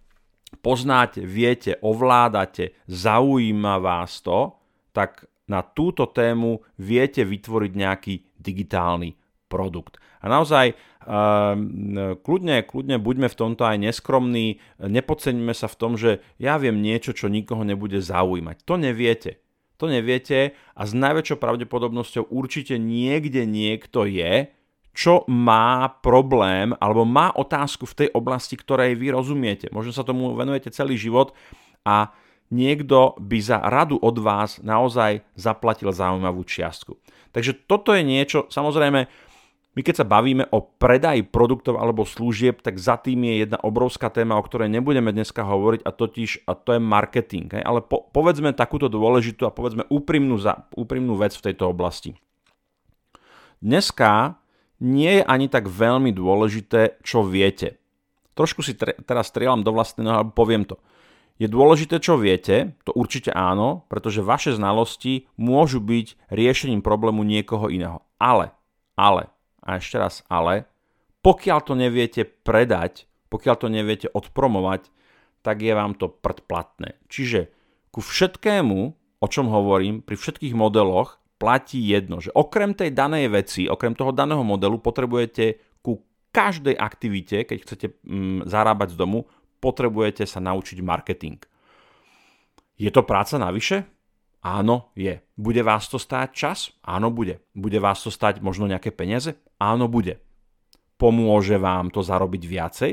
poznáte, 0.63 1.27
viete, 1.27 1.75
ovládate, 1.83 2.87
zaujíma 2.87 3.83
vás 3.83 4.23
to, 4.23 4.55
tak 4.95 5.27
na 5.51 5.59
túto 5.59 6.07
tému 6.07 6.63
viete 6.79 7.27
vytvoriť 7.27 7.71
nejaký 7.75 8.13
digitálny 8.39 9.11
produkt. 9.51 9.99
A 10.23 10.31
naozaj 10.31 10.71
uh, 10.73 11.59
kľudne, 12.23 12.63
kľudne 12.63 12.95
buďme 12.97 13.27
v 13.27 13.37
tomto 13.37 13.67
aj 13.67 13.77
neskromní, 13.83 14.63
nepodceňme 14.79 15.51
sa 15.51 15.67
v 15.67 15.75
tom, 15.75 15.99
že 15.99 16.23
ja 16.39 16.55
viem 16.55 16.79
niečo, 16.79 17.11
čo 17.11 17.27
nikoho 17.27 17.67
nebude 17.67 17.99
zaujímať. 17.99 18.63
To 18.63 18.79
neviete. 18.79 19.43
To 19.83 19.91
neviete 19.91 20.55
a 20.79 20.81
s 20.87 20.95
najväčšou 20.95 21.43
pravdepodobnosťou 21.43 22.31
určite 22.31 22.79
niekde 22.79 23.43
niekto 23.43 24.07
je, 24.07 24.47
čo 24.93 25.25
má 25.25 25.89
problém 25.99 26.71
alebo 26.77 27.03
má 27.03 27.33
otázku 27.33 27.89
v 27.89 28.05
tej 28.05 28.09
oblasti, 28.13 28.55
ktorej 28.55 28.95
vy 28.95 29.11
rozumiete. 29.11 29.67
Možno 29.73 29.91
sa 29.91 30.05
tomu 30.05 30.31
venujete 30.37 30.69
celý 30.69 30.95
život 30.95 31.33
a 31.83 32.13
niekto 32.53 33.17
by 33.17 33.37
za 33.41 33.57
radu 33.59 33.97
od 33.97 34.21
vás 34.21 34.61
naozaj 34.61 35.25
zaplatil 35.33 35.89
zaujímavú 35.89 36.45
čiastku. 36.45 37.01
Takže 37.33 37.65
toto 37.65 37.97
je 37.97 38.05
niečo, 38.05 38.45
samozrejme, 38.53 39.09
my 39.73 39.81
keď 39.81 39.95
sa 40.01 40.05
bavíme 40.05 40.45
o 40.53 40.61
predaji 40.61 41.25
produktov 41.25 41.81
alebo 41.81 42.05
služieb, 42.05 42.61
tak 42.61 42.77
za 42.77 42.93
tým 43.01 43.25
je 43.25 43.45
jedna 43.45 43.57
obrovská 43.57 44.13
téma, 44.13 44.37
o 44.37 44.45
ktorej 44.45 44.69
nebudeme 44.69 45.09
dneska 45.09 45.41
hovoriť 45.41 45.81
a 45.81 45.89
totiž 45.89 46.45
a 46.45 46.53
to 46.53 46.77
je 46.77 46.81
marketing. 46.81 47.49
Hej? 47.49 47.65
Ale 47.65 47.81
po, 47.81 48.05
povedzme 48.13 48.53
takúto 48.53 48.85
dôležitú 48.85 49.49
a 49.49 49.55
povedzme 49.55 49.89
úprimnú, 49.89 50.37
za, 50.37 50.69
úprimnú 50.77 51.17
vec 51.17 51.33
v 51.33 51.45
tejto 51.49 51.73
oblasti. 51.73 52.13
Dneska 53.65 54.37
nie 54.77 55.21
je 55.21 55.23
ani 55.25 55.49
tak 55.49 55.65
veľmi 55.65 56.13
dôležité, 56.13 57.01
čo 57.01 57.25
viete. 57.25 57.81
Trošku 58.37 58.61
si 58.61 58.77
tre, 58.77 58.93
teraz 59.09 59.33
strieľam 59.33 59.65
do 59.65 59.73
vlastného, 59.73 60.21
alebo 60.21 60.37
poviem 60.37 60.69
to. 60.69 60.77
Je 61.41 61.49
dôležité, 61.49 61.97
čo 61.97 62.21
viete, 62.21 62.77
to 62.85 62.93
určite 62.93 63.33
áno, 63.33 63.89
pretože 63.89 64.21
vaše 64.21 64.53
znalosti 64.53 65.25
môžu 65.33 65.81
byť 65.81 66.29
riešením 66.29 66.85
problému 66.85 67.25
niekoho 67.25 67.73
iného. 67.73 68.05
Ale, 68.21 68.53
ale, 68.93 69.32
a 69.63 69.79
ešte 69.79 69.97
raz 69.97 70.21
ale, 70.27 70.67
pokiaľ 71.23 71.59
to 71.63 71.73
neviete 71.73 72.27
predať, 72.43 73.07
pokiaľ 73.31 73.55
to 73.57 73.67
neviete 73.71 74.07
odpromovať, 74.11 74.91
tak 75.43 75.63
je 75.63 75.73
vám 75.75 75.95
to 75.95 76.11
predplatné. 76.11 76.99
Čiže 77.07 77.51
ku 77.91 77.99
všetkému, 78.03 78.79
o 79.19 79.27
čom 79.27 79.47
hovorím, 79.47 80.03
pri 80.03 80.19
všetkých 80.19 80.55
modeloch 80.55 81.19
platí 81.39 81.83
jedno, 81.83 82.23
že 82.23 82.31
okrem 82.31 82.71
tej 82.71 82.95
danej 82.95 83.27
veci, 83.31 83.67
okrem 83.67 83.95
toho 83.95 84.15
daného 84.15 84.43
modelu 84.47 84.79
potrebujete 84.79 85.59
ku 85.83 85.99
každej 86.31 86.75
aktivite, 86.79 87.43
keď 87.43 87.57
chcete 87.67 87.87
mm, 88.03 88.47
zarábať 88.47 88.95
z 88.95 88.99
domu, 88.99 89.27
potrebujete 89.59 90.23
sa 90.23 90.39
naučiť 90.39 90.79
marketing. 90.79 91.39
Je 92.79 92.89
to 92.91 93.03
práca 93.03 93.39
navyše? 93.39 93.87
Áno, 94.43 94.91
je. 94.91 95.23
Bude 95.39 95.63
vás 95.63 95.87
to 95.87 95.95
stáť 95.95 96.29
čas? 96.35 96.75
Áno, 96.83 97.07
bude. 97.07 97.39
Bude 97.55 97.79
vás 97.79 98.03
to 98.03 98.11
stáť 98.11 98.43
možno 98.43 98.67
nejaké 98.67 98.91
peniaze? 98.91 99.39
Áno, 99.63 99.87
bude. 99.87 100.19
Pomôže 100.99 101.55
vám 101.55 101.87
to 101.87 102.03
zarobiť 102.03 102.43
viacej? 102.43 102.91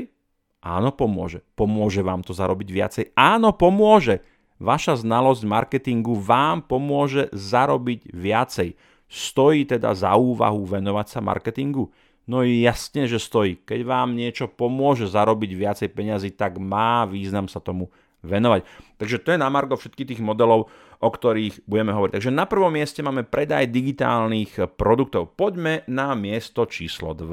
Áno, 0.63 0.95
pomôže. 0.95 1.43
Pomôže 1.59 1.99
vám 1.99 2.23
to 2.23 2.31
zarobiť 2.31 2.69
viacej? 2.71 3.03
Áno, 3.17 3.51
pomôže. 3.51 4.23
Vaša 4.61 5.03
znalosť 5.03 5.43
marketingu 5.43 6.15
vám 6.15 6.63
pomôže 6.63 7.27
zarobiť 7.35 8.13
viacej. 8.13 8.79
Stojí 9.11 9.67
teda 9.67 9.91
za 9.91 10.15
úvahu 10.15 10.63
venovať 10.63 11.07
sa 11.11 11.19
marketingu? 11.19 11.91
No 12.29 12.45
jasne, 12.45 13.09
že 13.09 13.19
stojí. 13.19 13.59
Keď 13.59 13.83
vám 13.83 14.15
niečo 14.15 14.47
pomôže 14.47 15.09
zarobiť 15.09 15.51
viacej 15.51 15.89
peňazí, 15.91 16.31
tak 16.31 16.61
má 16.61 17.03
význam 17.09 17.51
sa 17.51 17.59
tomu 17.59 17.91
venovať. 18.21 18.63
Takže 19.01 19.17
to 19.19 19.33
je 19.33 19.41
na 19.41 19.49
margo 19.49 19.73
všetkých 19.73 20.15
tých 20.15 20.21
modelov, 20.21 20.69
o 21.01 21.09
ktorých 21.09 21.65
budeme 21.65 21.91
hovoriť. 21.97 22.13
Takže 22.21 22.31
na 22.31 22.45
prvom 22.45 22.69
mieste 22.69 23.01
máme 23.01 23.25
predaj 23.25 23.67
digitálnych 23.73 24.77
produktov. 24.77 25.33
Poďme 25.33 25.81
na 25.89 26.13
miesto 26.13 26.69
číslo 26.69 27.17
2. 27.17 27.25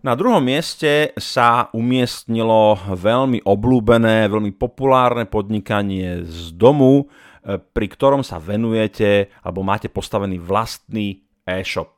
Na 0.00 0.16
druhom 0.16 0.40
mieste 0.40 1.12
sa 1.20 1.68
umiestnilo 1.76 2.80
veľmi 2.88 3.44
oblúbené, 3.44 4.32
veľmi 4.32 4.56
populárne 4.56 5.28
podnikanie 5.28 6.24
z 6.24 6.56
domu, 6.56 7.12
pri 7.44 7.86
ktorom 7.90 8.24
sa 8.24 8.40
venujete 8.40 9.28
alebo 9.44 9.60
máte 9.60 9.92
postavený 9.92 10.40
vlastný 10.40 11.20
e-shop. 11.44 11.92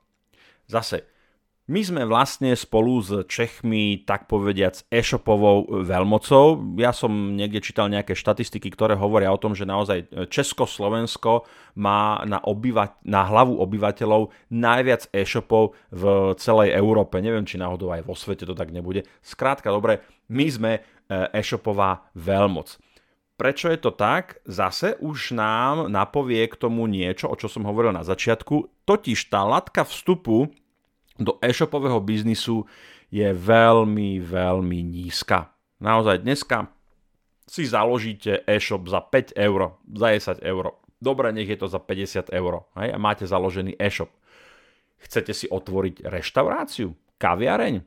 Zase, 0.67 1.12
my 1.73 1.81
sme 1.81 2.03
vlastne 2.05 2.53
spolu 2.53 3.01
s 3.01 3.25
Čechmi, 3.25 4.05
tak 4.05 4.29
povediac, 4.29 4.85
e-shopovou 4.93 5.81
veľmocou. 5.81 6.77
Ja 6.77 6.93
som 6.93 7.33
niekde 7.33 7.65
čítal 7.65 7.89
nejaké 7.89 8.13
štatistiky, 8.13 8.69
ktoré 8.69 8.93
hovoria 8.93 9.33
o 9.33 9.41
tom, 9.41 9.57
že 9.57 9.65
naozaj 9.65 10.29
Česko-Slovensko 10.29 11.49
má 11.81 12.21
na, 12.29 12.45
obyva- 12.45 13.01
na 13.09 13.25
hlavu 13.25 13.57
obyvateľov 13.57 14.37
najviac 14.53 15.09
e-shopov 15.17 15.73
v 15.89 16.37
celej 16.37 16.77
Európe. 16.77 17.25
Neviem, 17.25 17.49
či 17.49 17.57
náhodou 17.57 17.89
aj 17.89 18.05
vo 18.05 18.13
svete 18.13 18.45
to 18.45 18.53
tak 18.53 18.69
nebude. 18.69 19.09
Skrátka, 19.25 19.73
dobre, 19.73 20.05
my 20.29 20.47
sme 20.53 20.73
e, 20.77 20.81
e-shopová 21.33 22.05
veľmoc. 22.13 22.77
Prečo 23.41 23.73
je 23.73 23.81
to 23.81 23.97
tak? 23.97 24.45
Zase 24.45 25.01
už 25.01 25.33
nám 25.33 25.89
napovie 25.89 26.45
k 26.53 26.55
tomu 26.55 26.85
niečo, 26.85 27.33
o 27.33 27.35
čo 27.35 27.49
som 27.49 27.65
hovoril 27.65 27.97
na 27.97 28.05
začiatku, 28.05 28.85
totiž 28.85 29.33
tá 29.33 29.41
latka 29.41 29.89
vstupu 29.89 30.53
do 31.23 31.39
e-shopového 31.43 31.99
biznisu 32.03 32.67
je 33.13 33.29
veľmi, 33.33 34.23
veľmi 34.23 34.81
nízka. 34.83 35.53
Naozaj 35.83 36.23
dneska 36.23 36.71
si 37.45 37.67
založíte 37.69 38.47
e-shop 38.49 38.89
za 38.89 39.03
5 39.05 39.37
eur, 39.37 39.77
za 39.93 40.09
10 40.39 40.41
eur. 40.41 40.79
Dobre, 41.03 41.35
nech 41.35 41.51
je 41.51 41.59
to 41.59 41.67
za 41.67 41.83
50 41.83 42.31
eur 42.31 42.65
hej, 42.79 42.89
a 42.95 42.99
máte 42.99 43.27
založený 43.27 43.77
e-shop. 43.77 44.09
Chcete 45.03 45.35
si 45.35 45.51
otvoriť 45.51 46.07
reštauráciu, 46.07 46.95
kaviareň? 47.19 47.83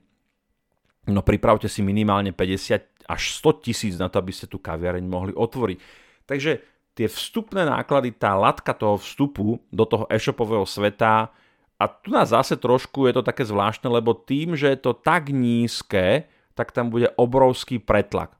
No 1.08 1.24
pripravte 1.24 1.70
si 1.70 1.80
minimálne 1.80 2.36
50 2.36 3.08
až 3.08 3.22
100 3.40 3.64
tisíc 3.64 3.94
na 3.96 4.10
to, 4.10 4.20
aby 4.20 4.34
ste 4.34 4.50
tú 4.50 4.60
kaviareň 4.60 5.06
mohli 5.06 5.32
otvoriť. 5.32 5.78
Takže 6.26 6.52
tie 6.98 7.06
vstupné 7.06 7.64
náklady, 7.64 8.12
tá 8.18 8.34
latka 8.34 8.74
toho 8.74 8.98
vstupu 8.98 9.62
do 9.70 9.84
toho 9.86 10.04
e-shopového 10.10 10.66
sveta, 10.66 11.30
a 11.76 11.84
tu 11.88 12.08
nás 12.08 12.32
zase 12.32 12.56
trošku 12.56 13.04
je 13.06 13.20
to 13.20 13.22
také 13.22 13.44
zvláštne, 13.44 13.92
lebo 13.92 14.16
tým, 14.16 14.56
že 14.56 14.72
je 14.72 14.78
to 14.80 14.96
tak 14.96 15.28
nízke, 15.28 16.24
tak 16.56 16.72
tam 16.72 16.88
bude 16.88 17.12
obrovský 17.20 17.76
pretlak. 17.76 18.32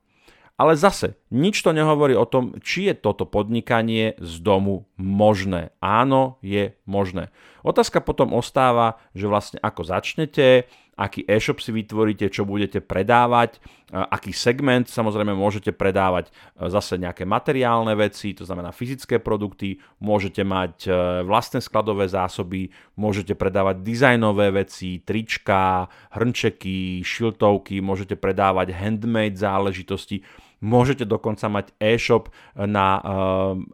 Ale 0.56 0.72
zase, 0.72 1.20
nič 1.28 1.60
to 1.60 1.76
nehovorí 1.76 2.16
o 2.16 2.24
tom, 2.24 2.56
či 2.64 2.88
je 2.88 2.96
toto 2.96 3.28
podnikanie 3.28 4.16
z 4.16 4.40
domu 4.40 4.88
možné. 4.96 5.76
Áno, 5.84 6.40
je 6.40 6.72
možné. 6.88 7.28
Otázka 7.60 8.00
potom 8.00 8.32
ostáva, 8.32 8.96
že 9.12 9.28
vlastne 9.28 9.60
ako 9.60 9.84
začnete, 9.84 10.64
aký 10.96 11.28
e-shop 11.28 11.60
si 11.60 11.70
vytvoríte, 11.76 12.32
čo 12.32 12.48
budete 12.48 12.80
predávať, 12.80 13.60
aký 13.92 14.32
segment, 14.32 14.88
samozrejme 14.88 15.36
môžete 15.36 15.70
predávať 15.70 16.32
e, 16.32 16.66
zase 16.66 16.98
nejaké 16.98 17.22
materiálne 17.22 17.94
veci, 17.94 18.34
to 18.34 18.42
znamená 18.42 18.74
fyzické 18.74 19.22
produkty, 19.22 19.78
môžete 20.02 20.42
mať 20.42 20.74
e, 20.88 20.90
vlastné 21.22 21.62
skladové 21.62 22.10
zásoby, 22.10 22.72
môžete 22.98 23.38
predávať 23.38 23.84
dizajnové 23.86 24.50
veci, 24.56 25.04
trička, 25.04 25.86
hrnčeky, 26.16 27.04
šiltovky, 27.04 27.78
môžete 27.78 28.18
predávať 28.18 28.74
handmade 28.74 29.38
záležitosti, 29.38 30.24
Môžete 30.56 31.04
dokonca 31.04 31.52
mať 31.52 31.76
e-shop 31.76 32.32
na 32.56 32.96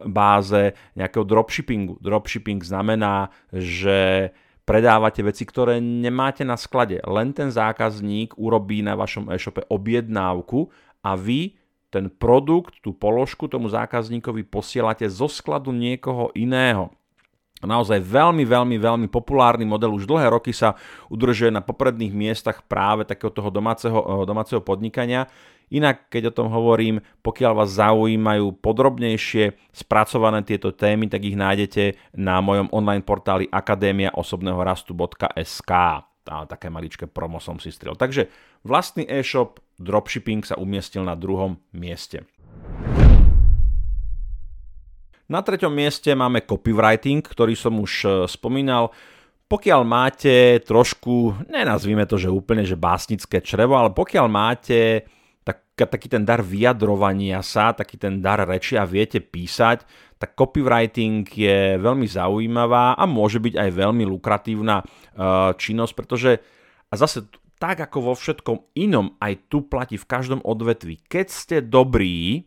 báze 0.03 0.75
nejakého 0.99 1.23
dropshippingu. 1.23 1.95
Dropshipping 2.03 2.59
znamená, 2.59 3.31
že 3.55 4.29
predávate 4.63 5.23
veci, 5.23 5.43
ktoré 5.43 5.79
nemáte 5.79 6.47
na 6.47 6.55
sklade. 6.55 7.03
Len 7.03 7.35
ten 7.35 7.51
zákazník 7.51 8.35
urobí 8.39 8.79
na 8.79 8.95
vašom 8.95 9.31
e-shope 9.31 9.63
objednávku 9.67 10.71
a 11.03 11.15
vy 11.19 11.55
ten 11.93 12.09
produkt, 12.09 12.81
tú 12.81 12.89
položku 12.89 13.45
tomu 13.45 13.69
zákazníkovi 13.69 14.49
posielate 14.49 15.05
zo 15.05 15.29
skladu 15.29 15.69
niekoho 15.69 16.33
iného. 16.33 16.89
Naozaj 17.63 18.03
veľmi, 18.03 18.43
veľmi, 18.43 18.75
veľmi 18.75 19.07
populárny 19.07 19.63
model. 19.63 19.95
Už 19.95 20.03
dlhé 20.03 20.27
roky 20.27 20.51
sa 20.51 20.75
udržuje 21.07 21.47
na 21.47 21.63
popredných 21.63 22.11
miestach 22.11 22.59
práve 22.67 23.07
takého 23.07 23.31
toho 23.31 23.47
domáceho, 23.47 24.27
domáceho 24.27 24.59
podnikania. 24.59 25.31
Inak, 25.73 26.13
keď 26.13 26.29
o 26.29 26.35
tom 26.37 26.53
hovorím, 26.53 27.01
pokiaľ 27.25 27.51
vás 27.57 27.81
zaujímajú 27.81 28.61
podrobnejšie 28.61 29.57
spracované 29.73 30.45
tieto 30.45 30.69
témy, 30.69 31.09
tak 31.09 31.25
ich 31.25 31.33
nájdete 31.33 32.13
na 32.13 32.37
mojom 32.45 32.69
online 32.69 33.01
portáli 33.01 33.49
akadémiaosobného.rastu.sk. 33.49 35.71
Tá, 36.23 36.45
také 36.45 36.69
maličké 36.69 37.09
promo 37.09 37.41
som 37.41 37.57
si 37.57 37.73
strel. 37.73 37.97
Takže 37.97 38.29
vlastný 38.61 39.09
e-shop, 39.09 39.57
dropshipping 39.81 40.45
sa 40.45 40.61
umiestnil 40.61 41.09
na 41.09 41.17
druhom 41.17 41.57
mieste. 41.73 42.21
Na 45.25 45.41
treťom 45.41 45.73
mieste 45.73 46.13
máme 46.13 46.45
copywriting, 46.45 47.25
ktorý 47.25 47.57
som 47.57 47.81
už 47.81 47.91
e, 48.05 48.29
spomínal. 48.29 48.93
Pokiaľ 49.49 49.81
máte 49.81 50.61
trošku, 50.61 51.33
nenazvime 51.49 52.05
to, 52.05 52.21
že 52.21 52.29
úplne, 52.29 52.61
že 52.61 52.77
básnické 52.77 53.41
črevo, 53.41 53.73
ale 53.73 53.89
pokiaľ 53.89 54.29
máte 54.29 55.09
taký 55.73 56.07
ten 56.11 56.21
dar 56.21 56.45
vyjadrovania 56.45 57.41
sa, 57.41 57.73
taký 57.73 57.97
ten 57.97 58.21
dar 58.21 58.45
reči 58.45 58.77
a 58.77 58.85
viete 58.85 59.17
písať, 59.17 59.85
tak 60.21 60.37
copywriting 60.37 61.25
je 61.25 61.81
veľmi 61.81 62.05
zaujímavá 62.05 62.93
a 62.93 63.03
môže 63.09 63.41
byť 63.41 63.57
aj 63.57 63.69
veľmi 63.73 64.05
lukratívna 64.05 64.85
uh, 64.85 65.51
činnosť, 65.57 65.93
pretože 65.97 66.31
a 66.87 66.93
zase 66.93 67.25
tak 67.57 67.79
ako 67.79 68.11
vo 68.11 68.13
všetkom 68.13 68.75
inom, 68.75 69.17
aj 69.23 69.49
tu 69.49 69.65
platí 69.65 69.97
v 69.97 70.05
každom 70.05 70.43
odvetvi. 70.43 70.99
Keď 71.07 71.27
ste 71.31 71.57
dobrí 71.63 72.45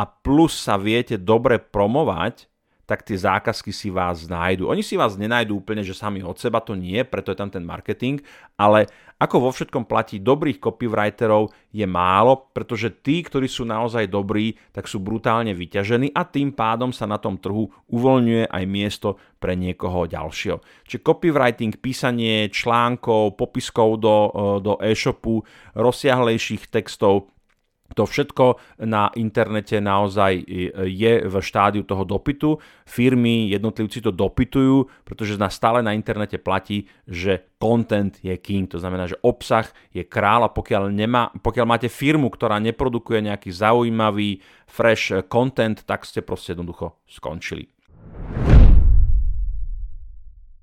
a 0.00 0.06
plus 0.06 0.56
sa 0.56 0.80
viete 0.80 1.20
dobre 1.20 1.60
promovať, 1.60 2.48
tak 2.90 3.06
tie 3.06 3.14
zákazky 3.14 3.70
si 3.70 3.86
vás 3.86 4.26
nájdu. 4.26 4.66
Oni 4.66 4.82
si 4.82 4.98
vás 4.98 5.14
nenájdú 5.14 5.62
úplne, 5.62 5.86
že 5.86 5.94
sami 5.94 6.26
od 6.26 6.34
seba, 6.34 6.58
to 6.58 6.74
nie, 6.74 6.98
preto 7.06 7.30
je 7.30 7.38
tam 7.38 7.46
ten 7.46 7.62
marketing, 7.62 8.18
ale 8.58 8.90
ako 9.22 9.46
vo 9.46 9.50
všetkom 9.54 9.86
platí, 9.86 10.18
dobrých 10.18 10.58
copywriterov 10.58 11.54
je 11.70 11.86
málo, 11.86 12.50
pretože 12.50 12.90
tí, 12.98 13.22
ktorí 13.22 13.46
sú 13.46 13.62
naozaj 13.62 14.10
dobrí, 14.10 14.58
tak 14.74 14.90
sú 14.90 14.98
brutálne 14.98 15.54
vyťažení 15.54 16.10
a 16.10 16.26
tým 16.26 16.50
pádom 16.50 16.90
sa 16.90 17.06
na 17.06 17.22
tom 17.22 17.38
trhu 17.38 17.70
uvoľňuje 17.86 18.50
aj 18.50 18.64
miesto 18.66 19.22
pre 19.38 19.54
niekoho 19.54 20.10
ďalšieho. 20.10 20.58
Čiže 20.88 21.04
copywriting, 21.06 21.78
písanie 21.78 22.50
článkov, 22.50 23.38
popiskov 23.38 24.02
do, 24.02 24.16
do 24.58 24.82
e-shopu, 24.82 25.46
rozsiahlejších 25.78 26.66
textov, 26.66 27.30
to 27.94 28.06
všetko 28.06 28.60
na 28.86 29.10
internete 29.18 29.82
naozaj 29.82 30.46
je 30.86 31.12
v 31.26 31.34
štádiu 31.42 31.82
toho 31.82 32.06
dopytu. 32.06 32.62
Firmy, 32.86 33.50
jednotlivci 33.50 33.98
to 33.98 34.14
dopytujú, 34.14 34.86
pretože 35.02 35.40
na 35.40 35.50
stále 35.50 35.82
na 35.82 35.94
internete 35.94 36.38
platí, 36.38 36.86
že 37.06 37.50
content 37.58 38.14
je 38.22 38.34
king. 38.38 38.70
To 38.70 38.78
znamená, 38.78 39.10
že 39.10 39.18
obsah 39.26 39.66
je 39.90 40.06
král 40.06 40.46
a 40.46 40.50
pokiaľ, 40.54 40.90
nemá, 40.90 41.34
pokiaľ 41.42 41.66
máte 41.66 41.88
firmu, 41.90 42.30
ktorá 42.30 42.62
neprodukuje 42.62 43.26
nejaký 43.26 43.50
zaujímavý 43.50 44.42
fresh 44.70 45.10
content, 45.26 45.82
tak 45.82 46.06
ste 46.06 46.22
proste 46.22 46.54
jednoducho 46.54 46.98
skončili. 47.10 47.70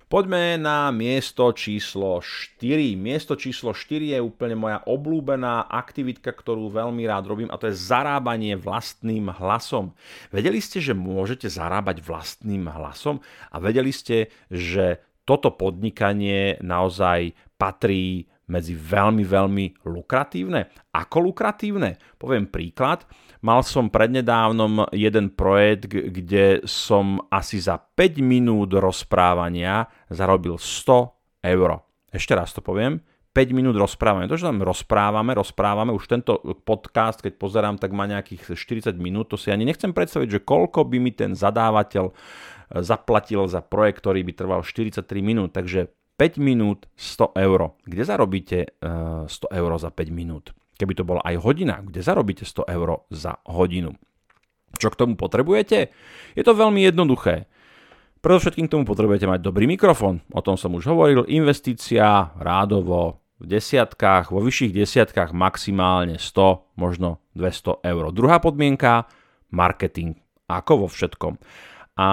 Poďme 0.08 0.56
na 0.56 0.88
miesto 0.96 1.52
číslo 1.52 2.24
4. 2.24 2.64
Miesto 2.96 3.36
číslo 3.36 3.76
4 3.76 4.16
je 4.16 4.20
úplne 4.24 4.56
moja 4.56 4.80
obľúbená 4.88 5.68
aktivitka, 5.68 6.32
ktorú 6.32 6.72
veľmi 6.72 7.04
rád 7.04 7.28
robím 7.28 7.52
a 7.52 7.60
to 7.60 7.68
je 7.68 7.76
zarábanie 7.76 8.56
vlastným 8.56 9.28
hlasom. 9.28 9.92
Vedeli 10.32 10.64
ste, 10.64 10.80
že 10.80 10.96
môžete 10.96 11.52
zarábať 11.52 12.00
vlastným 12.08 12.72
hlasom 12.72 13.20
a 13.52 13.60
vedeli 13.60 13.92
ste, 13.92 14.32
že 14.48 15.04
toto 15.28 15.52
podnikanie 15.52 16.56
naozaj 16.64 17.36
patrí 17.60 18.32
medzi 18.48 18.80
veľmi, 18.80 19.28
veľmi 19.28 19.66
lukratívne. 19.84 20.72
Ako 20.96 21.20
lukratívne? 21.20 22.00
Poviem 22.16 22.48
príklad. 22.48 23.04
Mal 23.42 23.62
som 23.62 23.94
prednedávnom 23.94 24.90
jeden 24.94 25.30
projekt, 25.34 25.90
kde 25.90 26.66
som 26.66 27.22
asi 27.30 27.62
za 27.62 27.78
5 27.78 28.22
minút 28.24 28.74
rozprávania 28.74 29.86
zarobil 30.10 30.58
100 30.58 31.46
eur. 31.46 31.70
Ešte 32.10 32.34
raz 32.34 32.56
to 32.56 32.66
poviem. 32.66 33.04
5 33.38 33.54
minút 33.54 33.78
rozprávame. 33.78 34.26
To, 34.26 34.34
že 34.34 34.50
tam 34.50 34.66
rozprávame, 34.66 35.38
rozprávame, 35.38 35.94
už 35.94 36.10
tento 36.10 36.42
podcast, 36.66 37.22
keď 37.22 37.38
pozerám, 37.38 37.78
tak 37.78 37.94
má 37.94 38.10
nejakých 38.10 38.58
40 38.58 38.98
minút, 38.98 39.30
to 39.30 39.38
si 39.38 39.54
ani 39.54 39.62
nechcem 39.62 39.94
predstaviť, 39.94 40.42
že 40.42 40.42
koľko 40.42 40.90
by 40.90 40.98
mi 40.98 41.14
ten 41.14 41.38
zadávateľ 41.38 42.10
eh, 42.10 42.14
zaplatil 42.82 43.46
za 43.46 43.62
projekt, 43.62 44.02
ktorý 44.02 44.26
by 44.26 44.34
trval 44.34 44.66
43 44.66 45.06
minút. 45.22 45.54
Takže 45.54 45.94
5 46.18 46.42
minút 46.42 46.90
100 46.98 47.38
eur. 47.38 47.78
Kde 47.86 48.04
zarobíte 48.10 48.74
100 48.82 49.30
eh, 49.30 49.54
eur 49.54 49.72
za 49.78 49.94
5 49.94 50.10
minút? 50.10 50.58
Keby 50.78 50.94
to 50.94 51.04
bola 51.04 51.22
aj 51.26 51.42
hodina, 51.42 51.82
kde 51.82 52.06
zarobíte 52.06 52.46
100 52.46 52.70
eur 52.70 53.02
za 53.10 53.42
hodinu. 53.50 53.98
Čo 54.78 54.94
k 54.94 55.00
tomu 55.00 55.18
potrebujete? 55.18 55.90
Je 56.38 56.44
to 56.46 56.54
veľmi 56.54 56.86
jednoduché. 56.86 57.50
Predovšetkým 58.22 58.70
k 58.70 58.74
tomu 58.78 58.84
potrebujete 58.86 59.26
mať 59.26 59.42
dobrý 59.42 59.66
mikrofón. 59.66 60.22
O 60.34 60.42
tom 60.46 60.58
som 60.58 60.74
už 60.78 60.90
hovoril. 60.90 61.26
Investícia 61.30 62.30
rádovo 62.38 63.22
v 63.38 63.46
desiatkách, 63.58 64.34
vo 64.34 64.42
vyšších 64.42 64.74
desiatkách 64.74 65.34
maximálne 65.34 66.18
100, 66.18 66.78
možno 66.78 67.22
200 67.38 67.86
eur. 67.86 68.04
Druhá 68.14 68.42
podmienka, 68.42 69.06
marketing. 69.54 70.18
Ako 70.50 70.86
vo 70.86 70.88
všetkom. 70.90 71.38
A 71.98 72.08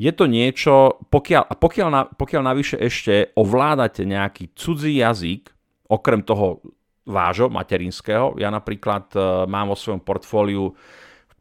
je 0.00 0.12
to 0.16 0.24
niečo, 0.24 0.96
pokiaľ, 1.12 1.60
pokiaľ, 1.60 1.88
na, 1.92 2.02
pokiaľ 2.08 2.42
navyše 2.44 2.76
ešte 2.80 3.36
ovládate 3.36 4.08
nejaký 4.08 4.56
cudzí 4.56 4.96
jazyk, 4.96 5.52
okrem 5.92 6.24
toho 6.24 6.64
vášho 7.06 7.48
materinského. 7.48 8.34
Ja 8.36 8.50
napríklad 8.50 9.14
e, 9.14 9.18
mám 9.46 9.70
vo 9.70 9.78
svojom 9.78 10.02
portfóliu 10.02 10.74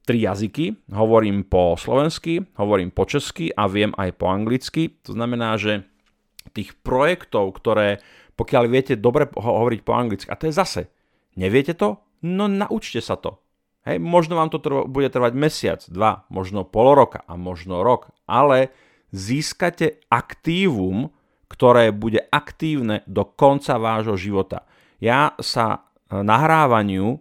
tri 0.05 0.21
jazyky. 0.21 0.93
Hovorím 0.93 1.49
po 1.49 1.73
slovensky, 1.73 2.45
hovorím 2.61 2.93
po 2.93 3.09
česky 3.09 3.49
a 3.49 3.65
viem 3.65 3.89
aj 3.97 4.13
po 4.15 4.29
anglicky. 4.29 5.01
To 5.09 5.17
znamená, 5.17 5.57
že 5.57 5.89
tých 6.53 6.77
projektov, 6.85 7.57
ktoré 7.57 7.99
pokiaľ 8.35 8.63
viete 8.67 8.93
dobre 8.99 9.31
hovoriť 9.31 9.79
po 9.81 9.93
anglicky, 9.95 10.27
a 10.27 10.39
to 10.39 10.51
je 10.51 10.53
zase, 10.53 10.81
neviete 11.39 11.73
to? 11.73 12.03
No 12.23 12.51
naučte 12.51 12.99
sa 12.99 13.15
to. 13.15 13.39
Hej, 13.87 14.01
možno 14.01 14.35
vám 14.35 14.51
to 14.51 14.59
trv- 14.59 14.89
bude 14.89 15.07
trvať 15.07 15.33
mesiac, 15.37 15.79
dva, 15.87 16.27
možno 16.27 16.67
pol 16.67 16.97
roka 16.97 17.23
a 17.29 17.37
možno 17.37 17.85
rok, 17.85 18.11
ale 18.25 18.73
získate 19.13 20.03
aktívum, 20.09 21.13
ktoré 21.47 21.93
bude 21.93 22.25
aktívne 22.33 23.05
do 23.05 23.23
konca 23.23 23.77
vášho 23.77 24.17
života. 24.17 24.65
Ja 24.99 25.35
sa 25.41 25.65
e, 25.75 25.79
nahrávaniu 26.21 27.15
um, 27.15 27.19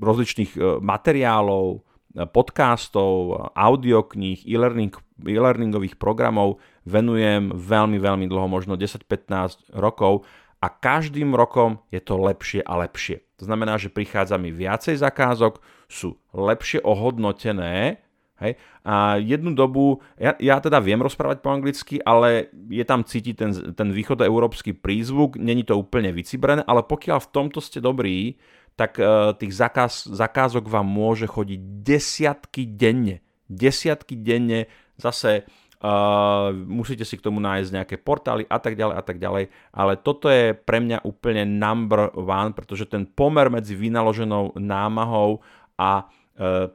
rozličných 0.00 0.52
e, 0.56 0.60
materiálov, 0.80 1.84
podcastov, 2.30 3.50
audiokníh, 3.58 4.46
e-learning, 4.46 4.94
e-learningových 5.18 5.98
programov 5.98 6.62
venujem 6.86 7.50
veľmi, 7.50 7.98
veľmi 7.98 8.30
dlho, 8.30 8.46
možno 8.46 8.78
10-15 8.78 9.74
rokov 9.74 10.22
a 10.62 10.70
každým 10.70 11.34
rokom 11.34 11.82
je 11.90 11.98
to 11.98 12.14
lepšie 12.14 12.62
a 12.62 12.86
lepšie. 12.86 13.20
To 13.42 13.50
znamená, 13.50 13.76
že 13.82 13.90
prichádza 13.90 14.38
mi 14.38 14.54
viacej 14.54 14.94
zakázok, 14.94 15.58
sú 15.90 16.16
lepšie 16.30 16.80
ohodnotené, 16.86 18.03
Hej? 18.44 18.60
A 18.84 19.16
jednu 19.16 19.56
dobu, 19.56 20.04
ja, 20.20 20.36
ja 20.36 20.60
teda 20.60 20.78
viem 20.84 21.00
rozprávať 21.00 21.40
po 21.40 21.48
anglicky, 21.48 21.96
ale 22.04 22.52
je 22.68 22.84
tam 22.84 23.00
cítiť 23.00 23.34
ten, 23.34 23.50
ten 23.72 23.88
východoeurópsky 23.88 24.76
prízvuk, 24.76 25.40
není 25.40 25.64
to 25.64 25.80
úplne 25.80 26.12
vycibrené, 26.12 26.60
ale 26.68 26.84
pokiaľ 26.84 27.18
v 27.24 27.32
tomto 27.32 27.64
ste 27.64 27.80
dobrí, 27.80 28.36
tak 28.74 28.98
uh, 28.98 29.32
tých 29.38 29.54
zakáz, 29.54 30.04
zakázok 30.04 30.66
vám 30.66 30.86
môže 30.86 31.30
chodiť 31.30 31.60
desiatky 31.82 32.66
denne. 32.66 33.22
Desiatky 33.46 34.18
denne, 34.18 34.66
zase 34.98 35.46
uh, 35.78 36.50
musíte 36.50 37.06
si 37.06 37.14
k 37.14 37.24
tomu 37.24 37.38
nájsť 37.38 37.70
nejaké 37.70 37.96
portály 38.02 38.42
a 38.50 38.58
tak 38.58 38.74
ďalej 38.74 38.94
a 38.98 39.02
tak 39.06 39.16
ďalej, 39.22 39.44
ale 39.70 39.92
toto 40.02 40.26
je 40.26 40.58
pre 40.58 40.82
mňa 40.82 41.06
úplne 41.06 41.46
number 41.46 42.10
one, 42.18 42.50
pretože 42.50 42.90
ten 42.90 43.06
pomer 43.06 43.46
medzi 43.46 43.78
vynaloženou 43.78 44.58
námahou 44.58 45.38
a 45.78 46.10
uh, 46.10 46.66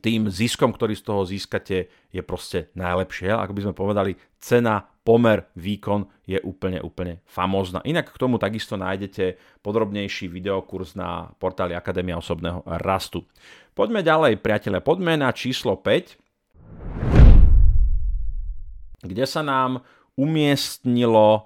tým 0.00 0.28
ziskom, 0.28 0.72
ktorý 0.72 0.94
z 0.96 1.04
toho 1.04 1.22
získate, 1.24 1.88
je 2.12 2.22
proste 2.22 2.68
najlepšie. 2.76 3.32
Ako 3.32 3.52
by 3.56 3.62
sme 3.64 3.74
povedali, 3.74 4.12
cena, 4.36 4.84
pomer, 5.06 5.46
výkon 5.54 6.06
je 6.26 6.42
úplne, 6.42 6.82
úplne 6.82 7.22
famózna. 7.24 7.80
Inak 7.86 8.10
k 8.10 8.20
tomu 8.20 8.36
takisto 8.42 8.74
nájdete 8.74 9.38
podrobnejší 9.62 10.26
videokurs 10.26 10.98
na 10.98 11.30
portáli 11.38 11.78
Akadémia 11.78 12.18
osobného 12.18 12.66
rastu. 12.82 13.22
Poďme 13.76 14.02
ďalej, 14.02 14.42
priatelia, 14.42 14.82
poďme 14.82 15.14
na 15.20 15.30
číslo 15.30 15.78
5, 15.78 16.18
kde 19.06 19.24
sa 19.28 19.46
nám 19.46 19.86
umiestnilo 20.16 21.26
e, 21.36 21.40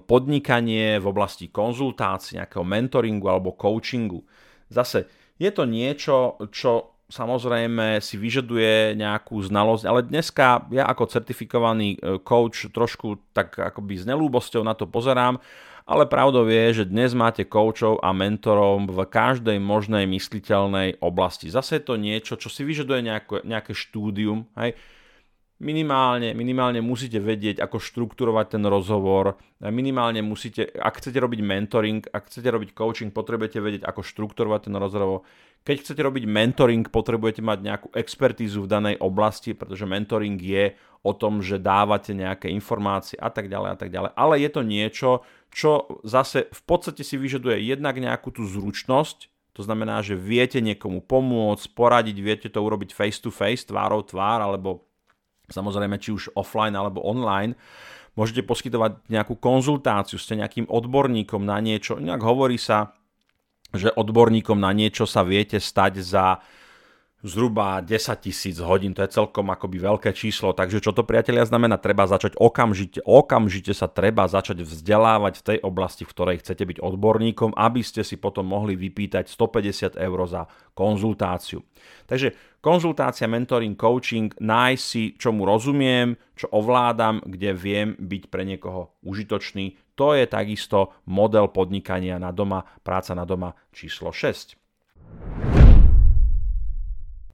podnikanie 0.00 1.02
v 1.02 1.06
oblasti 1.10 1.50
konzultácií, 1.50 2.38
nejakého 2.38 2.64
mentoringu 2.64 3.26
alebo 3.28 3.58
coachingu. 3.58 4.22
Zase 4.70 5.10
je 5.36 5.50
to 5.52 5.68
niečo, 5.68 6.40
čo 6.48 6.95
samozrejme 7.06 8.02
si 8.02 8.18
vyžaduje 8.18 8.98
nejakú 8.98 9.38
znalosť, 9.38 9.84
ale 9.86 10.00
dneska 10.02 10.66
ja 10.74 10.90
ako 10.90 11.06
certifikovaný 11.06 11.96
e, 11.96 12.18
coach 12.22 12.66
trošku 12.70 13.22
tak 13.30 13.54
akoby 13.54 14.02
s 14.02 14.04
nelúbosťou 14.04 14.66
na 14.66 14.74
to 14.74 14.90
pozerám, 14.90 15.38
ale 15.86 16.02
pravdou 16.10 16.50
je, 16.50 16.82
že 16.82 16.90
dnes 16.90 17.14
máte 17.14 17.46
coachov 17.46 18.02
a 18.02 18.10
mentorov 18.10 18.90
v 18.90 18.98
každej 19.06 19.62
možnej 19.62 20.10
mysliteľnej 20.10 20.98
oblasti. 20.98 21.46
Zase 21.46 21.78
je 21.78 21.86
to 21.86 21.94
niečo, 21.94 22.34
čo 22.34 22.50
si 22.50 22.66
vyžaduje 22.66 23.06
nejaké, 23.06 23.46
nejaké 23.46 23.70
štúdium, 23.70 24.50
hej, 24.58 24.74
Minimálne, 25.56 26.36
minimálne 26.36 26.84
musíte 26.84 27.16
vedieť, 27.16 27.64
ako 27.64 27.80
štrukturovať 27.80 28.60
ten 28.60 28.64
rozhovor. 28.68 29.40
Minimálne 29.64 30.20
musíte, 30.20 30.68
ak 30.68 31.00
chcete 31.00 31.16
robiť 31.16 31.40
mentoring, 31.40 32.04
ak 32.12 32.28
chcete 32.28 32.44
robiť 32.44 32.76
coaching, 32.76 33.08
potrebujete 33.08 33.64
vedieť, 33.64 33.88
ako 33.88 34.04
štrukturovať 34.04 34.68
ten 34.68 34.76
rozhovor. 34.76 35.24
Keď 35.66 35.82
chcete 35.82 35.98
robiť 35.98 36.30
mentoring, 36.30 36.86
potrebujete 36.86 37.42
mať 37.42 37.58
nejakú 37.58 37.88
expertízu 37.90 38.62
v 38.62 38.70
danej 38.70 38.96
oblasti, 39.02 39.50
pretože 39.50 39.82
mentoring 39.82 40.38
je 40.38 40.78
o 41.02 41.10
tom, 41.10 41.42
že 41.42 41.58
dávate 41.58 42.14
nejaké 42.14 42.46
informácie 42.54 43.18
a 43.18 43.34
tak 43.34 43.50
ďalej 43.50 43.70
a 43.74 43.76
tak 43.76 43.90
ďalej. 43.90 44.10
Ale 44.14 44.34
je 44.38 44.50
to 44.54 44.62
niečo, 44.62 45.10
čo 45.50 46.00
zase 46.06 46.46
v 46.54 46.62
podstate 46.62 47.02
si 47.02 47.18
vyžaduje 47.18 47.58
jednak 47.66 47.98
nejakú 47.98 48.30
tú 48.30 48.46
zručnosť, 48.46 49.26
to 49.58 49.64
znamená, 49.66 50.06
že 50.06 50.14
viete 50.14 50.62
niekomu 50.62 51.02
pomôcť, 51.02 51.74
poradiť, 51.74 52.16
viete 52.22 52.48
to 52.52 52.62
urobiť 52.62 52.94
face 52.94 53.18
to 53.18 53.34
face, 53.34 53.66
tvárou 53.66 54.06
tvár, 54.06 54.46
alebo 54.46 54.86
samozrejme 55.50 55.98
či 55.98 56.14
už 56.14 56.30
offline 56.38 56.76
alebo 56.78 57.02
online, 57.02 57.58
môžete 58.14 58.46
poskytovať 58.46 59.08
nejakú 59.10 59.34
konzultáciu, 59.34 60.20
ste 60.20 60.38
nejakým 60.38 60.70
odborníkom 60.70 61.42
na 61.42 61.58
niečo. 61.58 61.98
Inak 61.98 62.22
hovorí 62.22 62.60
sa, 62.60 62.92
že 63.74 63.90
odborníkom 63.90 64.60
na 64.60 64.70
niečo 64.70 65.08
sa 65.08 65.26
viete 65.26 65.58
stať 65.58 66.04
za 66.04 66.38
zhruba 67.26 67.82
10 67.82 68.22
tisíc 68.22 68.60
hodín, 68.62 68.94
to 68.94 69.02
je 69.02 69.10
celkom 69.10 69.50
akoby 69.50 69.82
veľké 69.82 70.14
číslo, 70.14 70.54
takže 70.54 70.78
čo 70.78 70.94
to 70.94 71.02
priatelia 71.02 71.42
znamená, 71.42 71.80
treba 71.80 72.06
začať 72.06 72.38
okamžite, 72.38 73.02
okamžite 73.02 73.72
sa 73.74 73.90
treba 73.90 74.30
začať 74.30 74.62
vzdelávať 74.62 75.34
v 75.40 75.46
tej 75.52 75.58
oblasti, 75.64 76.06
v 76.06 76.12
ktorej 76.12 76.40
chcete 76.44 76.62
byť 76.62 76.78
odborníkom, 76.78 77.56
aby 77.58 77.82
ste 77.82 78.06
si 78.06 78.20
potom 78.20 78.46
mohli 78.46 78.78
vypýtať 78.78 79.26
150 79.26 79.96
eur 79.96 80.18
za 80.28 80.46
konzultáciu. 80.76 81.64
Takže 82.06 82.60
konzultácia, 82.62 83.26
mentoring, 83.26 83.74
coaching, 83.74 84.30
nájsť 84.38 84.84
si, 84.84 85.02
čomu 85.18 85.48
rozumiem, 85.48 86.14
čo 86.36 86.52
ovládam, 86.52 87.24
kde 87.26 87.50
viem 87.56 87.88
byť 87.96 88.22
pre 88.28 88.44
niekoho 88.44 88.92
užitočný, 89.02 89.85
to 89.96 90.12
je 90.12 90.28
takisto 90.28 90.92
model 91.08 91.48
podnikania 91.48 92.20
na 92.20 92.30
doma, 92.30 92.62
práca 92.84 93.16
na 93.16 93.24
doma 93.24 93.56
číslo 93.72 94.12
6. 94.12 94.60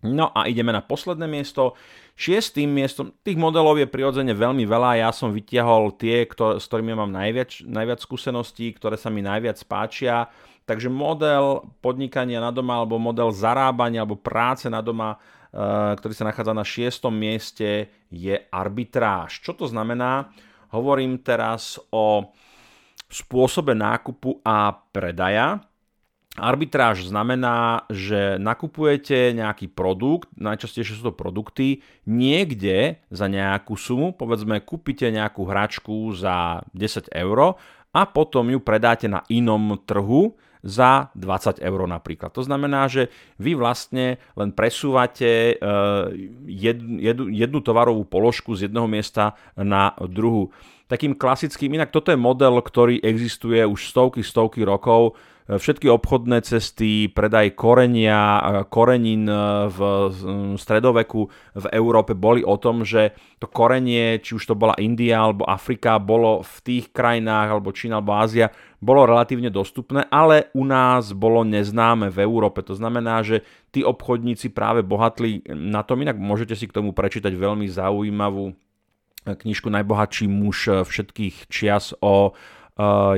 No 0.02 0.34
a 0.34 0.50
ideme 0.50 0.74
na 0.74 0.82
posledné 0.82 1.30
miesto. 1.30 1.78
Šiestým 2.18 2.74
miestom, 2.74 3.14
tých 3.22 3.38
modelov 3.38 3.78
je 3.78 3.86
prirodzene 3.86 4.34
veľmi 4.34 4.66
veľa, 4.66 4.98
ja 4.98 5.10
som 5.14 5.30
vytiahol 5.30 5.94
tie, 5.94 6.26
ktoré, 6.26 6.58
s 6.58 6.66
ktorými 6.66 6.92
mám 6.92 7.14
najviac, 7.14 7.62
najviac 7.62 8.02
skúseností, 8.02 8.74
ktoré 8.74 8.98
sa 8.98 9.14
mi 9.14 9.22
najviac 9.22 9.62
páčia. 9.64 10.26
Takže 10.66 10.90
model 10.90 11.66
podnikania 11.82 12.42
na 12.42 12.50
doma 12.54 12.82
alebo 12.82 12.98
model 12.98 13.30
zarábania 13.34 14.02
alebo 14.02 14.18
práce 14.18 14.66
na 14.70 14.82
doma, 14.82 15.18
e, 15.50 15.98
ktorý 15.98 16.14
sa 16.14 16.28
nachádza 16.30 16.54
na 16.54 16.66
šiestom 16.66 17.14
mieste, 17.14 17.90
je 18.10 18.38
arbitráž. 18.50 19.42
Čo 19.42 19.54
to 19.54 19.66
znamená? 19.70 20.30
Hovorím 20.74 21.22
teraz 21.22 21.78
o 21.90 22.30
spôsobe 23.12 23.76
nákupu 23.76 24.40
a 24.40 24.72
predaja. 24.90 25.60
Arbitráž 26.32 27.12
znamená, 27.12 27.84
že 27.92 28.40
nakupujete 28.40 29.36
nejaký 29.36 29.68
produkt, 29.68 30.32
najčastejšie 30.40 30.96
sú 30.96 31.12
to 31.12 31.14
produkty, 31.14 31.84
niekde 32.08 33.04
za 33.12 33.28
nejakú 33.28 33.76
sumu, 33.76 34.16
povedzme 34.16 34.64
kúpite 34.64 35.12
nejakú 35.12 35.44
hračku 35.44 36.08
za 36.16 36.64
10 36.72 37.12
eur 37.12 37.60
a 37.92 38.00
potom 38.08 38.48
ju 38.48 38.64
predáte 38.64 39.12
na 39.12 39.20
inom 39.28 39.76
trhu 39.84 40.32
za 40.62 41.10
20 41.18 41.58
eur 41.58 41.80
napríklad. 41.90 42.30
To 42.38 42.46
znamená, 42.46 42.86
že 42.86 43.10
vy 43.42 43.58
vlastne 43.58 44.22
len 44.38 44.54
presúvate 44.54 45.58
jednu, 46.46 47.28
jednu, 47.34 47.58
tovarovú 47.60 48.06
položku 48.06 48.54
z 48.54 48.70
jedného 48.70 48.86
miesta 48.86 49.34
na 49.58 49.92
druhu. 49.98 50.54
Takým 50.86 51.18
klasickým, 51.18 51.74
inak 51.74 51.90
toto 51.90 52.14
je 52.14 52.20
model, 52.20 52.62
ktorý 52.62 53.02
existuje 53.02 53.58
už 53.64 53.90
stovky, 53.90 54.22
stovky 54.22 54.62
rokov, 54.62 55.18
všetky 55.51 55.90
obchodné 55.90 56.47
cesty, 56.47 57.11
predaj 57.11 57.59
korenia, 57.59 58.40
korenín 58.70 59.26
v 59.68 59.78
stredoveku 60.55 61.20
v 61.59 61.66
Európe 61.74 62.14
boli 62.14 62.47
o 62.47 62.55
tom, 62.59 62.86
že 62.86 63.16
to 63.43 63.51
korenie, 63.51 64.22
či 64.22 64.38
už 64.38 64.45
to 64.47 64.55
bola 64.55 64.78
India 64.78 65.18
alebo 65.18 65.43
Afrika, 65.47 65.99
bolo 65.99 66.47
v 66.47 66.57
tých 66.62 66.95
krajinách, 66.95 67.49
alebo 67.59 67.74
Čína 67.74 67.99
alebo 67.99 68.14
Ázia, 68.14 68.55
bolo 68.78 69.07
relatívne 69.07 69.51
dostupné, 69.51 70.07
ale 70.11 70.51
u 70.55 70.62
nás 70.62 71.11
bolo 71.14 71.43
neznáme 71.43 72.11
v 72.11 72.22
Európe. 72.22 72.62
To 72.62 72.74
znamená, 72.78 73.22
že 73.26 73.43
tí 73.74 73.82
obchodníci 73.82 74.51
práve 74.55 74.86
bohatli 74.86 75.43
na 75.51 75.82
tom, 75.82 76.03
inak 76.03 76.18
môžete 76.18 76.55
si 76.55 76.70
k 76.70 76.74
tomu 76.78 76.95
prečítať 76.95 77.34
veľmi 77.34 77.66
zaujímavú 77.66 78.55
knižku 79.22 79.70
Najbohatší 79.70 80.26
muž 80.26 80.82
všetkých 80.82 81.47
čias 81.47 81.95
o 82.03 82.34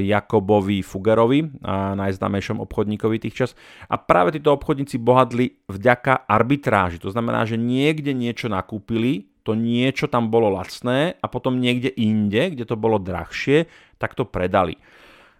Jakobovi 0.01 0.83
Fugerovi, 0.83 1.63
najznámejšom 1.95 2.59
obchodníkovi 2.59 3.23
tých 3.23 3.35
čas. 3.35 3.51
A 3.87 3.95
práve 3.95 4.35
títo 4.35 4.51
obchodníci 4.51 4.99
bohatli 4.99 5.63
vďaka 5.71 6.27
arbitráži. 6.27 6.99
To 6.99 7.15
znamená, 7.15 7.47
že 7.47 7.55
niekde 7.55 8.11
niečo 8.11 8.51
nakúpili, 8.51 9.31
to 9.47 9.55
niečo 9.55 10.11
tam 10.11 10.33
bolo 10.33 10.51
lacné 10.51 11.21
a 11.23 11.27
potom 11.31 11.63
niekde 11.63 11.93
inde, 11.95 12.57
kde 12.57 12.65
to 12.67 12.75
bolo 12.75 12.99
drahšie, 12.99 13.71
tak 14.03 14.19
to 14.19 14.27
predali. 14.27 14.75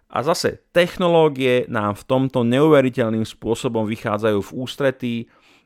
A 0.07 0.23
zase 0.23 0.63
technológie 0.71 1.67
nám 1.67 1.99
v 1.99 2.07
tomto 2.07 2.47
neuveriteľným 2.47 3.27
spôsobom 3.27 3.83
vychádzajú 3.83 4.39
v 4.39 4.55
ústretí, 4.55 5.15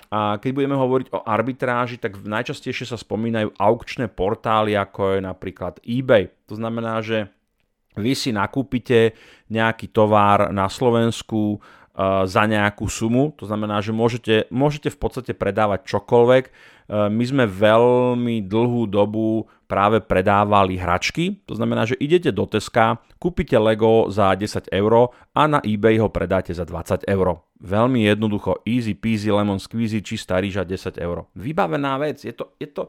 a 0.09 0.41
keď 0.41 0.51
budeme 0.57 0.73
hovoriť 0.73 1.13
o 1.13 1.21
arbitráži, 1.21 2.01
tak 2.01 2.17
najčastejšie 2.17 2.89
sa 2.89 2.97
spomínajú 2.97 3.53
aukčné 3.61 4.09
portály, 4.09 4.73
ako 4.73 5.13
je 5.13 5.21
napríklad 5.21 5.77
eBay. 5.85 6.33
To 6.49 6.57
znamená, 6.57 6.97
že 7.05 7.29
vy 7.99 8.15
si 8.15 8.31
nakúpite 8.31 9.13
nejaký 9.51 9.91
tovar 9.91 10.49
na 10.55 10.71
Slovensku 10.71 11.59
za 12.23 12.47
nejakú 12.47 12.87
sumu, 12.87 13.35
to 13.35 13.43
znamená, 13.43 13.83
že 13.83 13.91
môžete, 13.91 14.47
môžete 14.47 14.87
v 14.87 14.97
podstate 15.03 15.35
predávať 15.35 15.83
čokoľvek. 15.83 16.43
My 16.89 17.23
sme 17.27 17.43
veľmi 17.43 18.47
dlhú 18.47 18.87
dobu 18.87 19.51
práve 19.67 19.99
predávali 19.99 20.79
hračky, 20.79 21.43
to 21.43 21.59
znamená, 21.59 21.83
že 21.83 21.99
idete 21.99 22.31
do 22.31 22.47
Teska, 22.47 23.03
kúpite 23.19 23.59
Lego 23.59 24.07
za 24.07 24.31
10 24.31 24.71
eur 24.71 25.11
a 25.35 25.41
na 25.45 25.59
eBay 25.59 25.99
ho 25.99 26.07
predáte 26.07 26.55
za 26.55 26.63
20 26.63 27.03
eur. 27.03 27.43
Veľmi 27.59 28.07
jednoducho, 28.07 28.63
easy 28.63 28.95
peasy, 28.95 29.27
lemon 29.27 29.59
squeezy, 29.59 29.99
čistá 29.99 30.39
rýža 30.39 30.63
10 30.63 30.95
eur. 31.03 31.27
Vybavená 31.35 31.99
vec, 31.99 32.23
je 32.23 32.31
to, 32.31 32.55
je 32.55 32.71
to, 32.71 32.87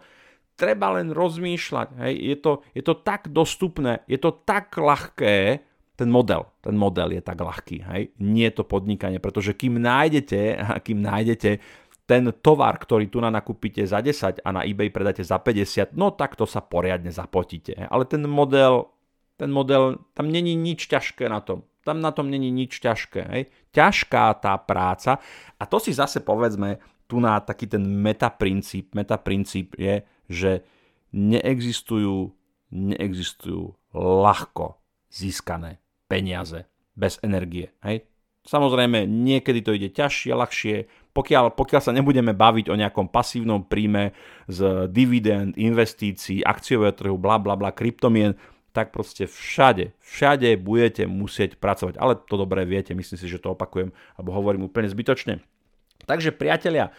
treba 0.61 1.01
len 1.01 1.09
rozmýšľať, 1.17 1.89
hej, 2.05 2.15
je 2.21 2.37
to, 2.37 2.53
je 2.77 2.83
to 2.85 2.95
tak 3.01 3.33
dostupné, 3.33 4.05
je 4.05 4.21
to 4.21 4.45
tak 4.45 4.77
ľahké, 4.77 5.65
ten 5.97 6.09
model, 6.09 6.49
ten 6.61 6.77
model 6.77 7.17
je 7.17 7.21
tak 7.25 7.41
ľahký, 7.41 7.85
hej? 7.93 8.03
Nie 8.21 8.49
je 8.53 8.61
to 8.61 8.65
podnikanie, 8.65 9.21
pretože 9.21 9.57
kým 9.57 9.81
nájdete, 9.81 10.61
kým 10.87 11.01
nájdete 11.01 11.51
ten 12.09 12.27
tovar, 12.43 12.75
ktorý 12.81 13.07
tu 13.07 13.23
na 13.23 13.31
nakúpite 13.31 13.85
za 13.87 14.03
10 14.03 14.43
a 14.43 14.49
na 14.51 14.67
eBay 14.67 14.91
predáte 14.91 15.23
za 15.23 15.39
50, 15.39 15.95
no 15.95 16.11
tak 16.11 16.35
to 16.35 16.43
sa 16.43 16.59
poriadne 16.59 17.13
zapotíte. 17.13 17.77
Hej? 17.77 17.87
Ale 17.87 18.09
ten 18.09 18.27
model, 18.27 18.91
ten 19.39 19.53
model, 19.53 20.01
tam 20.17 20.27
není 20.33 20.59
nič 20.59 20.91
ťažké 20.91 21.31
na 21.31 21.39
tom. 21.39 21.63
Tam 21.87 22.03
na 22.03 22.11
tom 22.11 22.27
není 22.27 22.51
nič 22.51 22.83
ťažké. 22.83 23.21
Hej? 23.31 23.43
Ťažká 23.71 24.43
tá 24.43 24.59
práca 24.59 25.23
a 25.55 25.63
to 25.69 25.79
si 25.79 25.95
zase 25.95 26.25
povedzme, 26.25 26.83
tu 27.07 27.23
na 27.23 27.39
taký 27.39 27.71
ten 27.71 27.83
metaprincíp, 27.83 28.91
metaprincíp 28.95 29.79
je, 29.79 30.03
že 30.31 30.63
neexistujú, 31.11 32.31
neexistujú 32.71 33.75
ľahko 33.91 34.79
získané 35.11 35.83
peniaze 36.07 36.71
bez 36.95 37.19
energie. 37.27 37.75
Hej? 37.83 38.07
Samozrejme, 38.47 39.05
niekedy 39.05 39.61
to 39.61 39.77
ide 39.77 39.93
ťažšie, 39.93 40.33
ľahšie, 40.33 40.77
pokiaľ, 41.13 41.59
pokiaľ 41.59 41.81
sa 41.83 41.93
nebudeme 41.93 42.33
baviť 42.33 42.73
o 42.73 42.79
nejakom 42.79 43.11
pasívnom 43.11 43.67
príjme 43.67 44.17
z 44.49 44.89
dividend, 44.89 45.59
investícií, 45.59 46.41
akciového 46.47 46.95
trhu, 46.95 47.19
bla 47.19 47.37
bla 47.37 47.59
bla, 47.59 47.75
kryptomien, 47.75 48.39
tak 48.71 48.95
proste 48.95 49.27
všade, 49.27 49.99
všade 49.99 50.55
budete 50.57 51.05
musieť 51.11 51.59
pracovať. 51.59 51.99
Ale 51.99 52.15
to 52.17 52.39
dobre 52.39 52.63
viete, 52.63 52.95
myslím 52.95 53.19
si, 53.19 53.27
že 53.27 53.43
to 53.43 53.59
opakujem, 53.59 53.91
alebo 54.15 54.31
hovorím 54.31 54.71
úplne 54.71 54.87
zbytočne. 54.87 55.43
Takže 56.07 56.33
priatelia, 56.33 56.95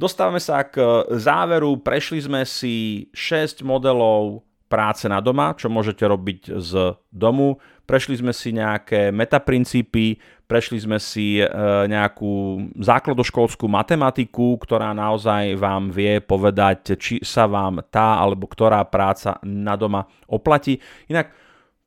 dostávame 0.00 0.40
sa 0.40 0.64
k 0.64 0.80
záveru, 1.12 1.76
prešli 1.76 2.24
sme 2.24 2.48
si 2.48 3.06
6 3.12 3.60
modelov 3.60 4.40
práce 4.70 5.04
na 5.10 5.18
doma, 5.18 5.52
čo 5.58 5.66
môžete 5.66 6.06
robiť 6.06 6.40
z 6.62 6.94
domu. 7.10 7.58
Prešli 7.84 8.22
sme 8.22 8.30
si 8.30 8.54
nejaké 8.54 9.10
metaprincípy, 9.10 10.14
prešli 10.46 10.78
sme 10.78 11.02
si 11.02 11.42
e, 11.42 11.46
nejakú 11.90 12.64
základoškolskú 12.78 13.66
matematiku, 13.66 14.62
ktorá 14.62 14.94
naozaj 14.94 15.58
vám 15.58 15.90
vie 15.90 16.22
povedať, 16.22 16.94
či 16.94 17.18
sa 17.26 17.50
vám 17.50 17.82
tá 17.90 18.22
alebo 18.22 18.46
ktorá 18.46 18.86
práca 18.86 19.42
na 19.42 19.74
doma 19.74 20.06
oplatí. 20.30 20.78
Inak 21.10 21.34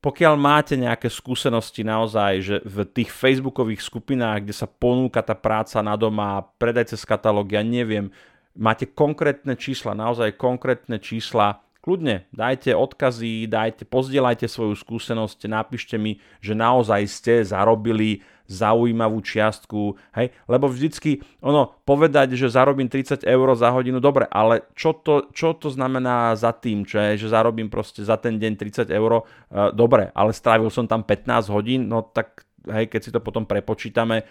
pokiaľ 0.03 0.35
máte 0.35 0.75
nejaké 0.75 1.07
skúsenosti 1.07 1.87
naozaj, 1.87 2.31
že 2.43 2.55
v 2.67 2.83
tých 2.83 3.07
facebookových 3.07 3.79
skupinách, 3.79 4.43
kde 4.43 4.51
sa 4.51 4.67
ponúka 4.67 5.23
tá 5.23 5.31
práca 5.31 5.79
na 5.79 5.95
doma, 5.95 6.43
predaj 6.59 6.91
cez 6.91 7.07
katalóg, 7.07 7.55
ja 7.55 7.63
neviem, 7.63 8.11
máte 8.51 8.83
konkrétne 8.83 9.55
čísla, 9.55 9.95
naozaj 9.95 10.35
konkrétne 10.35 10.99
čísla, 10.99 11.63
Kľudne, 11.83 12.31
dajte 12.31 12.71
odkazy, 12.79 13.43
dajte, 13.43 13.83
pozdielajte 13.83 14.47
svoju 14.47 14.71
skúsenosť, 14.71 15.51
napíšte 15.51 15.99
mi, 15.99 16.15
že 16.39 16.55
naozaj 16.55 17.03
ste 17.11 17.43
zarobili 17.43 18.23
zaujímavú 18.47 19.23
čiastku, 19.23 19.95
hej, 20.15 20.35
lebo 20.45 20.67
vždycky, 20.67 21.23
ono, 21.39 21.75
povedať, 21.87 22.35
že 22.35 22.51
zarobím 22.51 22.91
30 22.91 23.23
eur 23.23 23.47
za 23.55 23.71
hodinu, 23.71 24.03
dobre, 24.03 24.27
ale 24.27 24.67
čo 24.75 24.91
to, 24.91 25.31
čo 25.31 25.55
to 25.55 25.71
znamená 25.71 26.35
za 26.35 26.51
tým, 26.51 26.83
čo 26.83 26.99
je, 26.99 27.25
že 27.25 27.31
zarobím 27.31 27.71
proste 27.71 28.03
za 28.03 28.19
ten 28.19 28.35
deň 28.37 28.53
30 28.59 28.91
eur, 28.91 29.11
e, 29.19 29.23
dobre, 29.71 30.11
ale 30.11 30.35
strávil 30.35 30.67
som 30.67 30.83
tam 30.85 31.01
15 31.07 31.47
hodín, 31.49 31.87
no 31.87 32.03
tak 32.03 32.43
hej, 32.67 32.87
keď 32.87 33.01
si 33.03 33.11
to 33.11 33.19
potom 33.19 33.43
prepočítame, 33.43 34.23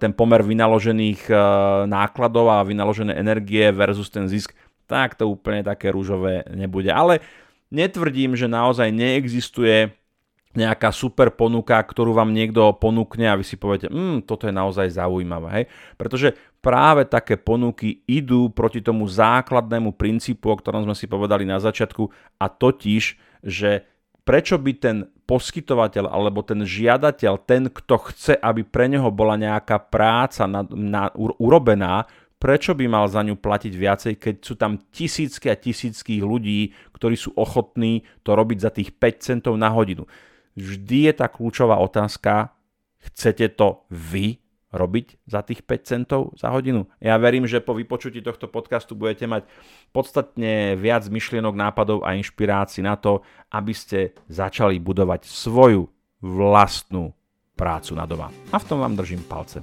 ten 0.00 0.12
pomer 0.12 0.44
vynaložených 0.44 1.20
e, 1.28 1.34
nákladov 1.88 2.52
a 2.52 2.66
vynaložené 2.66 3.16
energie 3.16 3.64
versus 3.72 4.12
ten 4.12 4.28
zisk, 4.28 4.52
tak 4.88 5.16
to 5.16 5.28
úplne 5.28 5.64
také 5.64 5.92
rúžové 5.92 6.44
nebude. 6.52 6.92
Ale 6.92 7.20
netvrdím, 7.72 8.36
že 8.36 8.48
naozaj 8.48 8.88
neexistuje 8.92 9.92
nejaká 10.58 10.90
super 10.90 11.30
ponuka, 11.30 11.78
ktorú 11.78 12.10
vám 12.10 12.34
niekto 12.34 12.74
ponúkne 12.74 13.30
a 13.30 13.38
vy 13.38 13.46
si 13.46 13.54
poviete, 13.54 13.86
mm, 13.86 14.26
toto 14.26 14.50
je 14.50 14.54
naozaj 14.54 14.98
zaujímavé. 14.98 15.48
Hej? 15.54 15.64
Pretože 15.94 16.34
práve 16.58 17.06
také 17.06 17.38
ponuky 17.38 18.02
idú 18.10 18.50
proti 18.50 18.82
tomu 18.82 19.06
základnému 19.06 19.94
princípu, 19.94 20.50
o 20.50 20.58
ktorom 20.58 20.90
sme 20.90 20.98
si 20.98 21.06
povedali 21.06 21.46
na 21.46 21.62
začiatku, 21.62 22.10
a 22.42 22.50
totiž, 22.50 23.02
že 23.46 23.86
prečo 24.26 24.58
by 24.58 24.72
ten 24.76 24.96
poskytovateľ 25.24 26.10
alebo 26.10 26.44
ten 26.44 26.66
žiadateľ, 26.66 27.32
ten, 27.46 27.72
kto 27.72 27.94
chce, 28.12 28.34
aby 28.36 28.66
pre 28.66 28.90
neho 28.90 29.08
bola 29.08 29.38
nejaká 29.38 29.78
práca 29.88 30.44
na, 30.44 30.66
na, 30.68 31.12
urobená, 31.16 32.08
prečo 32.40 32.72
by 32.72 32.86
mal 32.86 33.04
za 33.10 33.20
ňu 33.20 33.36
platiť 33.36 33.72
viacej, 33.74 34.14
keď 34.16 34.34
sú 34.40 34.54
tam 34.54 34.78
tisícky 34.94 35.50
a 35.50 35.58
tisícky 35.58 36.22
ľudí, 36.22 36.72
ktorí 36.94 37.18
sú 37.18 37.34
ochotní 37.34 38.06
to 38.22 38.32
robiť 38.32 38.58
za 38.62 38.70
tých 38.72 38.94
5 38.94 39.26
centov 39.26 39.54
na 39.58 39.68
hodinu. 39.68 40.06
Vždy 40.58 41.06
je 41.06 41.12
tá 41.14 41.30
kľúčová 41.30 41.78
otázka, 41.78 42.50
chcete 42.98 43.54
to 43.54 43.86
vy 43.94 44.42
robiť 44.74 45.22
za 45.24 45.40
tých 45.46 45.64
5 45.64 45.90
centov 45.90 46.20
za 46.34 46.50
hodinu. 46.50 46.90
Ja 47.00 47.16
verím, 47.16 47.48
že 47.48 47.62
po 47.62 47.72
vypočutí 47.72 48.20
tohto 48.20 48.50
podcastu 48.50 48.92
budete 48.98 49.24
mať 49.24 49.46
podstatne 49.94 50.76
viac 50.76 51.06
myšlienok, 51.08 51.54
nápadov 51.56 52.04
a 52.04 52.18
inšpirácií 52.18 52.84
na 52.84 52.98
to, 52.98 53.24
aby 53.48 53.72
ste 53.72 54.12
začali 54.28 54.76
budovať 54.82 55.24
svoju 55.24 55.88
vlastnú 56.20 57.14
prácu 57.54 57.92
na 57.94 58.04
doma. 58.04 58.28
A 58.52 58.58
v 58.58 58.66
tom 58.66 58.82
vám 58.82 58.98
držím 58.98 59.22
palce. 59.24 59.62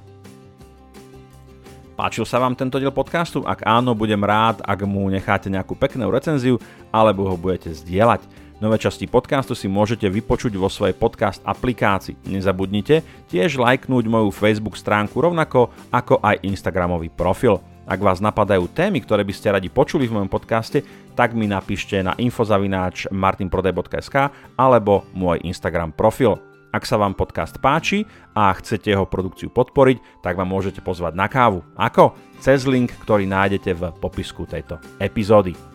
Páčil 1.95 2.27
sa 2.27 2.43
vám 2.43 2.59
tento 2.59 2.75
diel 2.75 2.91
podcastu? 2.91 3.39
Ak 3.47 3.63
áno, 3.63 3.95
budem 3.95 4.19
rád, 4.19 4.59
ak 4.63 4.83
mu 4.83 5.07
necháte 5.07 5.47
nejakú 5.47 5.79
peknú 5.79 6.11
recenziu 6.11 6.59
alebo 6.91 7.23
ho 7.23 7.39
budete 7.39 7.71
zdieľať. 7.71 8.44
Nové 8.55 8.79
časti 8.79 9.03
podcastu 9.03 9.51
si 9.51 9.67
môžete 9.67 10.07
vypočuť 10.07 10.55
vo 10.55 10.71
svojej 10.71 10.95
podcast 10.95 11.43
aplikácii. 11.43 12.31
Nezabudnite 12.31 13.03
tiež 13.27 13.59
lajknúť 13.59 14.07
moju 14.07 14.31
Facebook 14.31 14.79
stránku 14.79 15.19
rovnako 15.19 15.75
ako 15.91 16.23
aj 16.23 16.39
Instagramový 16.39 17.11
profil. 17.11 17.59
Ak 17.83 17.99
vás 17.99 18.23
napadajú 18.23 18.71
témy, 18.71 19.03
ktoré 19.03 19.27
by 19.27 19.33
ste 19.35 19.51
radi 19.51 19.67
počuli 19.67 20.07
v 20.07 20.15
mojom 20.15 20.31
podcaste, 20.31 20.87
tak 21.19 21.35
mi 21.35 21.51
napíšte 21.51 21.99
na 21.99 22.15
infozavináč 22.15 23.11
martinprodej.sk 23.11 24.31
alebo 24.55 25.03
môj 25.11 25.43
Instagram 25.43 25.91
profil. 25.91 26.39
Ak 26.71 26.87
sa 26.87 26.95
vám 26.95 27.11
podcast 27.11 27.59
páči 27.59 28.07
a 28.31 28.55
chcete 28.55 28.87
jeho 28.87 29.03
produkciu 29.03 29.51
podporiť, 29.51 30.23
tak 30.23 30.39
vám 30.39 30.47
môžete 30.47 30.79
pozvať 30.79 31.11
na 31.11 31.27
kávu. 31.27 31.59
Ako? 31.75 32.15
Cez 32.39 32.63
link, 32.63 32.95
ktorý 33.03 33.27
nájdete 33.27 33.71
v 33.75 33.83
popisku 33.99 34.47
tejto 34.47 34.79
epizódy. 35.03 35.74